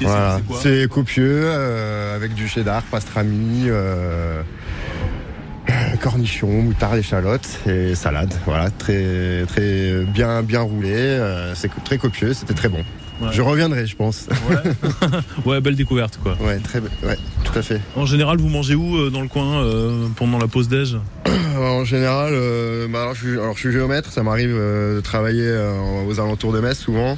Voilà. 0.00 0.40
c'est 0.62 0.88
copieux, 0.88 1.42
euh, 1.44 2.16
avec 2.16 2.32
du 2.32 2.48
cheddar, 2.48 2.82
pastrami, 2.84 3.64
euh, 3.66 4.40
cornichons, 6.04 6.62
moutarde, 6.62 6.98
échalote 6.98 7.48
et 7.66 7.94
salade. 7.94 8.34
Voilà, 8.44 8.68
très 8.68 9.46
très 9.46 10.04
bien 10.04 10.42
bien 10.42 10.60
roulé. 10.60 10.92
euh, 10.92 11.54
c'est 11.54 11.70
très 11.82 11.96
copieux, 11.96 12.34
c'était 12.34 12.52
très 12.52 12.68
bon. 12.68 12.84
Ouais. 13.22 13.28
Je 13.32 13.40
reviendrai, 13.40 13.86
je 13.86 13.96
pense. 13.96 14.28
Ouais, 15.46 15.60
belle 15.62 15.76
découverte 15.76 16.18
quoi. 16.22 16.36
Ouais, 16.40 16.58
très, 16.58 16.80
ouais, 16.80 17.16
tout 17.44 17.58
à 17.58 17.62
fait. 17.62 17.80
En 17.96 18.04
général, 18.04 18.36
vous 18.36 18.48
mangez 18.48 18.74
où 18.74 18.96
euh, 18.96 19.08
dans 19.08 19.22
le 19.22 19.28
coin 19.28 19.62
euh, 19.62 20.08
pendant 20.16 20.38
la 20.38 20.46
pause 20.46 20.68
déj? 20.68 20.98
En 21.56 21.84
général, 21.84 22.32
euh, 22.34 22.88
bah 22.88 23.02
alors, 23.02 23.14
je 23.14 23.26
suis, 23.26 23.32
alors 23.38 23.54
je 23.54 23.60
suis 23.60 23.72
géomètre, 23.72 24.10
ça 24.10 24.24
m'arrive 24.24 24.50
de 24.50 25.00
travailler 25.02 25.48
aux 26.06 26.18
alentours 26.18 26.52
de 26.52 26.60
Metz 26.60 26.76
souvent. 26.76 27.16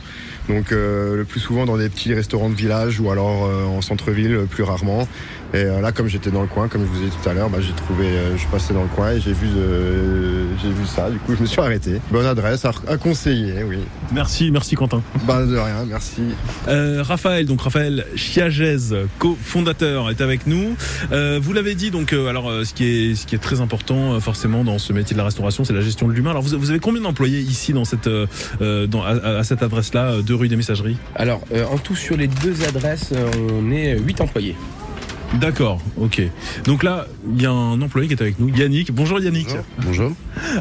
Donc 0.49 0.71
le 0.71 1.25
plus 1.27 1.41
souvent 1.41 1.65
dans 1.65 1.79
des 1.79 1.89
petits 1.89 2.13
restaurants 2.13 2.51
de 2.51 2.55
village 2.55 3.01
ou 3.01 3.11
alors 3.11 3.45
en 3.45 3.81
centre-ville 3.81 4.47
plus 4.51 4.63
rarement. 4.63 5.09
Et 5.55 5.59
euh, 5.59 5.81
là 5.81 5.93
comme 5.93 6.09
j'étais 6.09 6.31
dans 6.31 6.43
le 6.43 6.49
coin, 6.49 6.69
comme 6.69 6.83
je 6.83 6.89
vous 6.99 7.03
ai 7.03 7.09
dit 7.09 7.17
tout 7.23 7.29
à 7.29 7.33
l'heure, 7.35 7.49
bah, 7.51 7.59
j'ai 7.61 7.73
trouvé, 7.73 8.07
euh, 8.07 8.33
je 8.35 8.39
suis 8.41 8.49
passé 8.49 8.75
dans 8.75 8.83
le 8.83 8.89
coin 8.89 9.13
et 9.13 9.21
j'ai 9.21 9.33
vu, 9.33 9.49
euh, 9.57 10.45
j'ai 10.63 10.71
vu 10.71 10.87
ça. 10.87 11.11
Du 11.11 11.19
coup 11.19 11.35
je 11.37 11.43
me 11.43 11.47
suis 11.47 11.61
arrêté. 11.61 12.01
Bonne 12.11 12.27
adresse 12.27 12.65
à, 12.65 12.73
à 12.89 12.97
conseiller, 12.97 13.63
oui. 13.69 13.79
Merci, 14.13 14.51
merci 14.51 14.75
Quentin. 14.75 15.03
Bah 15.27 15.45
de 15.45 15.57
rien, 15.57 15.85
merci. 15.89 16.23
Euh, 16.69 17.03
Raphaël, 17.03 17.47
donc 17.47 17.61
Raphaël 17.63 18.07
Chiagez, 18.17 18.77
cofondateur, 19.19 20.11
est 20.11 20.21
avec 20.21 20.47
nous. 20.47 20.77
Euh, 21.13 21.39
vous 21.43 21.53
l'avez 21.53 21.75
dit, 21.75 21.91
donc 21.91 22.13
euh, 22.13 22.29
alors 22.29 22.51
euh, 22.51 22.65
ce 22.65 22.75
qui 22.75 22.85
est 22.85 23.15
ce 23.15 23.27
qui 23.27 23.35
est 23.35 23.39
très 23.39 23.61
important 23.61 24.15
euh, 24.15 24.21
forcément 24.21 24.65
dans 24.65 24.79
ce 24.79 24.93
métier 24.93 25.15
de 25.15 25.19
la 25.19 25.25
restauration, 25.25 25.65
c'est 25.65 25.73
la 25.73 25.81
gestion 25.81 26.09
de 26.09 26.13
l'humain. 26.13 26.31
Alors 26.31 26.43
vous, 26.43 26.59
vous 26.59 26.71
avez 26.71 26.81
combien 26.81 27.03
d'employés 27.03 27.41
ici 27.41 27.73
dans 27.73 27.85
cette 27.85 28.09
dans, 28.61 29.03
à, 29.03 29.39
à 29.39 29.45
cette 29.45 29.63
adresse-là, 29.63 30.23
de 30.23 30.35
rue 30.35 30.49
des 30.49 30.57
Messageries? 30.57 30.97
Alors, 31.15 31.41
euh, 31.53 31.65
en 31.67 31.79
tout 31.79 31.95
sur 31.97 32.17
les 32.17 32.29
deux 32.29 32.65
adresses, 32.65 33.13
on 33.61 33.71
est 33.71 33.99
8 33.99 34.21
employés. 34.21 34.57
D'accord, 35.35 35.81
ok. 35.99 36.23
Donc 36.65 36.83
là, 36.83 37.07
il 37.35 37.43
y 37.43 37.47
a 37.47 37.51
un 37.51 37.81
employé 37.83 38.09
qui 38.09 38.15
est 38.15 38.23
avec 38.23 38.39
nous, 38.39 38.49
Yannick. 38.49 38.93
Bonjour 38.93 39.21
Yannick. 39.21 39.49
Bonjour. 39.85 40.13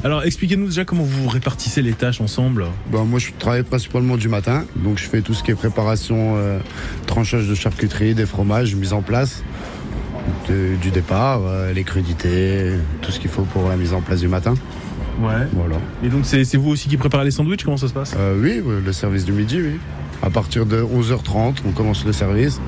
Alors 0.03 0.23
expliquez-nous 0.23 0.65
déjà 0.67 0.83
comment 0.85 1.03
vous 1.03 1.27
répartissez 1.29 1.81
les 1.81 1.93
tâches 1.93 2.19
ensemble. 2.19 2.65
Bah, 2.91 3.03
moi, 3.05 3.19
je 3.19 3.29
travaille 3.37 3.63
principalement 3.63 4.17
du 4.17 4.27
matin, 4.27 4.65
donc 4.75 4.97
je 4.97 5.03
fais 5.05 5.21
tout 5.21 5.33
ce 5.33 5.43
qui 5.43 5.51
est 5.51 5.55
préparation, 5.55 6.35
euh, 6.35 6.59
tranchage 7.05 7.47
de 7.47 7.55
charcuterie, 7.55 8.15
des 8.15 8.25
fromages, 8.25 8.75
mise 8.75 8.91
en 8.93 9.01
place 9.01 9.43
de- 10.49 10.75
du 10.81 10.89
départ, 10.91 11.41
euh, 11.45 11.71
les 11.71 11.83
crudités, 11.83 12.71
tout 13.01 13.11
ce 13.11 13.19
qu'il 13.19 13.29
faut 13.29 13.43
pour 13.43 13.69
la 13.69 13.77
mise 13.77 13.93
en 13.93 14.01
place 14.01 14.19
du 14.19 14.27
matin. 14.27 14.55
Ouais. 15.21 15.47
Voilà. 15.53 15.75
Et 16.03 16.09
donc 16.09 16.25
c'est 16.25 16.43
vous 16.57 16.71
aussi 16.71 16.89
qui 16.89 16.97
préparez 16.97 17.23
les 17.23 17.31
sandwichs? 17.31 17.63
Comment 17.63 17.77
ça 17.77 17.87
se 17.87 17.93
passe? 17.93 18.13
Euh, 18.17 18.35
oui, 18.41 18.61
le 18.85 18.91
service 18.91 19.23
du 19.23 19.31
midi, 19.31 19.59
oui. 19.61 19.79
À 20.21 20.29
partir 20.29 20.65
de 20.65 20.81
11h30, 20.81 21.57
on 21.67 21.71
commence 21.71 22.05
le 22.05 22.13
service, 22.13 22.59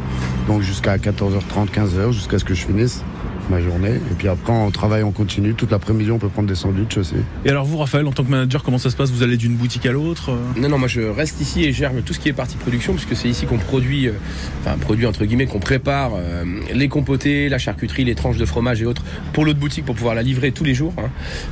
donc 0.47 0.61
jusqu'à 0.61 0.97
14h30, 0.97 1.69
15h, 1.69 2.11
jusqu'à 2.11 2.39
ce 2.39 2.45
que 2.45 2.53
je 2.53 2.65
finisse 2.65 3.03
ma 3.49 3.61
journée. 3.61 3.95
Et 3.95 4.15
puis 4.17 4.27
après, 4.27 4.53
on 4.53 4.71
travaille 4.71 5.03
en 5.03 5.11
continu. 5.11 5.53
Toute 5.53 5.71
l'après-midi, 5.71 6.11
on 6.11 6.19
peut 6.19 6.29
prendre 6.29 6.47
des 6.47 6.55
sandwichs 6.55 6.97
aussi. 6.97 7.15
Et 7.45 7.49
alors 7.49 7.65
vous, 7.65 7.77
Raphaël, 7.77 8.05
en 8.07 8.11
tant 8.11 8.23
que 8.23 8.31
manager, 8.31 8.63
comment 8.63 8.77
ça 8.77 8.89
se 8.89 8.95
passe? 8.95 9.11
Vous 9.11 9.23
allez 9.23 9.37
d'une 9.37 9.55
boutique 9.55 9.85
à 9.85 9.91
l'autre 9.91 10.31
euh? 10.31 10.59
Non, 10.59 10.69
non, 10.69 10.77
moi 10.77 10.87
je 10.87 11.01
reste 11.01 11.41
ici 11.41 11.63
et 11.63 11.71
gère 11.71 11.91
tout 12.05 12.13
ce 12.13 12.19
qui 12.19 12.29
est 12.29 12.33
partie 12.33 12.57
production, 12.57 12.93
puisque 12.93 13.15
c'est 13.15 13.29
ici 13.29 13.45
qu'on 13.45 13.57
produit, 13.57 14.07
euh, 14.07 14.13
enfin 14.61 14.77
produit 14.77 15.05
entre 15.05 15.25
guillemets, 15.25 15.45
qu'on 15.45 15.59
prépare 15.59 16.11
euh, 16.15 16.43
les 16.73 16.87
compotés, 16.87 17.49
la 17.49 17.57
charcuterie, 17.57 18.03
les 18.03 18.15
tranches 18.15 18.37
de 18.37 18.45
fromage 18.45 18.81
et 18.81 18.85
autres 18.85 19.03
pour 19.33 19.45
l'autre 19.45 19.59
boutique 19.59 19.85
pour 19.85 19.95
pouvoir 19.95 20.15
la 20.15 20.21
livrer 20.21 20.51
tous 20.51 20.63
les 20.63 20.73
jours. 20.73 20.93
hein. 20.97 21.09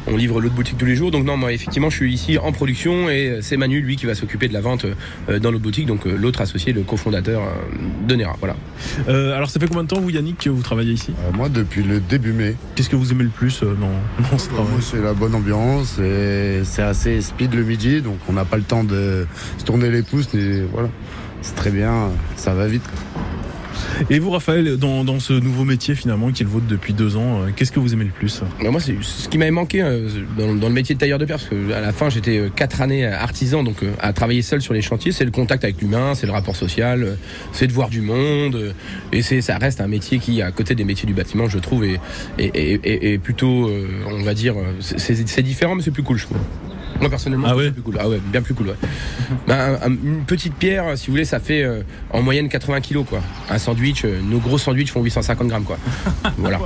On 0.08 0.18
livre 0.18 0.42
l'autre 0.42 0.56
boutique 0.56 0.78
tous 0.78 0.86
les 0.86 0.96
jours. 0.96 1.12
Donc 1.12 1.26
non, 1.26 1.38
moi 1.38 1.54
effectivement, 1.54 1.90
je 1.90 1.96
suis 1.96 2.14
ici 2.14 2.38
en 2.38 2.52
production 2.52 3.10
et 3.10 3.40
c'est 3.42 3.58
Manu, 3.58 3.82
lui, 3.82 3.96
qui 3.96 4.06
va 4.06 4.16
s'occuper 4.16 4.48
de 4.48 4.54
la 4.54 4.62
vente 4.62 4.86
euh, 5.30 5.40
dans 5.40 5.52
l'autre 5.52 5.64
boutique, 5.64 5.86
donc 5.86 6.06
euh, 6.06 6.16
l'autre 6.18 6.42
associé, 6.42 6.74
le 6.74 6.82
cofondateur 6.82 7.42
euh, 7.42 8.08
de 8.08 8.16
Nera. 8.16 8.36
Voilà. 8.40 8.56
Euh, 9.08 9.36
alors 9.36 9.50
ça 9.50 9.60
fait 9.60 9.68
combien 9.68 9.84
de 9.84 9.88
temps 9.88 10.00
vous, 10.02 10.10
Yannick, 10.10 10.40
que 10.40 10.50
vous 10.50 10.62
travaillez 10.62 10.94
ici? 10.94 11.12
Moi, 11.34 11.50
depuis 11.50 11.84
le 11.86 12.00
début 12.00 12.34
mai. 12.34 12.56
Qu'est-ce 12.76 12.90
que 12.90 12.96
vous 12.96 13.12
aimez 13.12 13.24
le 13.24 13.30
plus 13.30 13.64
euh, 13.64 13.76
dans, 13.76 14.28
dans 14.32 14.38
ce 14.38 14.50
travail 14.50 14.72
Moi, 14.72 14.82
c'est 14.82 15.02
la 15.02 15.14
bonne 15.14 15.36
ambiance 15.36 16.00
et 16.00 16.62
c'est 16.64 16.82
assez 16.84 17.22
speed 17.22 17.54
le 17.54 17.64
midi, 17.64 18.02
donc 18.02 18.18
on 18.28 18.34
n'a 18.34 18.46
pas 18.46 18.58
le 18.58 18.64
temps 18.64 18.84
de 18.84 19.26
se 19.58 19.64
tourner 19.64 19.90
les 19.90 20.02
pouces. 20.02 20.34
Et 20.34 20.64
voilà, 20.72 20.90
c'est 21.42 21.56
très 21.56 21.72
bien, 21.72 22.10
ça 22.36 22.54
va 22.54 22.68
vite. 22.68 22.88
Et 24.10 24.20
vous, 24.20 24.30
Raphaël, 24.32 24.78
dans, 24.78 25.04
dans 25.04 25.20
ce 25.20 25.34
nouveau 25.34 25.64
métier 25.64 25.96
finalement 25.96 26.32
qui 26.32 26.44
est 26.44 26.46
le 26.46 26.52
vôtre 26.52 26.66
depuis 26.68 26.94
deux 26.94 27.16
ans, 27.18 27.42
euh, 27.42 27.50
qu'est-ce 27.56 27.72
que 27.72 27.80
vous 27.80 27.94
aimez 27.94 28.06
le 28.06 28.12
plus 28.12 28.42
moi, 28.62 28.80
c'est 28.82 28.96
ce 29.02 29.30
qui 29.30 29.38
m'avait 29.38 29.52
manqué 29.52 29.82
euh, 29.82 30.10
dans, 30.38 30.54
dans 30.56 30.68
le 30.68 30.74
métier 30.74 30.96
de 30.96 31.00
tailleur 31.00 31.20
de 31.20 31.26
pierre, 31.26 31.38
parce 31.38 31.50
que 31.50 31.72
à 31.72 31.82
la 31.82 31.92
fin, 31.92 32.10
j'étais 32.10 32.38
euh, 32.38 32.50
quatre 32.50 32.82
années 32.82 33.06
artisan, 33.06 33.64
donc 33.64 33.78
à 34.00 34.14
travailler 34.14 34.42
seul 34.42 34.62
sur 34.62 34.74
les 34.74 34.82
chantiers. 34.82 35.12
C'est 35.12 35.26
le 35.26 35.32
contact 35.32 35.64
avec 35.64 35.82
l'humain, 35.82 36.14
c'est 36.16 36.26
le 36.28 36.34
rapport 36.34 36.56
social, 36.56 37.18
c'est 37.52 37.68
de 37.68 37.72
voir 37.74 37.90
du 37.90 38.02
monde, 38.02 38.74
et 39.12 39.22
c'est 39.22 39.42
ça 39.42 39.58
reste 39.58 39.82
un 39.82 39.88
métier 39.88 40.20
qui, 40.20 40.42
à 40.42 40.52
côté 40.52 40.76
des 40.76 40.84
métiers 40.84 41.06
du 41.08 41.14
bâtiment, 41.14 41.48
je 41.48 41.60
trouve, 41.60 41.84
est, 41.86 42.00
est, 42.38 42.80
est- 42.84 43.18
plutôt, 43.18 43.72
on 44.08 44.24
va 44.24 44.34
dire, 44.34 44.56
c'est 44.80 45.42
différent, 45.42 45.76
mais 45.76 45.82
c'est 45.84 45.92
plus 45.92 46.04
cool, 46.04 46.18
je 46.18 46.26
trouve. 46.26 46.38
Moi 47.00 47.10
personnellement, 47.10 47.48
Ah 47.50 47.56
ouais 47.56 47.72
plus 47.72 47.82
cool. 47.82 47.98
Ah 48.00 48.08
ouais, 48.10 48.20
bien 48.32 48.42
plus 48.42 48.54
cool. 48.54 48.68
Ouais. 48.68 48.76
Ben, 49.48 49.56
un- 49.82 49.88
un- 49.88 49.98
une 50.04 50.24
petite 50.26 50.54
pierre, 50.56 50.98
si 50.98 51.08
vous 51.08 51.14
voulez, 51.14 51.26
ça 51.26 51.40
fait 51.40 51.64
euh, 51.64 51.82
en 52.12 52.22
moyenne 52.22 52.48
80 52.50 52.82
kilos 52.82 53.06
quoi. 53.08 53.22
Un 53.50 53.58
sandwich, 53.58 54.04
euh, 54.06 54.20
nos 54.24 54.38
gros 54.40 54.58
sandwichs 54.58 54.92
font 54.92 55.02
850 55.04 55.48
grammes 55.48 55.64
quoi. 55.64 55.78
Voilà. 56.38 56.60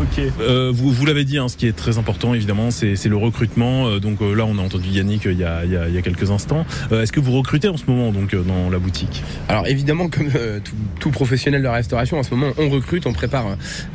Ok. 0.00 0.22
Euh, 0.40 0.70
vous 0.74 0.90
vous 0.90 1.06
l'avez 1.06 1.24
dit, 1.24 1.38
hein, 1.38 1.48
ce 1.48 1.56
qui 1.56 1.66
est 1.66 1.72
très 1.76 1.98
important 1.98 2.34
évidemment, 2.34 2.70
c'est 2.70 2.96
c'est 2.96 3.08
le 3.08 3.16
recrutement. 3.16 3.86
Euh, 3.88 3.98
donc 4.00 4.20
euh, 4.22 4.34
là, 4.34 4.44
on 4.46 4.58
a 4.58 4.62
entendu 4.62 4.88
Yannick 4.90 5.26
euh, 5.26 5.32
il 5.32 5.38
y 5.38 5.44
a, 5.44 5.64
il 5.64 5.72
y 5.72 5.76
a- 5.76 5.88
il 5.88 5.94
y 5.94 5.98
a 5.98 6.02
quelques 6.02 6.30
instants. 6.30 6.64
Euh, 6.92 7.02
Est-ce 7.02 7.12
que 7.12 7.20
vous 7.20 7.32
recrutez 7.32 7.68
en 7.68 7.76
ce 7.76 7.84
moment 7.86 8.12
donc 8.12 8.34
euh, 8.34 8.42
dans 8.42 8.70
la 8.70 8.78
boutique? 8.78 9.22
Alors 9.48 9.66
évidemment, 9.66 10.08
comme 10.08 10.28
euh, 10.36 10.60
tout, 10.62 10.74
tout 11.00 11.10
professionnel 11.10 11.60
de 11.60 11.66
la 11.66 11.72
restauration, 11.72 12.18
en 12.18 12.22
ce 12.22 12.34
moment, 12.34 12.52
on 12.58 12.68
recrute, 12.68 13.06
on 13.06 13.12
prépare 13.12 13.46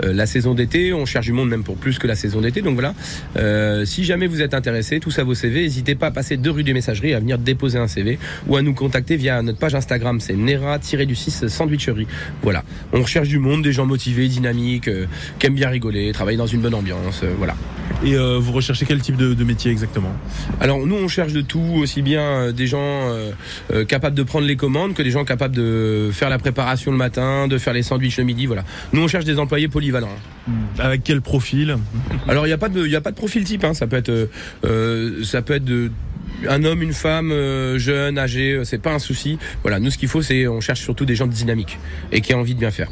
euh, 0.03 0.13
la 0.13 0.25
saison 0.25 0.53
d'été, 0.53 0.93
on 0.93 1.05
cherche 1.05 1.25
du 1.25 1.33
monde 1.33 1.49
même 1.49 1.63
pour 1.63 1.75
plus 1.75 1.97
que 1.99 2.07
la 2.07 2.15
saison 2.15 2.41
d'été. 2.41 2.61
Donc 2.61 2.73
voilà, 2.75 2.93
Euh, 3.37 3.85
si 3.85 4.03
jamais 4.03 4.27
vous 4.27 4.41
êtes 4.41 4.53
intéressé, 4.53 4.99
tous 4.99 5.17
à 5.19 5.23
vos 5.29 5.35
CV, 5.35 5.61
n'hésitez 5.61 5.93
pas 5.93 6.07
à 6.07 6.11
passer 6.11 6.37
deux 6.37 6.49
rues 6.49 6.63
des 6.63 6.73
messageries, 6.73 7.13
à 7.13 7.19
venir 7.19 7.37
déposer 7.37 7.77
un 7.77 7.87
CV 7.87 8.17
ou 8.47 8.57
à 8.57 8.63
nous 8.63 8.73
contacter 8.73 9.15
via 9.15 9.41
notre 9.43 9.59
page 9.59 9.75
Instagram, 9.75 10.19
c'est 10.19 10.35
Nera-du-6 10.35 11.47
Sandwicherie. 11.47 12.07
Voilà, 12.41 12.63
on 12.93 13.01
recherche 13.03 13.27
du 13.27 13.37
monde, 13.37 13.61
des 13.61 13.71
gens 13.71 13.85
motivés, 13.85 14.27
dynamiques, 14.27 14.87
euh, 14.87 15.05
qui 15.37 15.45
aiment 15.45 15.55
bien 15.55 15.69
rigoler, 15.69 16.11
travailler 16.13 16.37
dans 16.37 16.47
une 16.47 16.61
bonne 16.61 16.73
ambiance, 16.73 17.21
euh, 17.23 17.33
voilà. 17.37 17.55
Et 18.03 18.15
euh, 18.15 18.39
vous 18.39 18.53
recherchez 18.53 18.85
quel 18.85 19.01
type 19.01 19.17
de, 19.17 19.33
de 19.33 19.43
métier 19.43 19.71
exactement? 19.71 20.13
Alors 20.61 20.85
nous 20.85 20.95
on 20.95 21.07
cherche 21.07 21.33
de 21.33 21.41
tout, 21.41 21.73
aussi 21.77 22.01
bien 22.01 22.21
euh, 22.21 22.51
des 22.51 22.65
gens 22.65 22.79
euh, 22.81 23.31
euh, 23.73 23.85
capables 23.85 24.15
de 24.15 24.23
prendre 24.23 24.47
les 24.47 24.55
commandes 24.55 24.93
que 24.93 25.03
des 25.03 25.11
gens 25.11 25.25
capables 25.25 25.55
de 25.55 26.09
faire 26.13 26.29
la 26.29 26.37
préparation 26.39 26.91
le 26.91 26.97
matin, 26.97 27.47
de 27.47 27.57
faire 27.57 27.73
les 27.73 27.83
sandwichs 27.83 28.17
le 28.17 28.23
midi, 28.23 28.45
voilà. 28.45 28.63
Nous 28.93 29.01
on 29.01 29.07
cherche 29.07 29.25
des 29.25 29.37
employés 29.37 29.67
polyvalents. 29.67 30.15
Avec 30.79 31.03
quel 31.03 31.21
profil? 31.21 31.77
Alors 32.27 32.47
il 32.47 32.49
n'y 32.49 32.53
a 32.53 32.57
pas 32.57 32.69
de, 32.69 32.83
il 32.83 32.91
y 32.91 32.95
a 32.95 33.01
pas 33.01 33.11
de 33.11 33.15
profil 33.15 33.43
type, 33.43 33.63
hein. 33.63 33.75
ça 33.75 33.85
peut 33.85 33.97
être, 33.97 34.29
ça 35.23 35.41
peut 35.41 35.55
être 35.55 35.65
de 35.65 35.91
un 36.47 36.63
homme, 36.63 36.81
une 36.81 36.93
femme, 36.93 37.31
euh, 37.31 37.77
jeune, 37.77 38.17
âgé, 38.17 38.53
euh, 38.53 38.63
c'est 38.63 38.77
pas 38.77 38.93
un 38.93 38.99
souci. 38.99 39.37
Voilà, 39.61 39.79
nous 39.79 39.91
ce 39.91 39.97
qu'il 39.97 40.07
faut, 40.07 40.21
c'est 40.21 40.47
on 40.47 40.61
cherche 40.61 40.81
surtout 40.81 41.05
des 41.05 41.15
gens 41.15 41.27
dynamiques 41.27 41.77
et 42.11 42.21
qui 42.21 42.33
ont 42.33 42.39
envie 42.39 42.55
de 42.55 42.59
bien 42.59 42.71
faire. 42.71 42.89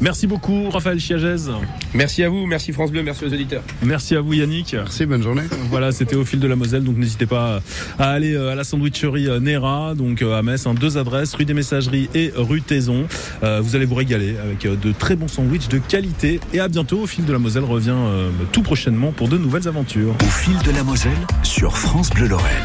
Merci 0.00 0.26
beaucoup, 0.26 0.70
Raphaël 0.70 0.98
Chiagez. 0.98 1.52
Merci 1.94 2.22
à 2.22 2.28
vous, 2.28 2.46
merci 2.46 2.72
France 2.72 2.90
Bleu, 2.90 3.02
merci 3.02 3.24
aux 3.24 3.32
auditeurs. 3.32 3.62
Merci 3.82 4.16
à 4.16 4.20
vous, 4.20 4.32
Yannick. 4.32 4.74
Merci, 4.74 5.06
bonne 5.06 5.22
journée. 5.22 5.42
Voilà, 5.70 5.92
c'était 5.92 6.16
au 6.16 6.24
fil 6.24 6.40
de 6.40 6.48
la 6.48 6.56
Moselle, 6.56 6.84
donc 6.84 6.96
n'hésitez 6.96 7.26
pas 7.26 7.60
à 7.98 8.10
aller 8.10 8.34
euh, 8.34 8.52
à 8.52 8.54
la 8.54 8.64
sandwicherie 8.64 9.28
Nera, 9.40 9.94
donc 9.94 10.22
à 10.22 10.42
Metz, 10.42 10.66
hein, 10.66 10.74
deux 10.74 10.98
adresses, 10.98 11.34
rue 11.34 11.44
des 11.44 11.54
Messageries 11.54 12.08
et 12.14 12.32
rue 12.34 12.62
Taison. 12.62 13.06
Euh, 13.42 13.60
vous 13.60 13.76
allez 13.76 13.84
vous 13.84 13.94
régaler 13.94 14.36
avec 14.38 14.66
de 14.80 14.92
très 14.92 15.16
bons 15.16 15.28
sandwichs 15.28 15.68
de 15.68 15.78
qualité. 15.78 16.40
Et 16.52 16.60
à 16.60 16.68
bientôt, 16.68 17.00
au 17.00 17.06
fil 17.06 17.24
de 17.24 17.32
la 17.32 17.38
Moselle 17.38 17.64
revient 17.64 17.94
euh, 17.94 18.30
tout 18.52 18.62
prochainement 18.62 19.12
pour 19.12 19.28
de 19.28 19.38
nouvelles 19.38 19.68
aventures. 19.68 20.14
Au 20.22 20.30
fil 20.30 20.58
de 20.64 20.70
la 20.76 20.82
Moselle 20.82 21.12
sur 21.42 21.76
France 21.76 22.10
Bleu 22.10 22.28
Lorraine. 22.28 22.64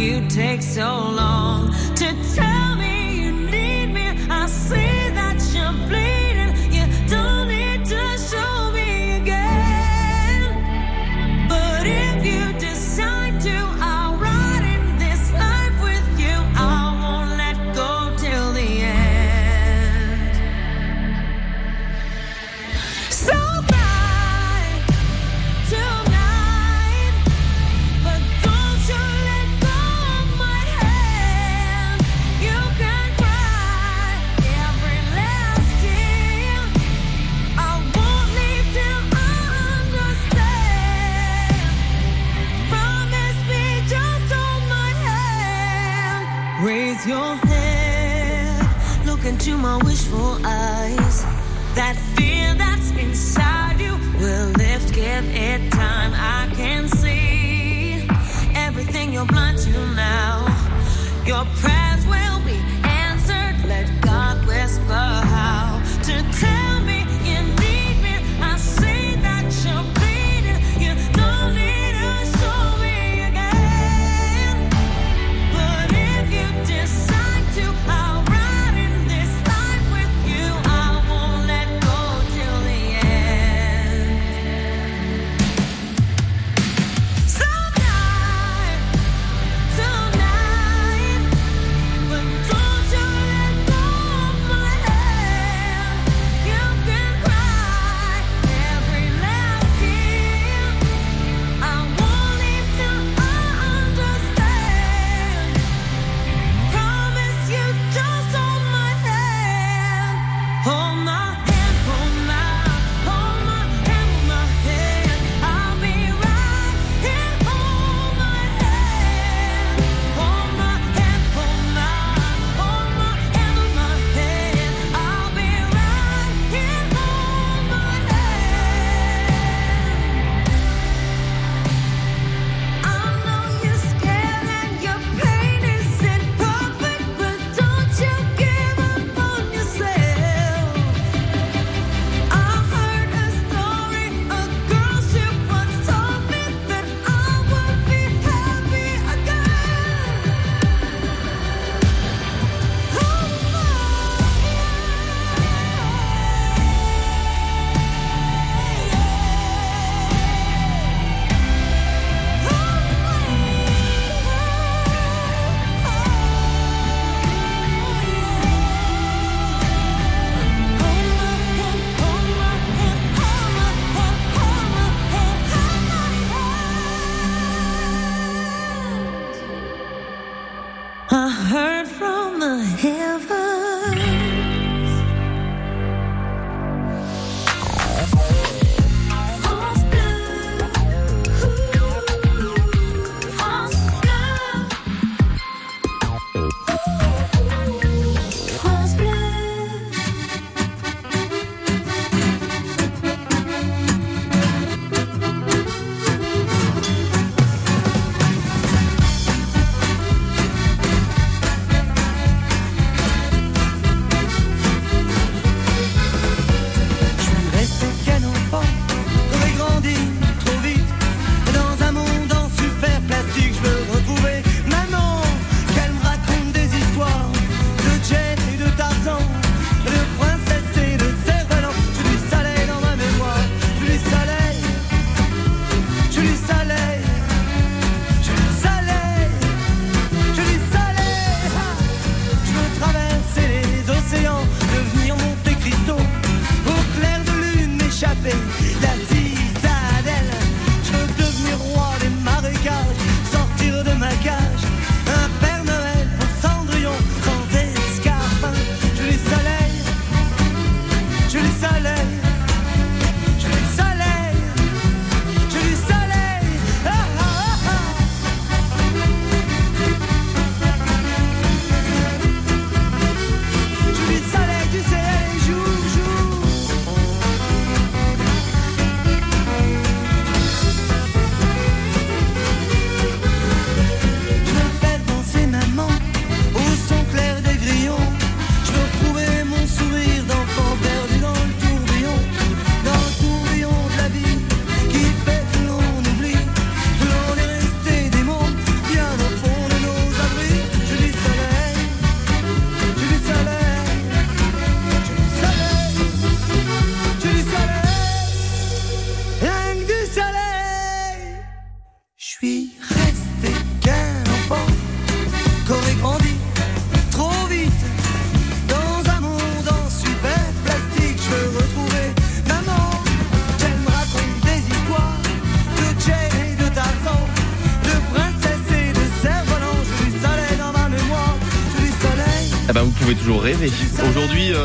you 0.00 0.26
take 0.28 0.62
so 0.62 1.10
long 1.10 1.70
to 1.94 2.06
tell 2.34 2.49
my 49.60 49.76
wishful 49.84 50.38
eyes. 50.44 51.22
That 51.74 51.96
fear 52.16 52.54
that's 52.54 52.90
inside 52.92 53.78
you 53.78 53.92
will 54.18 54.48
lift, 54.52 54.94
give 54.94 55.24
it 55.28 55.70
time. 55.72 56.12
I 56.14 56.52
can 56.54 56.88
see 56.88 58.06
everything 58.54 59.12
you're 59.12 59.26
blind 59.26 59.58
to 59.58 59.70
now. 59.94 60.46
Your 61.26 61.44
prayers 61.60 62.06
will 62.06 62.40
be 62.44 62.58
answered. 62.84 63.68
Let 63.68 63.88
God 64.00 64.46
whisper. 64.46 65.29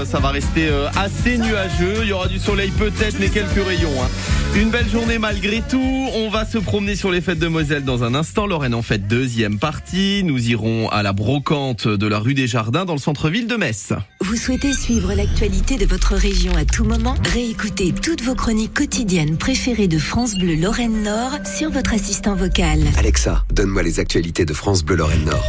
Ça 0.06 0.20
va 0.20 0.30
rester 0.30 0.68
euh, 0.68 0.88
assez 0.96 1.38
nuageux. 1.38 2.00
Il 2.04 2.08
y 2.10 2.14
aura 2.14 2.28
du 2.28 2.40
soleil 2.40 2.72
peut-être, 2.72 3.18
mais 3.20 3.30
quelques 3.30 3.66
rayons. 3.66 3.90
hein. 4.02 4.08
Une 4.56 4.70
belle 4.70 4.90
journée 4.90 5.18
malgré 5.18 5.62
tout. 5.70 6.08
On 6.16 6.30
va 6.30 6.46
se 6.46 6.58
promener 6.58 6.96
sur 6.96 7.12
les 7.12 7.20
fêtes 7.20 7.40
de 7.40 7.48
Moselle 7.48 7.84
dans 7.84 8.04
un 8.04 8.16
instant. 8.16 8.48
Lorraine 8.48 8.74
en 8.74 8.82
fait 8.82 9.08
deuxième 9.08 9.60
partie. 9.60 10.24
Nous 10.24 10.50
irons 10.50 10.88
à 10.90 11.04
la 11.04 11.12
brocante 11.12 11.88
de 11.88 12.08
la 12.08 12.20
rue 12.20 12.34
des 12.34 12.48
Jardins 12.48 12.86
dans 12.86 12.94
le 12.94 13.00
centre-ville 13.00 13.48
de 13.48 13.56
Metz. 13.56 13.92
Vous 14.22 14.36
souhaitez 14.38 14.72
suivre 14.74 15.14
l'actualité 15.14 15.78
de 15.78 15.86
votre 15.86 16.16
région 16.16 16.56
à 16.56 16.64
tout 16.64 16.86
moment? 16.86 17.16
Réécoutez 17.34 17.92
toutes 17.92 18.22
vos 18.22 18.36
chroniques 18.36 18.74
quotidiennes 18.74 19.38
préférées 19.38 19.88
de 19.88 20.00
France 20.00 20.36
Bleu 20.36 20.56
Lorraine 20.56 21.04
Nord 21.04 21.32
sur 21.46 21.70
votre 21.70 21.94
assistant 21.94 22.36
vocal. 22.36 22.80
Alexa, 22.98 23.44
donne-moi 23.52 23.84
les 23.84 24.00
actualités 24.00 24.46
de 24.46 24.54
France 24.54 24.84
Bleu 24.86 24.96
Lorraine 24.96 25.26
Nord. 25.26 25.44